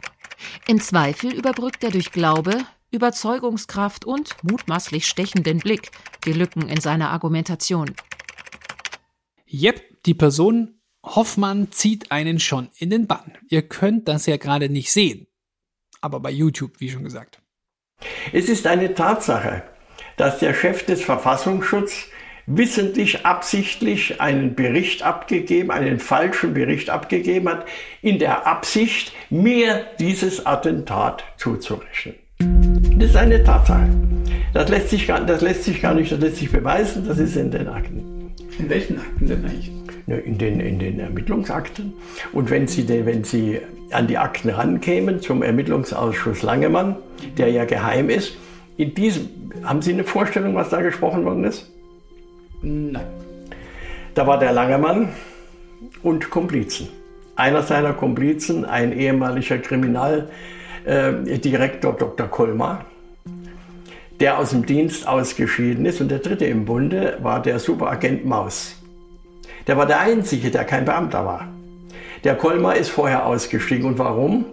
Im 0.68 0.80
Zweifel 0.80 1.32
überbrückt 1.32 1.82
er 1.82 1.90
durch 1.90 2.12
Glaube, 2.12 2.58
Überzeugungskraft 2.90 4.04
und 4.04 4.36
mutmaßlich 4.42 5.06
stechenden 5.06 5.58
Blick 5.58 5.90
die 6.26 6.34
Lücken 6.34 6.68
in 6.68 6.78
seiner 6.78 7.10
Argumentation. 7.10 7.94
Jep, 9.46 10.02
die 10.04 10.14
Person 10.14 10.80
Hoffmann 11.02 11.72
zieht 11.72 12.12
einen 12.12 12.40
schon 12.40 12.68
in 12.76 12.90
den 12.90 13.06
Bann. 13.06 13.32
Ihr 13.48 13.62
könnt 13.62 14.08
das 14.08 14.26
ja 14.26 14.36
gerade 14.36 14.68
nicht 14.68 14.92
sehen. 14.92 15.26
Aber 16.02 16.20
bei 16.20 16.30
YouTube, 16.30 16.80
wie 16.80 16.90
schon 16.90 17.04
gesagt. 17.04 17.40
Es 18.32 18.50
ist 18.50 18.66
eine 18.66 18.94
Tatsache, 18.94 19.62
dass 20.18 20.38
der 20.38 20.52
Chef 20.52 20.84
des 20.84 21.02
Verfassungsschutzes 21.02 22.08
wissentlich, 22.46 23.24
absichtlich 23.24 24.20
einen 24.20 24.54
Bericht 24.54 25.02
abgegeben, 25.02 25.70
einen 25.70 25.98
falschen 25.98 26.54
Bericht 26.54 26.90
abgegeben 26.90 27.48
hat, 27.48 27.66
in 28.02 28.18
der 28.18 28.46
Absicht, 28.46 29.12
mir 29.30 29.84
dieses 29.98 30.44
Attentat 30.44 31.24
zuzurechnen. 31.36 32.16
Das 32.98 33.10
ist 33.10 33.16
eine 33.16 33.42
Tatsache. 33.42 33.88
Das 34.52 34.68
lässt 34.68 34.90
sich 34.90 35.06
gar, 35.06 35.20
das 35.20 35.40
lässt 35.40 35.64
sich 35.64 35.80
gar 35.80 35.94
nicht, 35.94 36.12
das 36.12 36.20
lässt 36.20 36.36
sich 36.36 36.50
beweisen, 36.50 37.06
das 37.06 37.18
ist 37.18 37.36
in 37.36 37.50
den 37.50 37.68
Akten. 37.68 38.32
In 38.58 38.68
welchen 38.68 38.98
Akten 38.98 39.26
denn 39.26 39.44
eigentlich? 39.44 39.70
In 40.06 40.38
den, 40.38 40.60
in 40.60 40.78
den 40.78 41.00
Ermittlungsakten. 41.00 41.94
Und 42.32 42.50
wenn 42.50 42.68
Sie, 42.68 42.86
wenn 42.88 43.24
Sie 43.24 43.60
an 43.90 44.06
die 44.06 44.18
Akten 44.18 44.50
rankämen, 44.50 45.20
zum 45.20 45.42
Ermittlungsausschuss 45.42 46.42
Langemann, 46.42 46.96
der 47.38 47.48
ja 47.48 47.64
geheim 47.64 48.10
ist, 48.10 48.36
in 48.76 48.94
diesem, 48.94 49.28
haben 49.62 49.80
Sie 49.80 49.92
eine 49.92 50.04
Vorstellung, 50.04 50.54
was 50.54 50.68
da 50.68 50.82
gesprochen 50.82 51.24
worden 51.24 51.44
ist? 51.44 51.70
Nein. 52.64 53.04
Da 54.14 54.26
war 54.26 54.38
der 54.38 54.52
Langemann 54.52 55.10
und 56.02 56.30
Komplizen. 56.30 56.88
Einer 57.36 57.62
seiner 57.62 57.92
Komplizen, 57.92 58.64
ein 58.64 58.92
ehemaliger 58.92 59.58
Kriminalbeamter 59.58 60.28
äh, 60.86 61.98
Dr. 61.98 62.28
Kolmar, 62.28 62.86
der 64.20 64.38
aus 64.38 64.50
dem 64.50 64.64
Dienst 64.64 65.06
ausgeschieden 65.06 65.84
ist. 65.84 66.00
Und 66.00 66.10
der 66.10 66.20
dritte 66.20 66.46
im 66.46 66.64
Bunde 66.64 67.18
war 67.22 67.42
der 67.42 67.58
Superagent 67.58 68.24
Maus. 68.24 68.76
Der 69.66 69.76
war 69.76 69.86
der 69.86 70.00
Einzige, 70.00 70.50
der 70.50 70.64
kein 70.64 70.84
Beamter 70.84 71.26
war. 71.26 71.48
Der 72.22 72.36
Kolmar 72.36 72.76
ist 72.76 72.88
vorher 72.88 73.26
ausgestiegen. 73.26 73.84
Und 73.84 73.98
warum? 73.98 74.46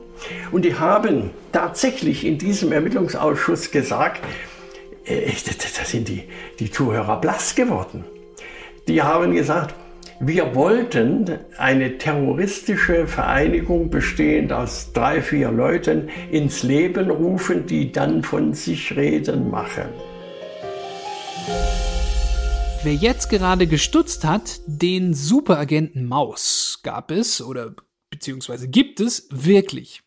Und 0.51 0.65
die 0.65 0.75
haben 0.75 1.29
tatsächlich 1.51 2.25
in 2.25 2.37
diesem 2.37 2.71
Ermittlungsausschuss 2.71 3.71
gesagt, 3.71 4.21
da 5.15 5.85
sind 5.85 6.07
die, 6.07 6.23
die 6.59 6.71
Zuhörer 6.71 7.19
blass 7.19 7.55
geworden. 7.55 8.05
Die 8.87 9.01
haben 9.01 9.33
gesagt, 9.33 9.75
wir 10.19 10.53
wollten 10.53 11.39
eine 11.57 11.97
terroristische 11.97 13.07
Vereinigung 13.07 13.89
bestehend 13.89 14.53
aus 14.53 14.93
drei, 14.93 15.21
vier 15.21 15.51
Leuten 15.51 16.09
ins 16.31 16.61
Leben 16.61 17.09
rufen, 17.09 17.65
die 17.65 17.91
dann 17.91 18.23
von 18.23 18.53
sich 18.53 18.95
reden 18.95 19.49
machen. 19.49 19.85
Wer 22.83 22.93
jetzt 22.93 23.29
gerade 23.29 23.67
gestutzt 23.67 24.23
hat, 24.23 24.61
den 24.67 25.13
Superagenten 25.13 26.07
Maus 26.07 26.79
gab 26.83 27.11
es 27.11 27.41
oder 27.41 27.75
beziehungsweise 28.11 28.67
gibt 28.67 28.99
es 28.99 29.27
wirklich. 29.31 30.03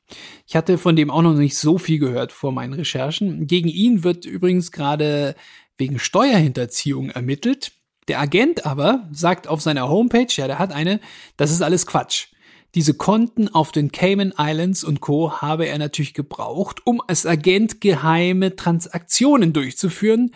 Ich 0.46 0.54
hatte 0.54 0.78
von 0.78 0.94
dem 0.94 1.10
auch 1.10 1.22
noch 1.22 1.34
nicht 1.34 1.58
so 1.58 1.78
viel 1.78 1.98
gehört 1.98 2.30
vor 2.30 2.52
meinen 2.52 2.74
Recherchen. 2.74 3.48
Gegen 3.48 3.68
ihn 3.68 4.04
wird 4.04 4.24
übrigens 4.24 4.70
gerade 4.70 5.34
wegen 5.76 5.98
Steuerhinterziehung 5.98 7.10
ermittelt. 7.10 7.72
Der 8.06 8.20
Agent 8.20 8.66
aber 8.66 9.08
sagt 9.10 9.48
auf 9.48 9.62
seiner 9.62 9.88
Homepage, 9.88 10.28
ja, 10.28 10.46
der 10.46 10.58
hat 10.60 10.70
eine, 10.70 11.00
das 11.36 11.50
ist 11.50 11.62
alles 11.62 11.86
Quatsch. 11.86 12.28
Diese 12.74 12.94
Konten 12.94 13.48
auf 13.48 13.72
den 13.72 13.90
Cayman 13.90 14.34
Islands 14.36 14.84
und 14.84 15.00
Co. 15.00 15.40
habe 15.40 15.66
er 15.66 15.78
natürlich 15.78 16.12
gebraucht, 16.12 16.82
um 16.84 17.00
als 17.06 17.24
Agent 17.24 17.80
geheime 17.80 18.56
Transaktionen 18.56 19.52
durchzuführen. 19.52 20.34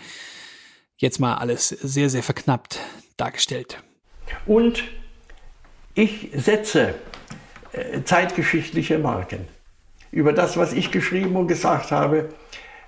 Jetzt 0.96 1.18
mal 1.18 1.34
alles 1.34 1.68
sehr, 1.68 2.08
sehr 2.08 2.22
verknappt 2.22 2.80
dargestellt. 3.16 3.82
Und 4.46 4.84
ich 5.94 6.28
setze 6.34 6.94
zeitgeschichtliche 8.04 8.98
Marken. 8.98 9.46
Über 10.10 10.32
das, 10.32 10.56
was 10.56 10.72
ich 10.72 10.90
geschrieben 10.90 11.36
und 11.36 11.48
gesagt 11.48 11.90
habe, 11.90 12.30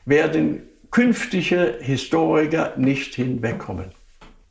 werden 0.07 0.63
künftige 0.91 1.77
Historiker 1.81 2.73
nicht 2.77 3.15
hinwegkommen. 3.15 3.93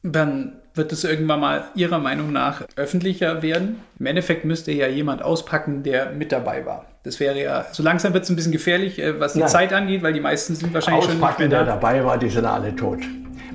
Dann 0.03 0.59
wird 0.75 0.91
es 0.91 1.03
irgendwann 1.03 1.39
mal 1.41 1.65
Ihrer 1.75 1.99
Meinung 1.99 2.31
nach 2.31 2.63
öffentlicher 2.75 3.41
werden. 3.41 3.79
Im 3.99 4.05
Endeffekt 4.05 4.45
müsste 4.45 4.71
ja 4.71 4.87
jemand 4.87 5.21
auspacken, 5.21 5.83
der 5.83 6.11
mit 6.11 6.31
dabei 6.31 6.65
war. 6.65 6.85
Das 7.03 7.19
wäre 7.19 7.41
ja, 7.41 7.65
so 7.71 7.83
langsam 7.83 8.13
wird 8.13 8.23
es 8.23 8.29
ein 8.29 8.35
bisschen 8.35 8.51
gefährlich, 8.51 8.99
äh, 8.99 9.19
was 9.19 9.33
die 9.33 9.39
Nein. 9.39 9.49
Zeit 9.49 9.73
angeht, 9.73 10.03
weil 10.03 10.13
die 10.13 10.19
meisten 10.19 10.55
sind 10.55 10.73
wahrscheinlich 10.73 11.05
auspacken, 11.05 11.19
schon 11.19 11.27
nicht 11.27 11.39
mehr 11.39 11.49
da. 11.49 11.65
der 11.65 11.73
dabei 11.75 12.05
war, 12.05 12.17
die 12.17 12.29
sind 12.29 12.45
alle 12.45 12.75
tot. 12.75 12.99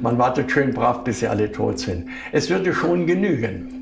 Man 0.01 0.19
wartet 0.19 0.51
schön 0.51 0.75
brav, 0.75 1.05
bis 1.05 1.21
sie 1.21 1.29
alle 1.29 1.51
tot 1.51 1.79
sind. 1.79 2.09
Es 2.33 2.51
würde 2.51 2.75
schon 2.75 3.07
genügen, 3.07 3.74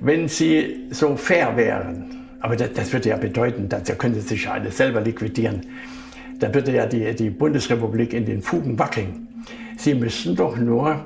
wenn 0.00 0.28
sie 0.28 0.86
so 0.90 1.16
fair 1.16 1.56
wären. 1.56 2.26
Aber 2.40 2.56
das, 2.56 2.72
das 2.72 2.92
würde 2.92 3.08
ja 3.08 3.16
bedeuten, 3.16 3.68
da 3.68 3.80
können 3.80 4.14
sie 4.14 4.20
sich 4.20 4.44
ja 4.44 4.52
alles 4.52 4.76
selber 4.76 5.00
liquidieren. 5.00 5.62
Da 6.38 6.54
würde 6.54 6.72
ja 6.72 6.86
die, 6.86 7.14
die 7.16 7.30
Bundesrepublik 7.30 8.12
in 8.12 8.24
den 8.24 8.42
Fugen 8.42 8.78
wackeln. 8.78 9.28
Sie 9.76 9.94
müssten 9.94 10.36
doch 10.36 10.56
nur 10.56 11.04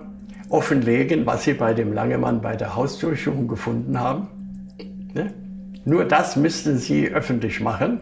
offenlegen, 0.50 1.24
was 1.24 1.44
sie 1.44 1.54
bei 1.54 1.72
dem 1.72 1.94
Langemann 1.94 2.42
bei 2.42 2.54
der 2.54 2.76
Hausdurchsuchung 2.76 3.48
gefunden 3.48 3.98
haben. 3.98 4.28
Ne? 5.14 5.32
Nur 5.84 6.04
das 6.04 6.36
müssten 6.36 6.76
sie 6.76 7.08
öffentlich 7.08 7.60
machen, 7.60 8.00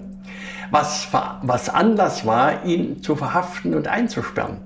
was, 0.73 1.09
was 1.43 1.69
Anlass 1.69 2.27
war, 2.27 2.65
ihn 2.65 3.03
zu 3.03 3.15
verhaften 3.15 3.75
und 3.75 3.87
einzusperren. 3.87 4.59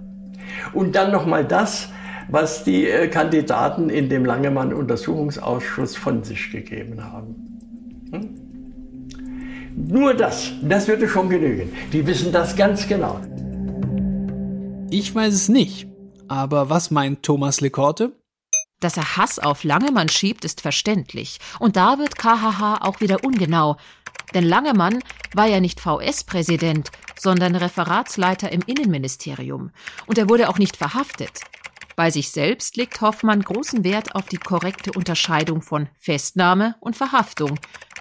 Und 0.73 0.97
dann 0.97 1.13
nochmal 1.13 1.45
das, 1.45 1.91
was 2.29 2.65
die 2.65 2.89
äh, 2.89 3.09
Kandidaten 3.09 3.91
in 3.91 4.09
dem 4.09 4.25
Langemann-Untersuchungsausschuss 4.25 5.97
von 5.97 6.23
sich 6.25 6.51
gegeben 6.51 7.05
haben. 7.05 7.61
Hm? 8.13 8.45
Nur 9.77 10.15
das, 10.15 10.53
das 10.63 10.87
würde 10.87 11.09
schon 11.09 11.29
genügen. 11.29 11.73
Die 11.93 12.07
wissen 12.07 12.33
das 12.33 12.55
ganz 12.55 12.87
genau. 12.87 13.21
Ich 14.91 15.15
weiß 15.15 15.35
es 15.35 15.49
nicht. 15.49 15.89
Aber 16.29 16.71
was 16.71 16.91
meint 16.91 17.23
Thomas 17.23 17.61
Lekorte? 17.61 18.13
Dass 18.81 18.97
er 18.97 19.17
Hass 19.17 19.39
auf 19.39 19.65
Langemann 19.65 20.09
schiebt, 20.09 20.45
ist 20.45 20.61
verständlich. 20.61 21.39
Und 21.59 21.77
da 21.77 21.99
wird 21.99 22.17
KHH 22.17 22.79
auch 22.83 23.01
wieder 23.01 23.25
ungenau. 23.25 23.77
Denn 24.35 24.45
Langemann 24.45 25.01
war 25.35 25.47
ja 25.47 25.61
nicht 25.61 25.81
VS-Präsident, 25.81 26.91
sondern 27.19 27.55
Referatsleiter 27.57 28.53
im 28.53 28.63
Innenministerium. 28.67 29.71
Und 30.07 30.19
er 30.19 30.29
wurde 30.29 30.49
auch 30.49 30.59
nicht 30.59 30.77
verhaftet. 30.77 31.41
Bei 31.97 32.11
sich 32.11 32.31
selbst 32.31 32.77
legt 32.77 33.01
Hoffmann 33.01 33.43
großen 33.43 33.85
Wert 33.85 34.15
auf 34.17 34.27
die 34.27 34.37
korrekte 34.37 34.93
Unterscheidung 34.93 35.63
von 35.63 35.89
Festnahme 35.99 36.75
und 36.81 36.97
Verhaftung. 36.97 37.59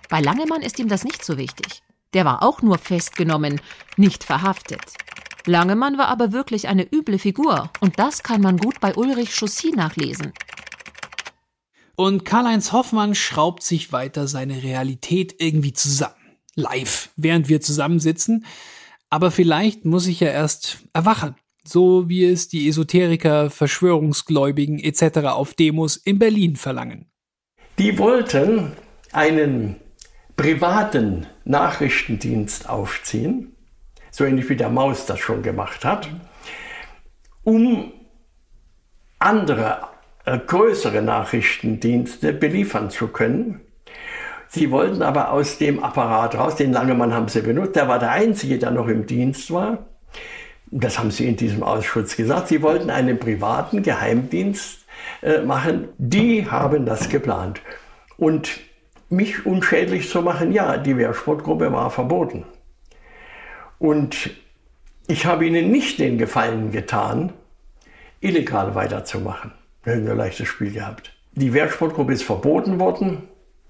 Bei 0.10 0.20
Langemann 0.20 0.64
ist 0.64 0.80
ihm 0.80 0.88
das 0.88 1.04
nicht 1.04 1.24
so 1.24 1.38
wichtig. 1.38 1.84
Der 2.14 2.26
war 2.26 2.42
auch 2.42 2.62
nur 2.62 2.80
festgenommen, 2.80 3.62
nicht 3.96 4.24
verhaftet. 4.24 4.82
Langemann 5.46 5.98
war 5.98 6.08
aber 6.08 6.32
wirklich 6.32 6.68
eine 6.68 6.88
üble 6.92 7.20
Figur 7.20 7.70
und 7.82 8.00
das 8.00 8.24
kann 8.24 8.42
man 8.42 8.58
gut 8.58 8.80
bei 8.80 8.96
Ulrich 8.96 9.36
Chaussy 9.36 9.72
nachlesen. 9.72 10.34
Und 11.96 12.26
Karl-Heinz 12.26 12.72
Hoffmann 12.72 13.14
schraubt 13.14 13.62
sich 13.62 13.92
weiter 13.92 14.28
seine 14.28 14.64
Realität 14.64 15.36
irgendwie 15.38 15.74
zusammen. 15.74 16.16
Live, 16.56 17.10
während 17.16 17.50
wir 17.50 17.62
zusammensitzen. 17.62 18.46
Aber 19.10 19.30
vielleicht 19.30 19.86
muss 19.86 20.08
ich 20.08 20.20
ja 20.20 20.30
erst 20.30 20.80
erwachen 20.94 21.36
so 21.66 22.10
wie 22.10 22.26
es 22.26 22.48
die 22.48 22.68
Esoteriker, 22.68 23.50
Verschwörungsgläubigen 23.50 24.80
etc. 24.80 25.28
auf 25.28 25.54
Demos 25.54 25.96
in 25.98 26.20
Berlin 26.20 26.56
verlangen. 26.56 27.10
Die 27.80 27.98
wollten 27.98 28.74
einen 29.12 29.78
privaten 30.36 31.28
Nachrichtendienst 31.46 32.70
aufziehen, 32.70 33.56
so 34.12 34.26
ähnlich 34.26 34.50
wie 34.50 34.56
der 34.56 34.70
Maus 34.70 35.06
das 35.06 35.20
schon 35.20 35.42
gemacht 35.42 35.86
hat, 35.86 36.10
um 37.44 37.92
andere 39.20 39.88
äh, 40.26 40.38
größere 40.38 41.02
Nachrichtendienste 41.02 42.34
beliefern 42.34 42.90
zu 42.90 43.08
können. 43.08 43.62
Sie 44.50 44.70
wollten 44.70 45.02
aber 45.02 45.32
aus 45.32 45.58
dem 45.58 45.84
Apparat 45.84 46.36
raus, 46.36 46.56
den 46.56 46.74
Langemann 46.74 47.14
haben 47.14 47.28
sie 47.28 47.42
benutzt, 47.42 47.76
der 47.76 47.88
war 47.88 47.98
der 47.98 48.12
Einzige, 48.12 48.60
der 48.60 48.72
noch 48.72 48.88
im 48.88 49.08
Dienst 49.08 49.52
war 49.52 49.90
das 50.80 50.98
haben 50.98 51.12
Sie 51.12 51.28
in 51.28 51.36
diesem 51.36 51.64
Ausschuss 51.64 52.16
gesagt, 52.16 52.48
Sie 52.48 52.62
wollten 52.62 52.90
einen 52.90 53.20
privaten 53.20 53.84
Geheimdienst 53.84 54.86
äh, 55.22 55.42
machen. 55.42 55.90
Die 55.98 56.50
haben 56.50 56.86
das 56.86 57.10
geplant. 57.10 57.62
Und 58.18 58.60
mich 59.10 59.46
unschädlich 59.46 60.10
zu 60.10 60.22
machen, 60.22 60.52
ja, 60.52 60.78
die 60.78 60.98
Wehrsportgruppe 60.98 61.72
war 61.72 61.92
verboten. 61.92 62.46
Und 63.78 64.32
ich 65.08 65.26
habe 65.26 65.46
ihnen 65.46 65.72
nicht 65.72 66.00
den 66.00 66.18
Gefallen 66.18 66.72
getan, 66.72 67.34
illegal 68.22 68.74
weiterzumachen. 68.74 69.52
Wir 69.84 69.94
haben 69.94 70.08
ein 70.08 70.18
leichtes 70.18 70.48
Spiel 70.48 70.72
gehabt. 70.72 71.14
Die 71.34 71.54
Wehrsportgruppe 71.54 72.14
ist 72.14 72.24
verboten 72.24 72.80
worden, 72.80 73.28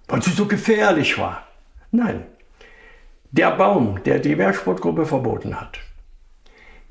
weil 0.07 0.21
sie 0.21 0.31
so 0.31 0.45
gefährlich 0.45 1.17
war. 1.17 1.47
Nein, 1.91 2.23
der 3.31 3.51
Baum, 3.51 4.01
der 4.03 4.19
die 4.19 4.37
Wehrsportgruppe 4.37 5.05
verboten 5.05 5.59
hat, 5.59 5.79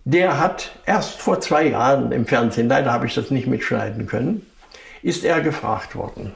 der 0.05 0.39
hat 0.39 0.73
erst 0.85 1.21
vor 1.21 1.41
zwei 1.41 1.69
Jahren 1.69 2.13
im 2.13 2.27
Fernsehen, 2.27 2.69
leider 2.69 2.93
habe 2.93 3.07
ich 3.07 3.15
das 3.15 3.31
nicht 3.31 3.47
mitschneiden 3.47 4.07
können, 4.07 4.47
ist 5.03 5.25
er 5.25 5.41
gefragt 5.41 5.95
worden. 5.95 6.33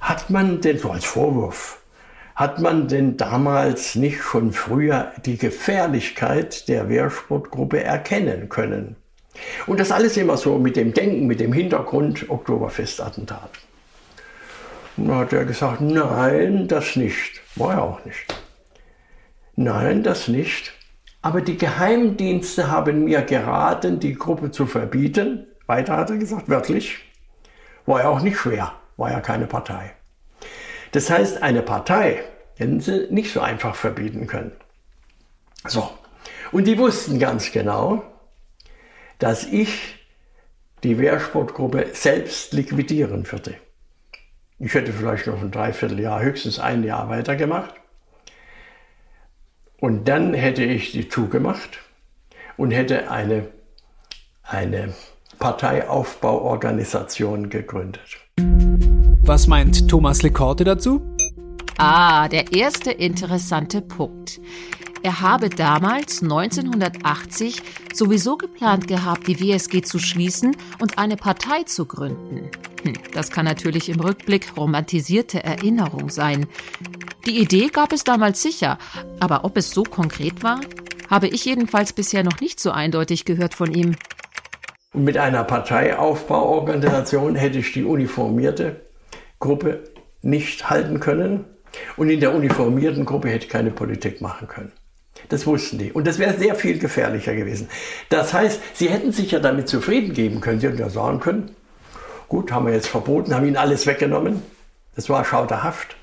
Hat 0.00 0.30
man 0.30 0.60
denn, 0.60 0.78
so 0.78 0.90
als 0.90 1.04
Vorwurf, 1.04 1.80
hat 2.34 2.60
man 2.60 2.86
denn 2.86 3.16
damals 3.16 3.96
nicht 3.96 4.22
schon 4.22 4.52
früher 4.52 5.12
die 5.26 5.38
Gefährlichkeit 5.38 6.68
der 6.68 6.88
Wehrsportgruppe 6.88 7.82
erkennen 7.82 8.48
können? 8.48 8.94
Und 9.66 9.80
das 9.80 9.90
alles 9.90 10.16
immer 10.16 10.36
so 10.36 10.58
mit 10.58 10.76
dem 10.76 10.94
Denken, 10.94 11.26
mit 11.26 11.40
dem 11.40 11.52
Hintergrund 11.52 12.30
Oktoberfestattentat. 12.30 13.50
Und 14.96 15.08
dann 15.08 15.18
hat 15.18 15.32
er 15.32 15.44
gesagt, 15.44 15.80
nein, 15.80 16.68
das 16.68 16.96
nicht. 16.96 17.40
War 17.56 17.74
er 17.74 17.82
auch 17.82 18.04
nicht. 18.04 18.34
Nein, 19.56 20.02
das 20.02 20.28
nicht. 20.28 20.72
Aber 21.20 21.40
die 21.40 21.56
Geheimdienste 21.56 22.70
haben 22.70 23.04
mir 23.04 23.22
geraten, 23.22 23.98
die 24.00 24.14
Gruppe 24.14 24.50
zu 24.50 24.66
verbieten. 24.66 25.46
Weiter 25.66 25.96
hat 25.96 26.10
er 26.10 26.16
gesagt, 26.16 26.48
wörtlich. 26.48 26.98
War 27.86 28.02
ja 28.02 28.08
auch 28.08 28.20
nicht 28.20 28.38
schwer, 28.38 28.72
war 28.96 29.10
ja 29.10 29.20
keine 29.20 29.46
Partei. 29.46 29.92
Das 30.92 31.10
heißt, 31.10 31.42
eine 31.42 31.62
Partei 31.62 32.22
hätten 32.56 32.80
sie 32.80 33.08
nicht 33.10 33.32
so 33.32 33.40
einfach 33.40 33.74
verbieten 33.74 34.26
können. 34.26 34.52
So. 35.66 35.90
Und 36.52 36.66
die 36.66 36.78
wussten 36.78 37.18
ganz 37.18 37.52
genau, 37.52 38.02
dass 39.18 39.44
ich 39.44 39.96
die 40.82 40.98
Wehrsportgruppe 40.98 41.88
selbst 41.92 42.52
liquidieren 42.52 43.30
würde. 43.30 43.54
Ich 44.58 44.74
hätte 44.74 44.92
vielleicht 44.92 45.26
noch 45.26 45.40
ein 45.40 45.50
Dreivierteljahr, 45.50 46.20
höchstens 46.20 46.58
ein 46.58 46.82
Jahr 46.84 47.08
weitergemacht. 47.08 47.74
Und 49.80 50.08
dann 50.08 50.34
hätte 50.34 50.64
ich 50.64 50.90
die 50.92 51.08
zugemacht 51.08 51.78
und 52.56 52.70
hätte 52.72 53.10
eine, 53.10 53.48
eine 54.42 54.92
Parteiaufbauorganisation 55.38 57.48
gegründet. 57.48 58.18
Was 59.22 59.46
meint 59.46 59.88
Thomas 59.88 60.22
Lekorte 60.22 60.64
dazu? 60.64 61.00
Ah, 61.76 62.28
der 62.28 62.52
erste 62.52 62.90
interessante 62.90 63.80
Punkt. 63.80 64.40
Er 65.04 65.20
habe 65.20 65.48
damals 65.48 66.22
1980 66.22 67.62
sowieso 67.94 68.36
geplant 68.36 68.88
gehabt, 68.88 69.28
die 69.28 69.38
WSG 69.38 69.82
zu 69.82 70.00
schließen 70.00 70.56
und 70.80 70.98
eine 70.98 71.16
Partei 71.16 71.62
zu 71.62 71.86
gründen. 71.86 72.50
Hm, 72.82 72.94
das 73.12 73.30
kann 73.30 73.44
natürlich 73.44 73.88
im 73.88 74.00
Rückblick 74.00 74.56
romantisierte 74.56 75.44
Erinnerung 75.44 76.10
sein. 76.10 76.48
Die 77.26 77.38
Idee 77.40 77.68
gab 77.68 77.92
es 77.92 78.04
damals 78.04 78.42
sicher, 78.42 78.78
aber 79.20 79.44
ob 79.44 79.56
es 79.56 79.70
so 79.70 79.82
konkret 79.82 80.42
war, 80.42 80.60
habe 81.10 81.28
ich 81.28 81.44
jedenfalls 81.44 81.92
bisher 81.92 82.22
noch 82.22 82.40
nicht 82.40 82.60
so 82.60 82.70
eindeutig 82.70 83.24
gehört 83.24 83.54
von 83.54 83.72
ihm. 83.72 83.96
Mit 84.94 85.18
einer 85.18 85.44
Parteiaufbauorganisation 85.44 87.34
hätte 87.34 87.58
ich 87.58 87.72
die 87.72 87.84
uniformierte 87.84 88.80
Gruppe 89.38 89.84
nicht 90.22 90.70
halten 90.70 91.00
können. 91.00 91.44
Und 91.96 92.08
in 92.08 92.20
der 92.20 92.34
uniformierten 92.34 93.04
Gruppe 93.04 93.28
hätte 93.28 93.44
ich 93.44 93.50
keine 93.50 93.70
Politik 93.70 94.20
machen 94.20 94.48
können. 94.48 94.72
Das 95.28 95.46
wussten 95.46 95.78
die. 95.78 95.92
Und 95.92 96.06
das 96.06 96.18
wäre 96.18 96.38
sehr 96.38 96.54
viel 96.54 96.78
gefährlicher 96.78 97.34
gewesen. 97.34 97.68
Das 98.08 98.32
heißt, 98.32 98.60
sie 98.74 98.88
hätten 98.88 99.12
sich 99.12 99.30
ja 99.30 99.40
damit 99.40 99.68
zufrieden 99.68 100.14
geben 100.14 100.40
können. 100.40 100.60
Sie 100.60 100.66
hätten 100.66 100.78
ja 100.78 100.88
sagen 100.88 101.20
können, 101.20 101.54
gut, 102.28 102.50
haben 102.50 102.66
wir 102.66 102.72
jetzt 102.72 102.88
verboten, 102.88 103.34
haben 103.34 103.46
ihnen 103.46 103.56
alles 103.56 103.86
weggenommen. 103.86 104.42
Das 104.94 105.10
war 105.10 105.24
schauderhaft. 105.24 105.97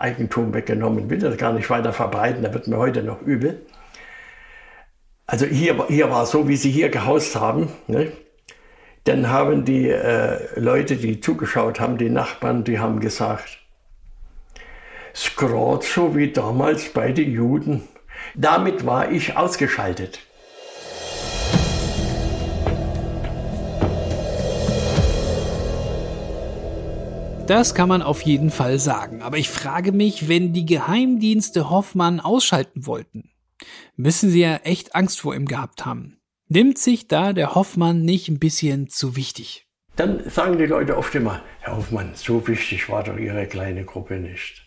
Eigentum 0.00 0.54
weggenommen, 0.54 1.10
will 1.10 1.18
das 1.18 1.36
gar 1.36 1.52
nicht 1.52 1.68
weiter 1.70 1.92
verbreiten, 1.92 2.42
da 2.42 2.52
wird 2.54 2.66
mir 2.68 2.78
heute 2.78 3.02
noch 3.02 3.22
übel. 3.22 3.66
Also 5.26 5.46
hier, 5.46 5.86
hier 5.88 6.10
war 6.10 6.24
es 6.24 6.30
so, 6.30 6.48
wie 6.48 6.56
sie 6.56 6.70
hier 6.70 6.88
gehaust 6.88 7.36
haben. 7.36 7.68
Ne? 7.86 8.10
Dann 9.04 9.28
haben 9.28 9.64
die 9.64 9.88
äh, 9.88 10.58
Leute, 10.58 10.96
die 10.96 11.20
zugeschaut 11.20 11.78
haben, 11.78 11.98
die 11.98 12.10
Nachbarn, 12.10 12.64
die 12.64 12.78
haben 12.78 13.00
gesagt, 13.00 13.58
es 15.12 15.32
so 15.82 16.16
wie 16.16 16.32
damals 16.32 16.92
bei 16.92 17.12
den 17.12 17.30
Juden. 17.32 17.88
Damit 18.34 18.86
war 18.86 19.10
ich 19.10 19.36
ausgeschaltet. 19.36 20.20
Das 27.50 27.74
kann 27.74 27.88
man 27.88 28.00
auf 28.00 28.22
jeden 28.22 28.50
Fall 28.50 28.78
sagen. 28.78 29.22
Aber 29.22 29.36
ich 29.36 29.48
frage 29.48 29.90
mich, 29.90 30.28
wenn 30.28 30.52
die 30.52 30.64
Geheimdienste 30.64 31.68
Hoffmann 31.68 32.20
ausschalten 32.20 32.86
wollten, 32.86 33.32
müssen 33.96 34.30
sie 34.30 34.42
ja 34.42 34.58
echt 34.58 34.94
Angst 34.94 35.20
vor 35.20 35.34
ihm 35.34 35.46
gehabt 35.46 35.84
haben. 35.84 36.20
Nimmt 36.46 36.78
sich 36.78 37.08
da 37.08 37.32
der 37.32 37.56
Hoffmann 37.56 38.02
nicht 38.02 38.28
ein 38.28 38.38
bisschen 38.38 38.88
zu 38.88 39.16
wichtig? 39.16 39.66
Dann 39.96 40.30
sagen 40.30 40.58
die 40.58 40.66
Leute 40.66 40.96
oft 40.96 41.12
immer, 41.16 41.42
Herr 41.58 41.76
Hoffmann, 41.76 42.12
so 42.14 42.46
wichtig 42.46 42.88
war 42.88 43.02
doch 43.02 43.16
Ihre 43.16 43.46
kleine 43.46 43.84
Gruppe 43.84 44.20
nicht. 44.20 44.64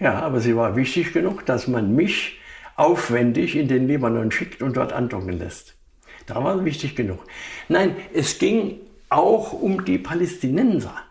Ja, 0.00 0.14
aber 0.14 0.40
sie 0.40 0.56
war 0.56 0.74
wichtig 0.74 1.12
genug, 1.12 1.46
dass 1.46 1.68
man 1.68 1.94
mich 1.94 2.40
aufwendig 2.74 3.54
in 3.54 3.68
den 3.68 3.86
Libanon 3.86 4.32
schickt 4.32 4.62
und 4.62 4.76
dort 4.76 4.92
andocken 4.92 5.38
lässt. 5.38 5.76
Da 6.26 6.42
war 6.42 6.64
wichtig 6.64 6.96
genug. 6.96 7.20
Nein, 7.68 7.94
es 8.12 8.40
ging 8.40 8.80
auch 9.10 9.52
um 9.52 9.84
die 9.84 9.98
Palästinenser. 9.98 11.05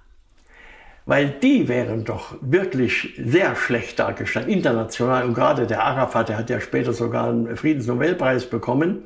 Weil 1.07 1.29
die 1.29 1.67
wären 1.67 2.03
doch 2.03 2.35
wirklich 2.41 3.13
sehr 3.17 3.55
schlecht 3.55 3.99
dargestanden, 3.99 4.51
international. 4.51 5.25
Und 5.25 5.35
gerade 5.35 5.67
der 5.67 5.83
Arafat, 5.83 6.29
der 6.29 6.37
hat 6.37 6.49
ja 6.49 6.59
später 6.59 6.93
sogar 6.93 7.29
einen 7.29 7.55
Friedensnobelpreis 7.55 8.47
bekommen. 8.49 9.03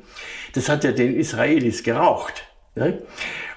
Das 0.54 0.70
hat 0.70 0.82
ja 0.84 0.92
den 0.92 1.14
Israelis 1.14 1.82
geraucht. 1.82 2.44
Ne? 2.74 2.98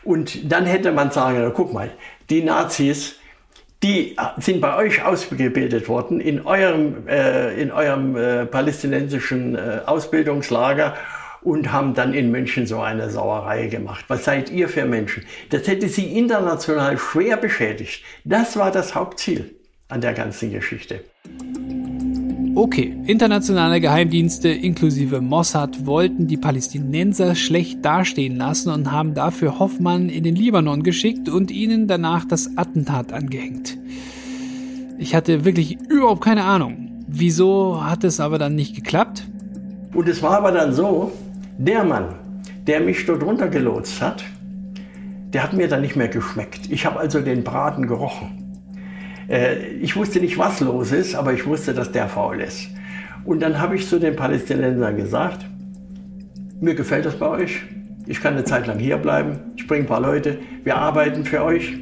Und 0.03 0.51
dann 0.51 0.65
hätte 0.65 0.91
man 0.91 1.11
sagen, 1.11 1.51
guck 1.55 1.71
mal, 1.71 1.91
die 2.29 2.43
Nazis, 2.43 3.15
die 3.81 4.15
sind 4.37 4.61
bei 4.61 4.75
euch 4.77 5.03
ausgebildet 5.03 5.87
worden 5.87 6.19
in 6.19 6.45
eurem, 6.45 7.07
äh, 7.07 7.61
in 7.61 7.71
eurem 7.71 8.15
äh, 8.15 8.45
palästinensischen 8.45 9.55
äh, 9.55 9.81
Ausbildungslager 9.85 10.95
und 11.43 11.71
haben 11.71 11.93
dann 11.93 12.13
in 12.13 12.31
München 12.31 12.65
so 12.65 12.79
eine 12.79 13.09
Sauerei 13.09 13.67
gemacht. 13.67 14.05
Was 14.07 14.25
seid 14.25 14.51
ihr 14.51 14.69
für 14.69 14.85
Menschen? 14.85 15.23
Das 15.49 15.67
hätte 15.67 15.89
sie 15.89 16.17
international 16.17 16.97
schwer 16.97 17.37
beschädigt. 17.37 18.03
Das 18.23 18.57
war 18.57 18.71
das 18.71 18.95
Hauptziel 18.95 19.55
an 19.89 20.01
der 20.01 20.13
ganzen 20.13 20.51
Geschichte. 20.51 21.01
Okay, 22.55 22.95
internationale 23.07 23.81
Geheimdienste 23.81 24.49
inklusive 24.49 25.21
Mossad 25.21 25.87
wollten 25.87 26.27
die 26.27 26.37
Palästinenser 26.37 27.33
schlecht 27.33 27.83
dastehen 27.83 28.37
lassen 28.37 28.69
und 28.69 28.91
haben 28.91 29.15
dafür 29.15 29.57
Hoffmann 29.57 30.07
in 30.07 30.23
den 30.23 30.35
Libanon 30.35 30.83
geschickt 30.83 31.29
und 31.29 31.49
ihnen 31.49 31.87
danach 31.87 32.25
das 32.25 32.55
Attentat 32.55 33.11
angehängt. 33.11 33.79
Ich 34.99 35.15
hatte 35.15 35.45
wirklich 35.45 35.79
überhaupt 35.89 36.23
keine 36.23 36.43
Ahnung. 36.43 37.03
Wieso 37.07 37.83
hat 37.83 38.03
es 38.03 38.19
aber 38.19 38.37
dann 38.37 38.53
nicht 38.53 38.75
geklappt? 38.75 39.23
Und 39.93 40.07
es 40.07 40.21
war 40.21 40.37
aber 40.37 40.51
dann 40.51 40.73
so, 40.73 41.11
der 41.57 41.83
Mann, 41.83 42.15
der 42.67 42.79
mich 42.79 43.05
dort 43.05 43.23
runtergelotst 43.23 44.01
hat, 44.01 44.23
der 45.33 45.43
hat 45.43 45.53
mir 45.53 45.67
dann 45.67 45.81
nicht 45.81 45.95
mehr 45.95 46.07
geschmeckt. 46.07 46.71
Ich 46.71 46.85
habe 46.85 46.99
also 46.99 47.19
den 47.19 47.43
Braten 47.43 47.87
gerochen. 47.87 48.43
Äh, 49.27 49.67
ich 49.81 49.95
wusste 49.95 50.19
nicht, 50.19 50.37
was 50.37 50.59
los 50.59 50.91
ist, 50.91 51.15
aber 51.15 51.33
ich 51.33 51.45
wusste, 51.45 51.73
dass 51.73 51.91
der 51.91 52.07
faul 52.07 52.41
ist. 52.41 52.69
Und 53.25 53.41
dann 53.41 53.59
habe 53.59 53.75
ich 53.75 53.87
zu 53.87 53.99
den 53.99 54.15
Palästinensern 54.15 54.97
gesagt, 54.97 55.45
mir 56.59 56.75
gefällt 56.75 57.05
das 57.05 57.17
bei 57.17 57.27
euch. 57.27 57.61
Ich 58.05 58.21
kann 58.21 58.33
eine 58.33 58.43
Zeit 58.43 58.67
lang 58.67 58.79
hier 58.79 58.97
bleiben. 58.97 59.39
Ich 59.55 59.65
bringe 59.65 59.85
ein 59.85 59.87
paar 59.87 60.01
Leute. 60.01 60.37
Wir 60.63 60.77
arbeiten 60.77 61.25
für 61.25 61.43
euch. 61.43 61.73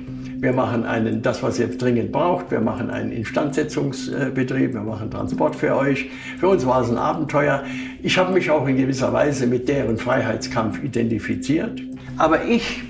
Wir 0.42 0.54
machen 0.54 0.86
einen, 0.86 1.22
das, 1.22 1.44
was 1.44 1.60
ihr 1.60 1.68
dringend 1.68 2.12
braucht. 2.12 2.50
Wir 2.50 2.62
machen 2.62 2.90
einen 2.90 3.12
Instandsetzungsbetrieb. 3.12 4.74
Wir 4.74 4.82
machen 4.82 5.12
Transport 5.12 5.56
für 5.56 5.76
euch. 5.76 6.10
Für 6.40 6.50
uns 6.50 6.66
war 6.66 6.82
es 6.82 6.90
ein 6.90 6.98
Abenteuer. 6.98 7.64
Ich 8.02 8.18
habe 8.18 8.34
mich 8.34 8.50
auch 8.50 8.68
in 8.68 8.76
gewisser 8.76 9.14
Weise 9.14 9.46
mit 9.46 9.70
deren 9.70 10.00
Freiheitskampf 10.00 10.84
identifiziert. 10.84 11.80
Aber 12.18 12.44
ich 12.44 12.82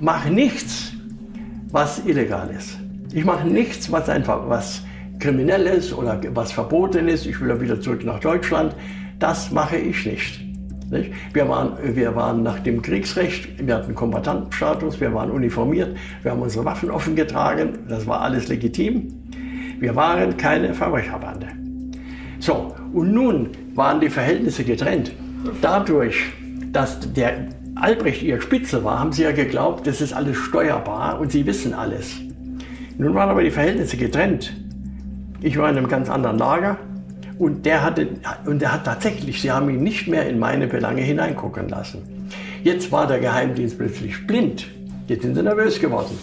mache 0.00 0.32
nichts, 0.32 0.94
was 1.70 2.04
illegal 2.04 2.50
ist. 2.50 2.76
Ich 3.12 3.24
mache 3.24 3.46
nichts, 3.46 3.92
was 3.92 4.08
einfach 4.08 4.48
was 4.48 4.82
kriminell 5.20 5.64
ist 5.64 5.96
oder 5.96 6.20
was 6.34 6.50
verboten 6.50 7.06
ist. 7.06 7.24
Ich 7.24 7.40
will 7.40 7.60
wieder 7.60 7.80
zurück 7.80 8.04
nach 8.04 8.18
Deutschland. 8.18 8.74
Das 9.20 9.52
mache 9.52 9.76
ich 9.76 10.04
nicht. 10.04 10.47
Nicht? 10.90 11.12
Wir, 11.32 11.48
waren, 11.48 11.72
wir 11.82 12.14
waren 12.14 12.42
nach 12.42 12.58
dem 12.60 12.82
Kriegsrecht, 12.82 13.66
wir 13.66 13.74
hatten 13.74 13.94
Kombatantenstatus, 13.94 15.00
wir 15.00 15.12
waren 15.14 15.30
uniformiert, 15.30 15.96
wir 16.22 16.30
haben 16.30 16.42
unsere 16.42 16.64
Waffen 16.64 16.90
offen 16.90 17.16
getragen, 17.16 17.78
das 17.88 18.06
war 18.06 18.20
alles 18.20 18.48
legitim. 18.48 19.14
Wir 19.80 19.94
waren 19.94 20.36
keine 20.36 20.74
Verbrecherbande. 20.74 21.46
So, 22.40 22.74
und 22.92 23.12
nun 23.12 23.50
waren 23.74 24.00
die 24.00 24.10
Verhältnisse 24.10 24.64
getrennt. 24.64 25.12
Dadurch, 25.60 26.32
dass 26.72 27.00
der 27.12 27.48
Albrecht 27.76 28.22
ihr 28.22 28.40
Spitze 28.40 28.82
war, 28.82 28.98
haben 28.98 29.12
sie 29.12 29.22
ja 29.22 29.32
geglaubt, 29.32 29.86
das 29.86 30.00
ist 30.00 30.12
alles 30.12 30.36
steuerbar 30.36 31.20
und 31.20 31.30
sie 31.30 31.46
wissen 31.46 31.74
alles. 31.74 32.16
Nun 32.96 33.14
waren 33.14 33.30
aber 33.30 33.44
die 33.44 33.52
Verhältnisse 33.52 33.96
getrennt. 33.96 34.56
Ich 35.40 35.56
war 35.56 35.70
in 35.70 35.76
einem 35.76 35.86
ganz 35.86 36.10
anderen 36.10 36.38
Lager 36.38 36.78
und 37.38 37.64
der, 37.64 37.84
hatte, 37.84 38.08
und 38.46 38.60
der 38.60 38.72
hat 38.72 38.84
tatsächlich, 38.84 39.40
sie 39.40 39.50
haben 39.50 39.70
ihn 39.70 39.82
nicht 39.82 40.08
mehr 40.08 40.28
in 40.28 40.38
meine 40.38 40.66
Belange 40.66 41.02
hineingucken 41.02 41.68
lassen. 41.68 42.28
Jetzt 42.64 42.90
war 42.90 43.06
der 43.06 43.20
Geheimdienst 43.20 43.78
plötzlich 43.78 44.26
blind. 44.26 44.66
Jetzt 45.06 45.22
sind 45.22 45.34
sie 45.34 45.42
nervös 45.42 45.80
geworden. 45.80 46.18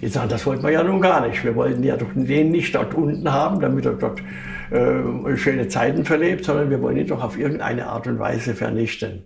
Jetzt 0.00 0.14
sagen, 0.14 0.28
das 0.28 0.44
wollten 0.46 0.62
wir 0.62 0.70
ja 0.70 0.82
nun 0.82 1.00
gar 1.00 1.26
nicht. 1.26 1.44
Wir 1.44 1.54
wollten 1.54 1.82
ja 1.82 1.96
doch 1.96 2.08
den 2.14 2.50
nicht 2.50 2.74
dort 2.74 2.94
unten 2.94 3.30
haben, 3.30 3.60
damit 3.60 3.86
er 3.86 3.92
dort 3.92 4.20
äh, 4.70 5.36
schöne 5.36 5.68
Zeiten 5.68 6.04
verlebt, 6.04 6.44
sondern 6.44 6.70
wir 6.70 6.80
wollen 6.80 6.96
ihn 6.96 7.06
doch 7.06 7.22
auf 7.22 7.38
irgendeine 7.38 7.86
Art 7.86 8.06
und 8.06 8.18
Weise 8.18 8.54
vernichten. 8.54 9.22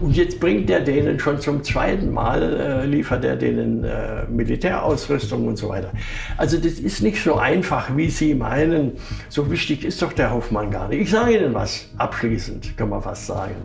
Und 0.00 0.16
jetzt 0.16 0.38
bringt 0.38 0.70
er 0.70 0.80
denen 0.80 1.18
schon 1.18 1.40
zum 1.40 1.64
zweiten 1.64 2.12
Mal, 2.12 2.60
äh, 2.60 2.86
liefert 2.86 3.24
er 3.24 3.36
denen 3.36 3.82
äh, 3.82 4.26
Militärausrüstung 4.28 5.48
und 5.48 5.56
so 5.56 5.68
weiter. 5.68 5.92
Also 6.36 6.56
das 6.56 6.74
ist 6.74 7.02
nicht 7.02 7.22
so 7.22 7.34
einfach, 7.34 7.96
wie 7.96 8.08
Sie 8.08 8.34
meinen. 8.34 8.92
So 9.28 9.50
wichtig 9.50 9.84
ist 9.84 10.00
doch 10.00 10.12
der 10.12 10.32
Hoffmann 10.32 10.70
gar 10.70 10.88
nicht. 10.88 11.00
Ich 11.00 11.10
sage 11.10 11.36
Ihnen 11.36 11.52
was, 11.52 11.88
abschließend 11.98 12.76
kann 12.76 12.90
man 12.90 13.02
fast 13.02 13.26
sagen. 13.26 13.56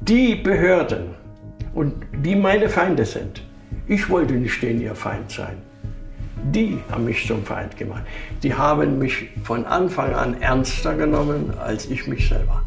Die 0.00 0.34
Behörden 0.34 1.14
und 1.74 1.94
die 2.24 2.34
meine 2.34 2.68
Feinde 2.68 3.04
sind, 3.04 3.42
ich 3.86 4.08
wollte 4.10 4.34
nicht 4.34 4.60
denen 4.62 4.80
ihr 4.80 4.94
Feind 4.96 5.30
sein. 5.30 5.58
Die 6.52 6.78
haben 6.90 7.04
mich 7.04 7.26
zum 7.26 7.44
Feind 7.44 7.76
gemacht. 7.76 8.02
Die 8.42 8.54
haben 8.54 8.98
mich 8.98 9.28
von 9.44 9.64
Anfang 9.64 10.14
an 10.14 10.40
ernster 10.40 10.94
genommen 10.94 11.54
als 11.58 11.86
ich 11.86 12.06
mich 12.06 12.28
selber. 12.28 12.62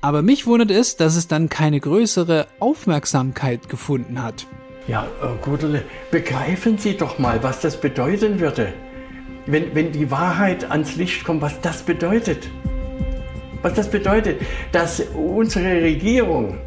Aber 0.00 0.22
mich 0.22 0.46
wundert 0.46 0.70
es, 0.70 0.96
dass 0.96 1.16
es 1.16 1.28
dann 1.28 1.48
keine 1.48 1.78
größere 1.78 2.46
Aufmerksamkeit 2.58 3.68
gefunden 3.68 4.22
hat. 4.22 4.46
Ja, 4.88 5.04
äh, 5.22 5.26
Gudele, 5.44 5.82
begreifen 6.10 6.78
Sie 6.78 6.96
doch 6.96 7.18
mal, 7.18 7.42
was 7.42 7.60
das 7.60 7.80
bedeuten 7.80 8.40
würde. 8.40 8.72
wenn, 9.46 9.74
wenn 9.74 9.92
die 9.92 10.10
Wahrheit 10.10 10.70
ans 10.70 10.96
Licht 10.96 11.24
kommt, 11.24 11.42
was 11.42 11.60
das 11.60 11.82
bedeutet. 11.82 12.48
Was 13.62 13.74
das 13.74 13.90
bedeutet, 13.90 14.40
dass 14.72 15.00
unsere 15.14 15.82
Regierung 15.82 16.58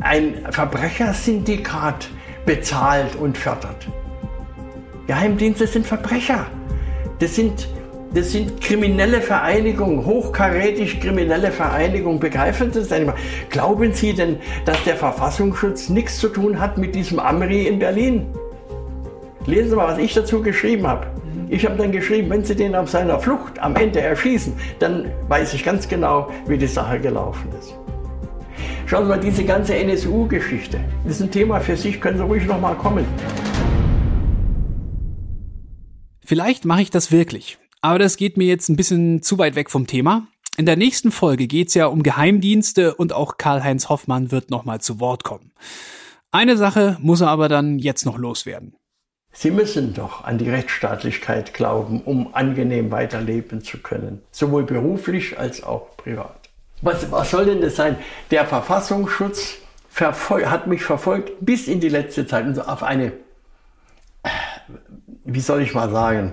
ein 0.00 0.46
Verbrechersyndikat 0.50 2.08
bezahlt 2.44 3.16
und 3.16 3.38
fördert. 3.38 3.88
Geheimdienste 5.06 5.66
sind 5.66 5.86
Verbrecher. 5.86 6.46
Das 7.20 7.36
sind, 7.36 7.68
das 8.12 8.32
sind 8.32 8.60
kriminelle 8.60 9.20
Vereinigungen, 9.20 10.04
hochkarätig 10.04 11.00
kriminelle 11.00 11.52
Vereinigungen. 11.52 12.18
Begreifen 12.18 12.72
Sie 12.72 12.80
das 12.80 12.92
einmal? 12.92 13.14
Glauben 13.48 13.92
Sie 13.92 14.12
denn, 14.12 14.38
dass 14.64 14.82
der 14.84 14.96
Verfassungsschutz 14.96 15.88
nichts 15.88 16.18
zu 16.18 16.28
tun 16.28 16.60
hat 16.60 16.76
mit 16.76 16.94
diesem 16.94 17.20
Amri 17.20 17.66
in 17.66 17.78
Berlin? 17.78 18.26
Lesen 19.46 19.70
Sie 19.70 19.76
mal, 19.76 19.88
was 19.88 19.98
ich 19.98 20.12
dazu 20.12 20.42
geschrieben 20.42 20.86
habe. 20.86 21.06
Ich 21.48 21.64
habe 21.64 21.76
dann 21.76 21.92
geschrieben, 21.92 22.28
wenn 22.30 22.44
Sie 22.44 22.56
den 22.56 22.74
auf 22.74 22.90
seiner 22.90 23.20
Flucht 23.20 23.60
am 23.60 23.76
Ende 23.76 24.00
erschießen, 24.00 24.54
dann 24.80 25.12
weiß 25.28 25.54
ich 25.54 25.64
ganz 25.64 25.86
genau, 25.86 26.28
wie 26.48 26.58
die 26.58 26.66
Sache 26.66 26.98
gelaufen 26.98 27.48
ist. 27.60 27.76
Schauen 28.86 29.04
Sie 29.04 29.10
mal, 29.10 29.20
diese 29.20 29.44
ganze 29.44 29.76
NSU-Geschichte, 29.76 30.80
das 31.04 31.16
ist 31.16 31.22
ein 31.22 31.30
Thema 31.30 31.60
für 31.60 31.76
sich, 31.76 32.00
können 32.00 32.18
Sie 32.18 32.24
ruhig 32.24 32.44
noch 32.46 32.60
mal 32.60 32.74
kommen. 32.74 33.04
Vielleicht 36.26 36.64
mache 36.64 36.82
ich 36.82 36.90
das 36.90 37.12
wirklich, 37.12 37.56
aber 37.82 38.00
das 38.00 38.16
geht 38.16 38.36
mir 38.36 38.48
jetzt 38.48 38.68
ein 38.68 38.74
bisschen 38.74 39.22
zu 39.22 39.38
weit 39.38 39.54
weg 39.54 39.70
vom 39.70 39.86
Thema. 39.86 40.26
In 40.56 40.66
der 40.66 40.74
nächsten 40.74 41.12
Folge 41.12 41.46
geht 41.46 41.68
es 41.68 41.74
ja 41.74 41.86
um 41.86 42.02
Geheimdienste 42.02 42.96
und 42.96 43.12
auch 43.12 43.38
Karl-Heinz 43.38 43.88
Hoffmann 43.88 44.32
wird 44.32 44.50
nochmal 44.50 44.80
zu 44.80 44.98
Wort 44.98 45.22
kommen. 45.22 45.52
Eine 46.32 46.56
Sache 46.56 46.96
muss 47.00 47.20
er 47.20 47.28
aber 47.28 47.48
dann 47.48 47.78
jetzt 47.78 48.06
noch 48.06 48.18
loswerden. 48.18 48.74
Sie 49.32 49.52
müssen 49.52 49.94
doch 49.94 50.24
an 50.24 50.38
die 50.38 50.50
Rechtsstaatlichkeit 50.50 51.54
glauben, 51.54 52.00
um 52.00 52.34
angenehm 52.34 52.90
weiterleben 52.90 53.62
zu 53.62 53.78
können, 53.78 54.20
sowohl 54.32 54.64
beruflich 54.64 55.38
als 55.38 55.62
auch 55.62 55.96
privat. 55.96 56.48
Was, 56.82 57.12
was 57.12 57.30
soll 57.30 57.44
denn 57.44 57.60
das 57.60 57.76
sein? 57.76 57.98
Der 58.32 58.46
Verfassungsschutz 58.46 59.58
hat 59.94 60.66
mich 60.66 60.82
verfolgt 60.82 61.34
bis 61.40 61.68
in 61.68 61.78
die 61.78 61.88
letzte 61.88 62.26
Zeit 62.26 62.46
und 62.46 62.56
so 62.56 62.62
auf 62.62 62.82
eine 62.82 63.12
wie 65.26 65.40
soll 65.40 65.62
ich 65.62 65.74
mal 65.74 65.90
sagen, 65.90 66.32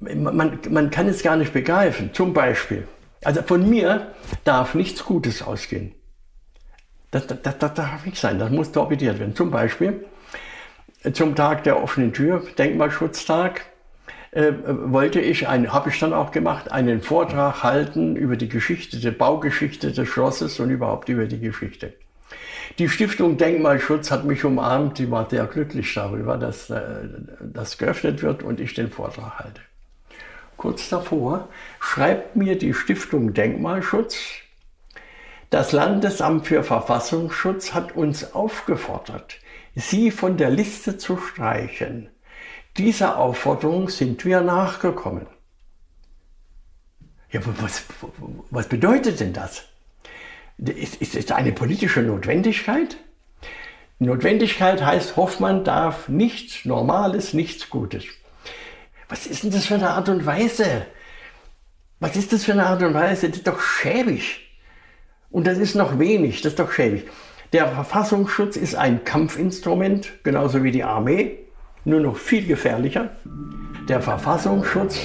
man, 0.00 0.58
man 0.70 0.90
kann 0.90 1.08
es 1.08 1.22
gar 1.22 1.36
nicht 1.36 1.52
begreifen. 1.52 2.10
Zum 2.14 2.32
Beispiel, 2.32 2.86
also 3.24 3.42
von 3.42 3.68
mir 3.68 4.12
darf 4.44 4.74
nichts 4.74 5.04
Gutes 5.04 5.42
ausgehen. 5.42 5.92
Das, 7.10 7.26
das, 7.26 7.42
das, 7.42 7.58
das 7.58 7.74
darf 7.74 8.06
nicht 8.06 8.18
sein, 8.18 8.38
das 8.38 8.50
muss 8.50 8.70
torpediert 8.70 9.18
werden. 9.18 9.34
Zum 9.34 9.50
Beispiel 9.50 10.04
zum 11.12 11.34
Tag 11.34 11.64
der 11.64 11.82
offenen 11.82 12.12
Tür, 12.12 12.42
Denkmalschutztag, 12.58 13.62
äh, 14.30 14.52
wollte 14.66 15.20
ich, 15.20 15.46
habe 15.46 15.90
ich 15.90 15.98
dann 15.98 16.12
auch 16.12 16.32
gemacht, 16.32 16.70
einen 16.70 17.00
Vortrag 17.00 17.62
halten 17.62 18.14
über 18.14 18.36
die 18.36 18.48
Geschichte, 18.48 18.98
die 18.98 19.10
Baugeschichte 19.10 19.92
des 19.92 20.08
Schlosses 20.08 20.60
und 20.60 20.70
überhaupt 20.70 21.08
über 21.08 21.26
die 21.26 21.40
Geschichte. 21.40 21.94
Die 22.78 22.88
Stiftung 22.88 23.36
Denkmalschutz 23.36 24.10
hat 24.10 24.24
mich 24.24 24.44
umarmt. 24.44 24.98
Die 24.98 25.10
war 25.10 25.28
sehr 25.28 25.46
glücklich 25.46 25.92
darüber, 25.94 26.36
dass 26.36 26.70
äh, 26.70 27.08
das 27.40 27.78
geöffnet 27.78 28.22
wird 28.22 28.42
und 28.42 28.60
ich 28.60 28.74
den 28.74 28.90
Vortrag 28.90 29.38
halte. 29.38 29.60
Kurz 30.56 30.88
davor 30.88 31.48
schreibt 31.80 32.36
mir 32.36 32.58
die 32.58 32.74
Stiftung 32.74 33.32
Denkmalschutz, 33.32 34.16
das 35.50 35.72
Landesamt 35.72 36.46
für 36.46 36.62
Verfassungsschutz 36.62 37.72
hat 37.72 37.96
uns 37.96 38.34
aufgefordert, 38.34 39.38
Sie 39.74 40.10
von 40.10 40.36
der 40.36 40.50
Liste 40.50 40.98
zu 40.98 41.16
streichen. 41.16 42.10
Dieser 42.76 43.16
Aufforderung 43.16 43.88
sind 43.88 44.24
wir 44.24 44.40
nachgekommen. 44.40 45.26
Ja, 47.30 47.40
was, 47.44 47.84
was 48.50 48.68
bedeutet 48.68 49.20
denn 49.20 49.32
das? 49.32 49.64
Ist, 50.58 50.96
ist 50.96 51.14
es 51.14 51.30
eine 51.30 51.52
politische 51.52 52.02
Notwendigkeit? 52.02 52.96
Notwendigkeit 54.00 54.84
heißt, 54.84 55.16
Hoffmann 55.16 55.64
darf 55.64 56.08
nichts 56.08 56.64
Normales, 56.64 57.32
nichts 57.32 57.70
Gutes. 57.70 58.04
Was 59.08 59.26
ist 59.26 59.44
denn 59.44 59.50
das 59.50 59.66
für 59.66 59.74
eine 59.74 59.90
Art 59.90 60.08
und 60.08 60.26
Weise? 60.26 60.86
Was 62.00 62.16
ist 62.16 62.32
das 62.32 62.44
für 62.44 62.52
eine 62.52 62.66
Art 62.66 62.82
und 62.82 62.94
Weise? 62.94 63.28
Das 63.28 63.38
ist 63.38 63.46
doch 63.46 63.60
schäbig. 63.60 64.40
Und 65.30 65.46
das 65.46 65.58
ist 65.58 65.74
noch 65.74 65.98
wenig, 65.98 66.42
das 66.42 66.52
ist 66.52 66.58
doch 66.58 66.72
schäbig. 66.72 67.08
Der 67.52 67.68
Verfassungsschutz 67.68 68.56
ist 68.56 68.74
ein 68.74 69.04
Kampfinstrument, 69.04 70.22
genauso 70.22 70.62
wie 70.62 70.70
die 70.70 70.84
Armee, 70.84 71.38
nur 71.84 72.00
noch 72.00 72.16
viel 72.16 72.46
gefährlicher. 72.46 73.16
Der 73.88 74.02
Verfassungsschutz 74.02 74.98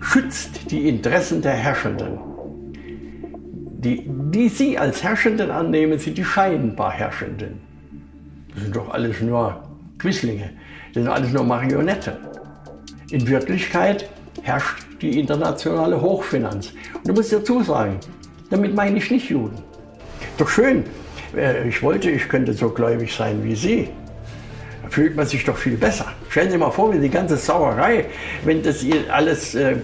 schützt 0.00 0.70
die 0.70 0.88
Interessen 0.88 1.42
der 1.42 1.52
Herrschenden 1.52 2.25
die, 3.86 4.02
die 4.06 4.48
Sie 4.48 4.76
als 4.76 5.02
Herrschenden 5.04 5.50
annehmen, 5.50 5.98
sind 5.98 6.18
die 6.18 6.24
scheinbar 6.24 6.90
Herrschenden. 6.90 7.60
Das 8.52 8.64
sind 8.64 8.74
doch 8.74 8.90
alles 8.90 9.20
nur 9.20 9.62
Quislinge, 9.98 10.50
das 10.92 11.04
sind 11.04 11.12
alles 11.12 11.32
nur 11.32 11.44
Marionetten. 11.44 12.14
In 13.10 13.28
Wirklichkeit 13.28 14.08
herrscht 14.42 14.84
die 15.00 15.20
internationale 15.20 16.00
Hochfinanz. 16.00 16.72
Und 16.94 17.06
du 17.06 17.12
musst 17.12 17.32
dazu 17.32 17.62
sagen, 17.62 18.00
damit 18.50 18.74
meine 18.74 18.98
ich 18.98 19.10
nicht 19.10 19.30
Juden. 19.30 19.58
Doch 20.36 20.48
schön, 20.48 20.82
äh, 21.36 21.68
ich 21.68 21.80
wollte, 21.82 22.10
ich 22.10 22.28
könnte 22.28 22.52
so 22.54 22.70
gläubig 22.70 23.14
sein 23.14 23.44
wie 23.44 23.54
Sie. 23.54 23.88
Da 24.82 24.88
fühlt 24.88 25.14
man 25.14 25.26
sich 25.26 25.44
doch 25.44 25.56
viel 25.56 25.76
besser. 25.76 26.06
Stellen 26.28 26.50
Sie 26.50 26.58
mal 26.58 26.72
vor, 26.72 26.92
wenn 26.92 27.02
die 27.02 27.10
ganze 27.10 27.36
Sauerei, 27.36 28.06
wenn 28.44 28.64
das 28.64 28.84
alles 29.10 29.54
äh, 29.54 29.76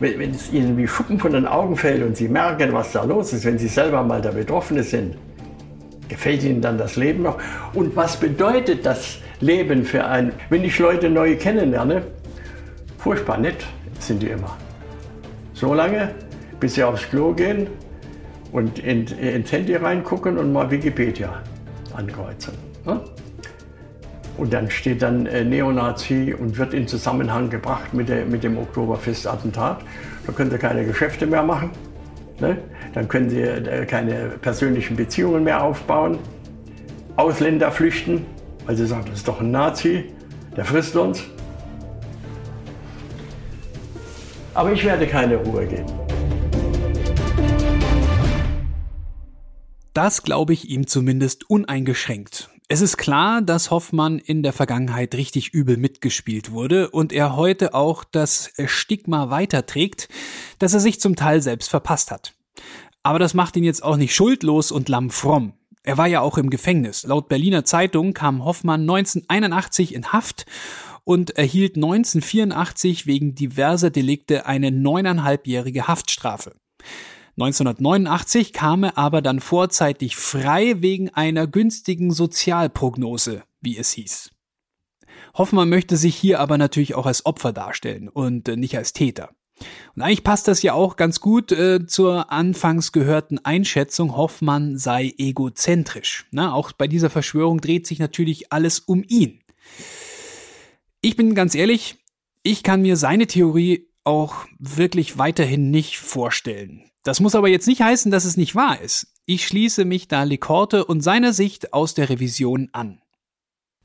wenn, 0.00 0.18
wenn 0.18 0.30
es 0.30 0.52
ihnen 0.52 0.76
wie 0.76 0.88
Schuppen 0.88 1.18
von 1.18 1.32
den 1.32 1.46
Augen 1.46 1.76
fällt 1.76 2.02
und 2.02 2.16
sie 2.16 2.28
merken, 2.28 2.72
was 2.72 2.92
da 2.92 3.04
los 3.04 3.32
ist, 3.32 3.44
wenn 3.44 3.58
sie 3.58 3.68
selber 3.68 4.02
mal 4.02 4.20
der 4.20 4.32
Betroffene 4.32 4.82
sind, 4.82 5.16
gefällt 6.08 6.42
ihnen 6.42 6.60
dann 6.60 6.78
das 6.78 6.96
Leben 6.96 7.22
noch? 7.22 7.38
Und 7.74 7.94
was 7.94 8.16
bedeutet 8.16 8.84
das 8.84 9.18
Leben 9.40 9.84
für 9.84 10.04
einen, 10.04 10.32
wenn 10.48 10.64
ich 10.64 10.78
Leute 10.78 11.08
neu 11.08 11.36
kennenlerne? 11.36 12.02
Furchtbar 12.98 13.38
nett 13.38 13.64
sind 13.98 14.22
die 14.22 14.28
immer. 14.28 14.56
So 15.52 15.74
lange, 15.74 16.14
bis 16.58 16.74
sie 16.74 16.82
aufs 16.82 17.08
Klo 17.08 17.32
gehen 17.32 17.68
und 18.52 18.78
in, 18.78 19.06
ins 19.06 19.52
Handy 19.52 19.76
reingucken 19.76 20.38
und 20.38 20.52
mal 20.52 20.70
Wikipedia 20.70 21.42
ankreuzen. 21.94 22.54
Ne? 22.84 23.00
Und 24.36 24.52
dann 24.52 24.70
steht 24.70 25.02
dann 25.02 25.26
äh, 25.26 25.44
Neonazi 25.44 26.34
und 26.38 26.56
wird 26.56 26.72
in 26.72 26.88
Zusammenhang 26.88 27.50
gebracht 27.50 27.92
mit, 27.92 28.08
der, 28.08 28.24
mit 28.24 28.42
dem 28.42 28.56
Oktoberfestattentat. 28.58 29.82
Da 30.26 30.32
können 30.32 30.50
sie 30.50 30.58
keine 30.58 30.84
Geschäfte 30.84 31.26
mehr 31.26 31.42
machen. 31.42 31.70
Ne? 32.40 32.58
Dann 32.94 33.08
können 33.08 33.28
sie 33.28 33.42
äh, 33.42 33.84
keine 33.86 34.30
persönlichen 34.40 34.96
Beziehungen 34.96 35.44
mehr 35.44 35.62
aufbauen. 35.62 36.18
Ausländer 37.16 37.70
flüchten, 37.70 38.24
weil 38.66 38.76
sie 38.76 38.86
sagen, 38.86 39.04
das 39.06 39.18
ist 39.18 39.28
doch 39.28 39.40
ein 39.40 39.50
Nazi, 39.50 40.06
der 40.56 40.64
frisst 40.64 40.96
uns. 40.96 41.24
Aber 44.54 44.72
ich 44.72 44.84
werde 44.84 45.06
keine 45.06 45.36
Ruhe 45.36 45.66
geben. 45.66 45.86
Das 49.92 50.22
glaube 50.22 50.52
ich 50.52 50.70
ihm 50.70 50.86
zumindest 50.86 51.50
uneingeschränkt. 51.50 52.48
Es 52.72 52.80
ist 52.80 52.98
klar, 52.98 53.42
dass 53.42 53.72
Hoffmann 53.72 54.20
in 54.20 54.44
der 54.44 54.52
Vergangenheit 54.52 55.16
richtig 55.16 55.52
übel 55.52 55.76
mitgespielt 55.76 56.52
wurde 56.52 56.88
und 56.90 57.12
er 57.12 57.34
heute 57.34 57.74
auch 57.74 58.04
das 58.04 58.52
Stigma 58.66 59.28
weiterträgt, 59.28 60.08
dass 60.60 60.72
er 60.72 60.78
sich 60.78 61.00
zum 61.00 61.16
Teil 61.16 61.42
selbst 61.42 61.68
verpasst 61.68 62.12
hat. 62.12 62.32
Aber 63.02 63.18
das 63.18 63.34
macht 63.34 63.56
ihn 63.56 63.64
jetzt 63.64 63.82
auch 63.82 63.96
nicht 63.96 64.14
schuldlos 64.14 64.70
und 64.70 64.88
lammfromm. 64.88 65.54
Er 65.82 65.98
war 65.98 66.06
ja 66.06 66.20
auch 66.20 66.38
im 66.38 66.48
Gefängnis. 66.48 67.02
Laut 67.02 67.28
Berliner 67.28 67.64
Zeitung 67.64 68.14
kam 68.14 68.44
Hoffmann 68.44 68.82
1981 68.82 69.92
in 69.92 70.12
Haft 70.12 70.46
und 71.02 71.30
erhielt 71.30 71.74
1984 71.74 73.04
wegen 73.04 73.34
diverser 73.34 73.90
Delikte 73.90 74.46
eine 74.46 74.70
neuneinhalbjährige 74.70 75.88
Haftstrafe. 75.88 76.54
1989 77.40 78.52
kam 78.52 78.84
er 78.84 78.98
aber 78.98 79.22
dann 79.22 79.40
vorzeitig 79.40 80.14
frei 80.14 80.82
wegen 80.82 81.08
einer 81.08 81.46
günstigen 81.46 82.12
Sozialprognose, 82.12 83.44
wie 83.62 83.78
es 83.78 83.92
hieß. 83.92 84.30
Hoffmann 85.34 85.70
möchte 85.70 85.96
sich 85.96 86.14
hier 86.16 86.38
aber 86.38 86.58
natürlich 86.58 86.94
auch 86.94 87.06
als 87.06 87.24
Opfer 87.24 87.54
darstellen 87.54 88.08
und 88.10 88.46
äh, 88.46 88.56
nicht 88.56 88.76
als 88.76 88.92
Täter. 88.92 89.30
Und 89.96 90.02
eigentlich 90.02 90.22
passt 90.22 90.48
das 90.48 90.62
ja 90.62 90.74
auch 90.74 90.96
ganz 90.96 91.20
gut 91.20 91.50
äh, 91.52 91.86
zur 91.86 92.30
anfangs 92.30 92.92
gehörten 92.92 93.38
Einschätzung, 93.38 94.16
Hoffmann 94.16 94.76
sei 94.76 95.14
egozentrisch. 95.16 96.26
Na, 96.30 96.52
auch 96.52 96.72
bei 96.72 96.88
dieser 96.88 97.08
Verschwörung 97.08 97.62
dreht 97.62 97.86
sich 97.86 97.98
natürlich 97.98 98.52
alles 98.52 98.80
um 98.80 99.02
ihn. 99.06 99.40
Ich 101.00 101.16
bin 101.16 101.34
ganz 101.34 101.54
ehrlich, 101.54 101.96
ich 102.42 102.62
kann 102.62 102.82
mir 102.82 102.96
seine 102.96 103.26
Theorie 103.26 103.88
auch 104.04 104.46
wirklich 104.58 105.16
weiterhin 105.16 105.70
nicht 105.70 105.98
vorstellen. 105.98 106.89
Das 107.02 107.20
muss 107.20 107.34
aber 107.34 107.48
jetzt 107.48 107.66
nicht 107.66 107.80
heißen, 107.82 108.10
dass 108.10 108.24
es 108.24 108.36
nicht 108.36 108.54
wahr 108.54 108.80
ist. 108.80 109.08
Ich 109.24 109.46
schließe 109.46 109.84
mich 109.84 110.08
da 110.08 110.22
Lekorte 110.24 110.84
und 110.84 111.00
seiner 111.00 111.32
Sicht 111.32 111.72
aus 111.72 111.94
der 111.94 112.10
Revision 112.10 112.68
an. 112.72 113.00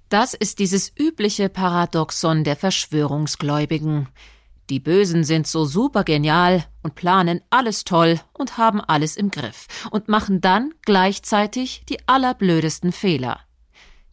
Das 0.09 0.34
ist 0.34 0.59
dieses 0.59 0.91
übliche 0.97 1.49
Paradoxon 1.49 2.43
der 2.43 2.55
Verschwörungsgläubigen. 2.55 4.09
Die 4.70 4.80
Bösen 4.80 5.24
sind 5.24 5.47
so 5.47 5.66
supergenial 5.66 6.66
und 6.82 6.95
planen 6.95 7.41
alles 7.49 7.84
toll 7.84 8.20
und 8.34 8.57
haben 8.57 8.82
alles 8.82 9.16
im 9.16 9.30
Griff 9.30 9.68
und 9.91 10.07
machen 10.07 10.41
dann 10.41 10.74
gleichzeitig 10.82 11.84
die 11.88 12.07
allerblödesten 12.07 12.91
Fehler. 12.91 13.39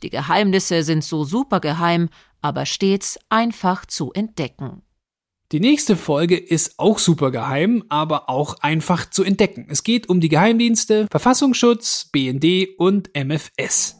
Die 0.02 0.10
Geheimnisse 0.10 0.82
sind 0.82 1.04
so 1.04 1.24
supergeheim, 1.24 2.08
aber 2.40 2.66
stets 2.66 3.18
einfach 3.28 3.86
zu 3.86 4.12
entdecken. 4.12 4.82
Die 5.52 5.60
nächste 5.60 5.96
Folge 5.96 6.38
ist 6.38 6.78
auch 6.78 6.98
super 6.98 7.30
geheim, 7.30 7.84
aber 7.90 8.30
auch 8.30 8.60
einfach 8.60 9.10
zu 9.10 9.22
entdecken. 9.22 9.66
Es 9.68 9.82
geht 9.82 10.08
um 10.08 10.18
die 10.18 10.30
Geheimdienste, 10.30 11.06
Verfassungsschutz, 11.10 12.08
BND 12.10 12.68
und 12.78 13.10
MFS. 13.14 13.96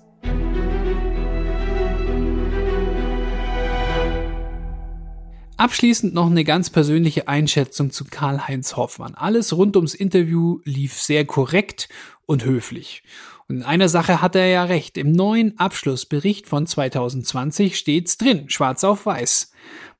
Abschließend 5.58 6.14
noch 6.14 6.30
eine 6.30 6.44
ganz 6.44 6.70
persönliche 6.70 7.28
Einschätzung 7.28 7.90
zu 7.90 8.06
Karl-Heinz 8.06 8.76
Hoffmann. 8.76 9.14
Alles 9.14 9.54
rund 9.54 9.76
ums 9.76 9.92
Interview 9.92 10.60
lief 10.64 10.94
sehr 10.94 11.26
korrekt 11.26 11.90
und 12.24 12.46
höflich. 12.46 13.02
Und 13.46 13.56
in 13.56 13.62
einer 13.62 13.90
Sache 13.90 14.22
hat 14.22 14.34
er 14.36 14.46
ja 14.46 14.64
recht. 14.64 14.96
Im 14.96 15.12
neuen 15.12 15.58
Abschlussbericht 15.58 16.48
von 16.48 16.66
2020 16.66 17.76
steht's 17.76 18.16
drin, 18.16 18.48
schwarz 18.48 18.82
auf 18.84 19.04
weiß. 19.04 19.52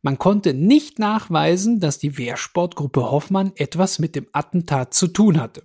Man 0.03 0.19
konnte 0.19 0.53
nicht 0.53 0.99
nachweisen, 0.99 1.79
dass 1.79 1.99
die 1.99 2.19
Wehrsportgruppe 2.19 3.11
Hoffmann 3.11 3.53
etwas 3.55 4.01
mit 4.01 4.17
dem 4.17 4.27
Attentat 4.33 4.95
zu 4.95 5.07
tun 5.07 5.41
hatte. 5.41 5.63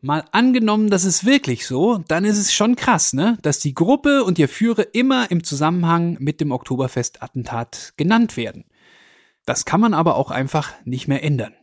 Mal 0.00 0.24
angenommen, 0.32 0.90
das 0.90 1.04
ist 1.04 1.26
wirklich 1.26 1.66
so, 1.66 1.98
dann 2.08 2.24
ist 2.24 2.38
es 2.38 2.52
schon 2.52 2.76
krass, 2.76 3.12
ne? 3.12 3.36
Dass 3.42 3.58
die 3.58 3.74
Gruppe 3.74 4.24
und 4.24 4.38
ihr 4.38 4.48
Führer 4.48 4.94
immer 4.94 5.30
im 5.30 5.44
Zusammenhang 5.44 6.16
mit 6.20 6.40
dem 6.40 6.52
Oktoberfest-Attentat 6.52 7.94
genannt 7.96 8.36
werden. 8.36 8.64
Das 9.44 9.64
kann 9.64 9.80
man 9.80 9.94
aber 9.94 10.16
auch 10.16 10.30
einfach 10.30 10.72
nicht 10.84 11.08
mehr 11.08 11.22
ändern. 11.22 11.54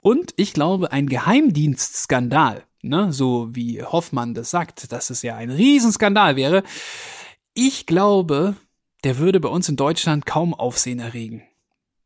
Und 0.00 0.32
ich 0.36 0.54
glaube, 0.54 0.90
ein 0.90 1.06
Geheimdienstskandal, 1.06 2.64
ne, 2.82 3.12
so 3.12 3.54
wie 3.54 3.82
Hoffmann 3.82 4.34
das 4.34 4.50
sagt, 4.50 4.90
dass 4.90 5.10
es 5.10 5.22
ja 5.22 5.36
ein 5.36 5.50
Riesenskandal 5.50 6.36
wäre, 6.36 6.62
ich 7.52 7.86
glaube, 7.86 8.56
der 9.04 9.18
würde 9.18 9.40
bei 9.40 9.48
uns 9.48 9.68
in 9.68 9.76
Deutschland 9.76 10.26
kaum 10.26 10.54
Aufsehen 10.54 10.98
erregen. 10.98 11.42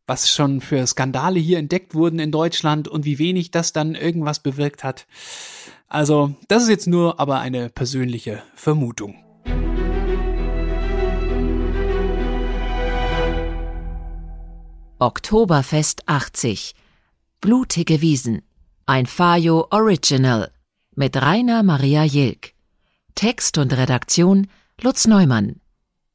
Was 0.06 0.28
schon 0.28 0.60
für 0.60 0.86
Skandale 0.86 1.38
hier 1.38 1.58
entdeckt 1.58 1.94
wurden 1.94 2.18
in 2.18 2.32
Deutschland 2.32 2.88
und 2.88 3.04
wie 3.04 3.18
wenig 3.18 3.52
das 3.52 3.72
dann 3.72 3.94
irgendwas 3.94 4.40
bewirkt 4.40 4.82
hat. 4.82 5.06
Also, 5.86 6.34
das 6.48 6.64
ist 6.64 6.68
jetzt 6.68 6.86
nur 6.86 7.20
aber 7.20 7.40
eine 7.40 7.68
persönliche 7.68 8.42
Vermutung. 8.54 9.14
Oktoberfest 14.98 16.08
80. 16.08 16.74
Blutige 17.40 18.02
Wiesen. 18.02 18.42
Ein 18.84 19.06
Fajo 19.06 19.68
Original. 19.70 20.50
Mit 20.94 21.16
Rainer 21.16 21.62
Maria 21.62 22.04
Jilk. 22.04 22.52
Text 23.14 23.58
und 23.58 23.72
Redaktion 23.72 24.48
Lutz 24.82 25.06
Neumann. 25.06 25.59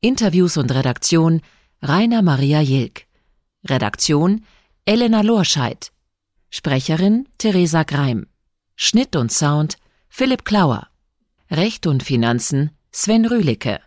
Interviews 0.05 0.55
und 0.57 0.71
Redaktion 0.71 1.41
Rainer 1.81 2.21
Maria 2.21 2.61
Jilk. 2.61 3.07
Redaktion 3.67 4.45
Elena 4.85 5.21
Lorscheid. 5.21 5.91
Sprecherin 6.51 7.27
Theresa 7.39 7.81
Greim. 7.81 8.27
Schnitt 8.75 9.15
und 9.15 9.31
Sound 9.31 9.77
Philipp 10.07 10.45
Klauer. 10.45 10.89
Recht 11.49 11.87
und 11.87 12.03
Finanzen 12.03 12.69
Sven 12.91 13.25
Rühlicke. 13.25 13.79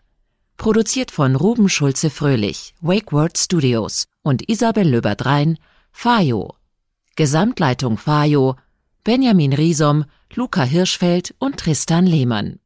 Produziert 0.56 1.12
von 1.12 1.36
Ruben 1.36 1.68
Schulze 1.68 2.10
Fröhlich, 2.10 2.74
Wakeword 2.80 3.38
Studios 3.38 4.08
und 4.22 4.48
Isabel 4.48 4.88
Löberdrein, 4.88 5.56
Fajo. 5.92 6.56
Gesamtleitung 7.14 7.96
Fajo, 7.96 8.56
Benjamin 9.04 9.52
Riesom, 9.52 10.04
Luca 10.34 10.64
Hirschfeld 10.64 11.36
und 11.38 11.58
Tristan 11.58 12.06
Lehmann. 12.06 12.58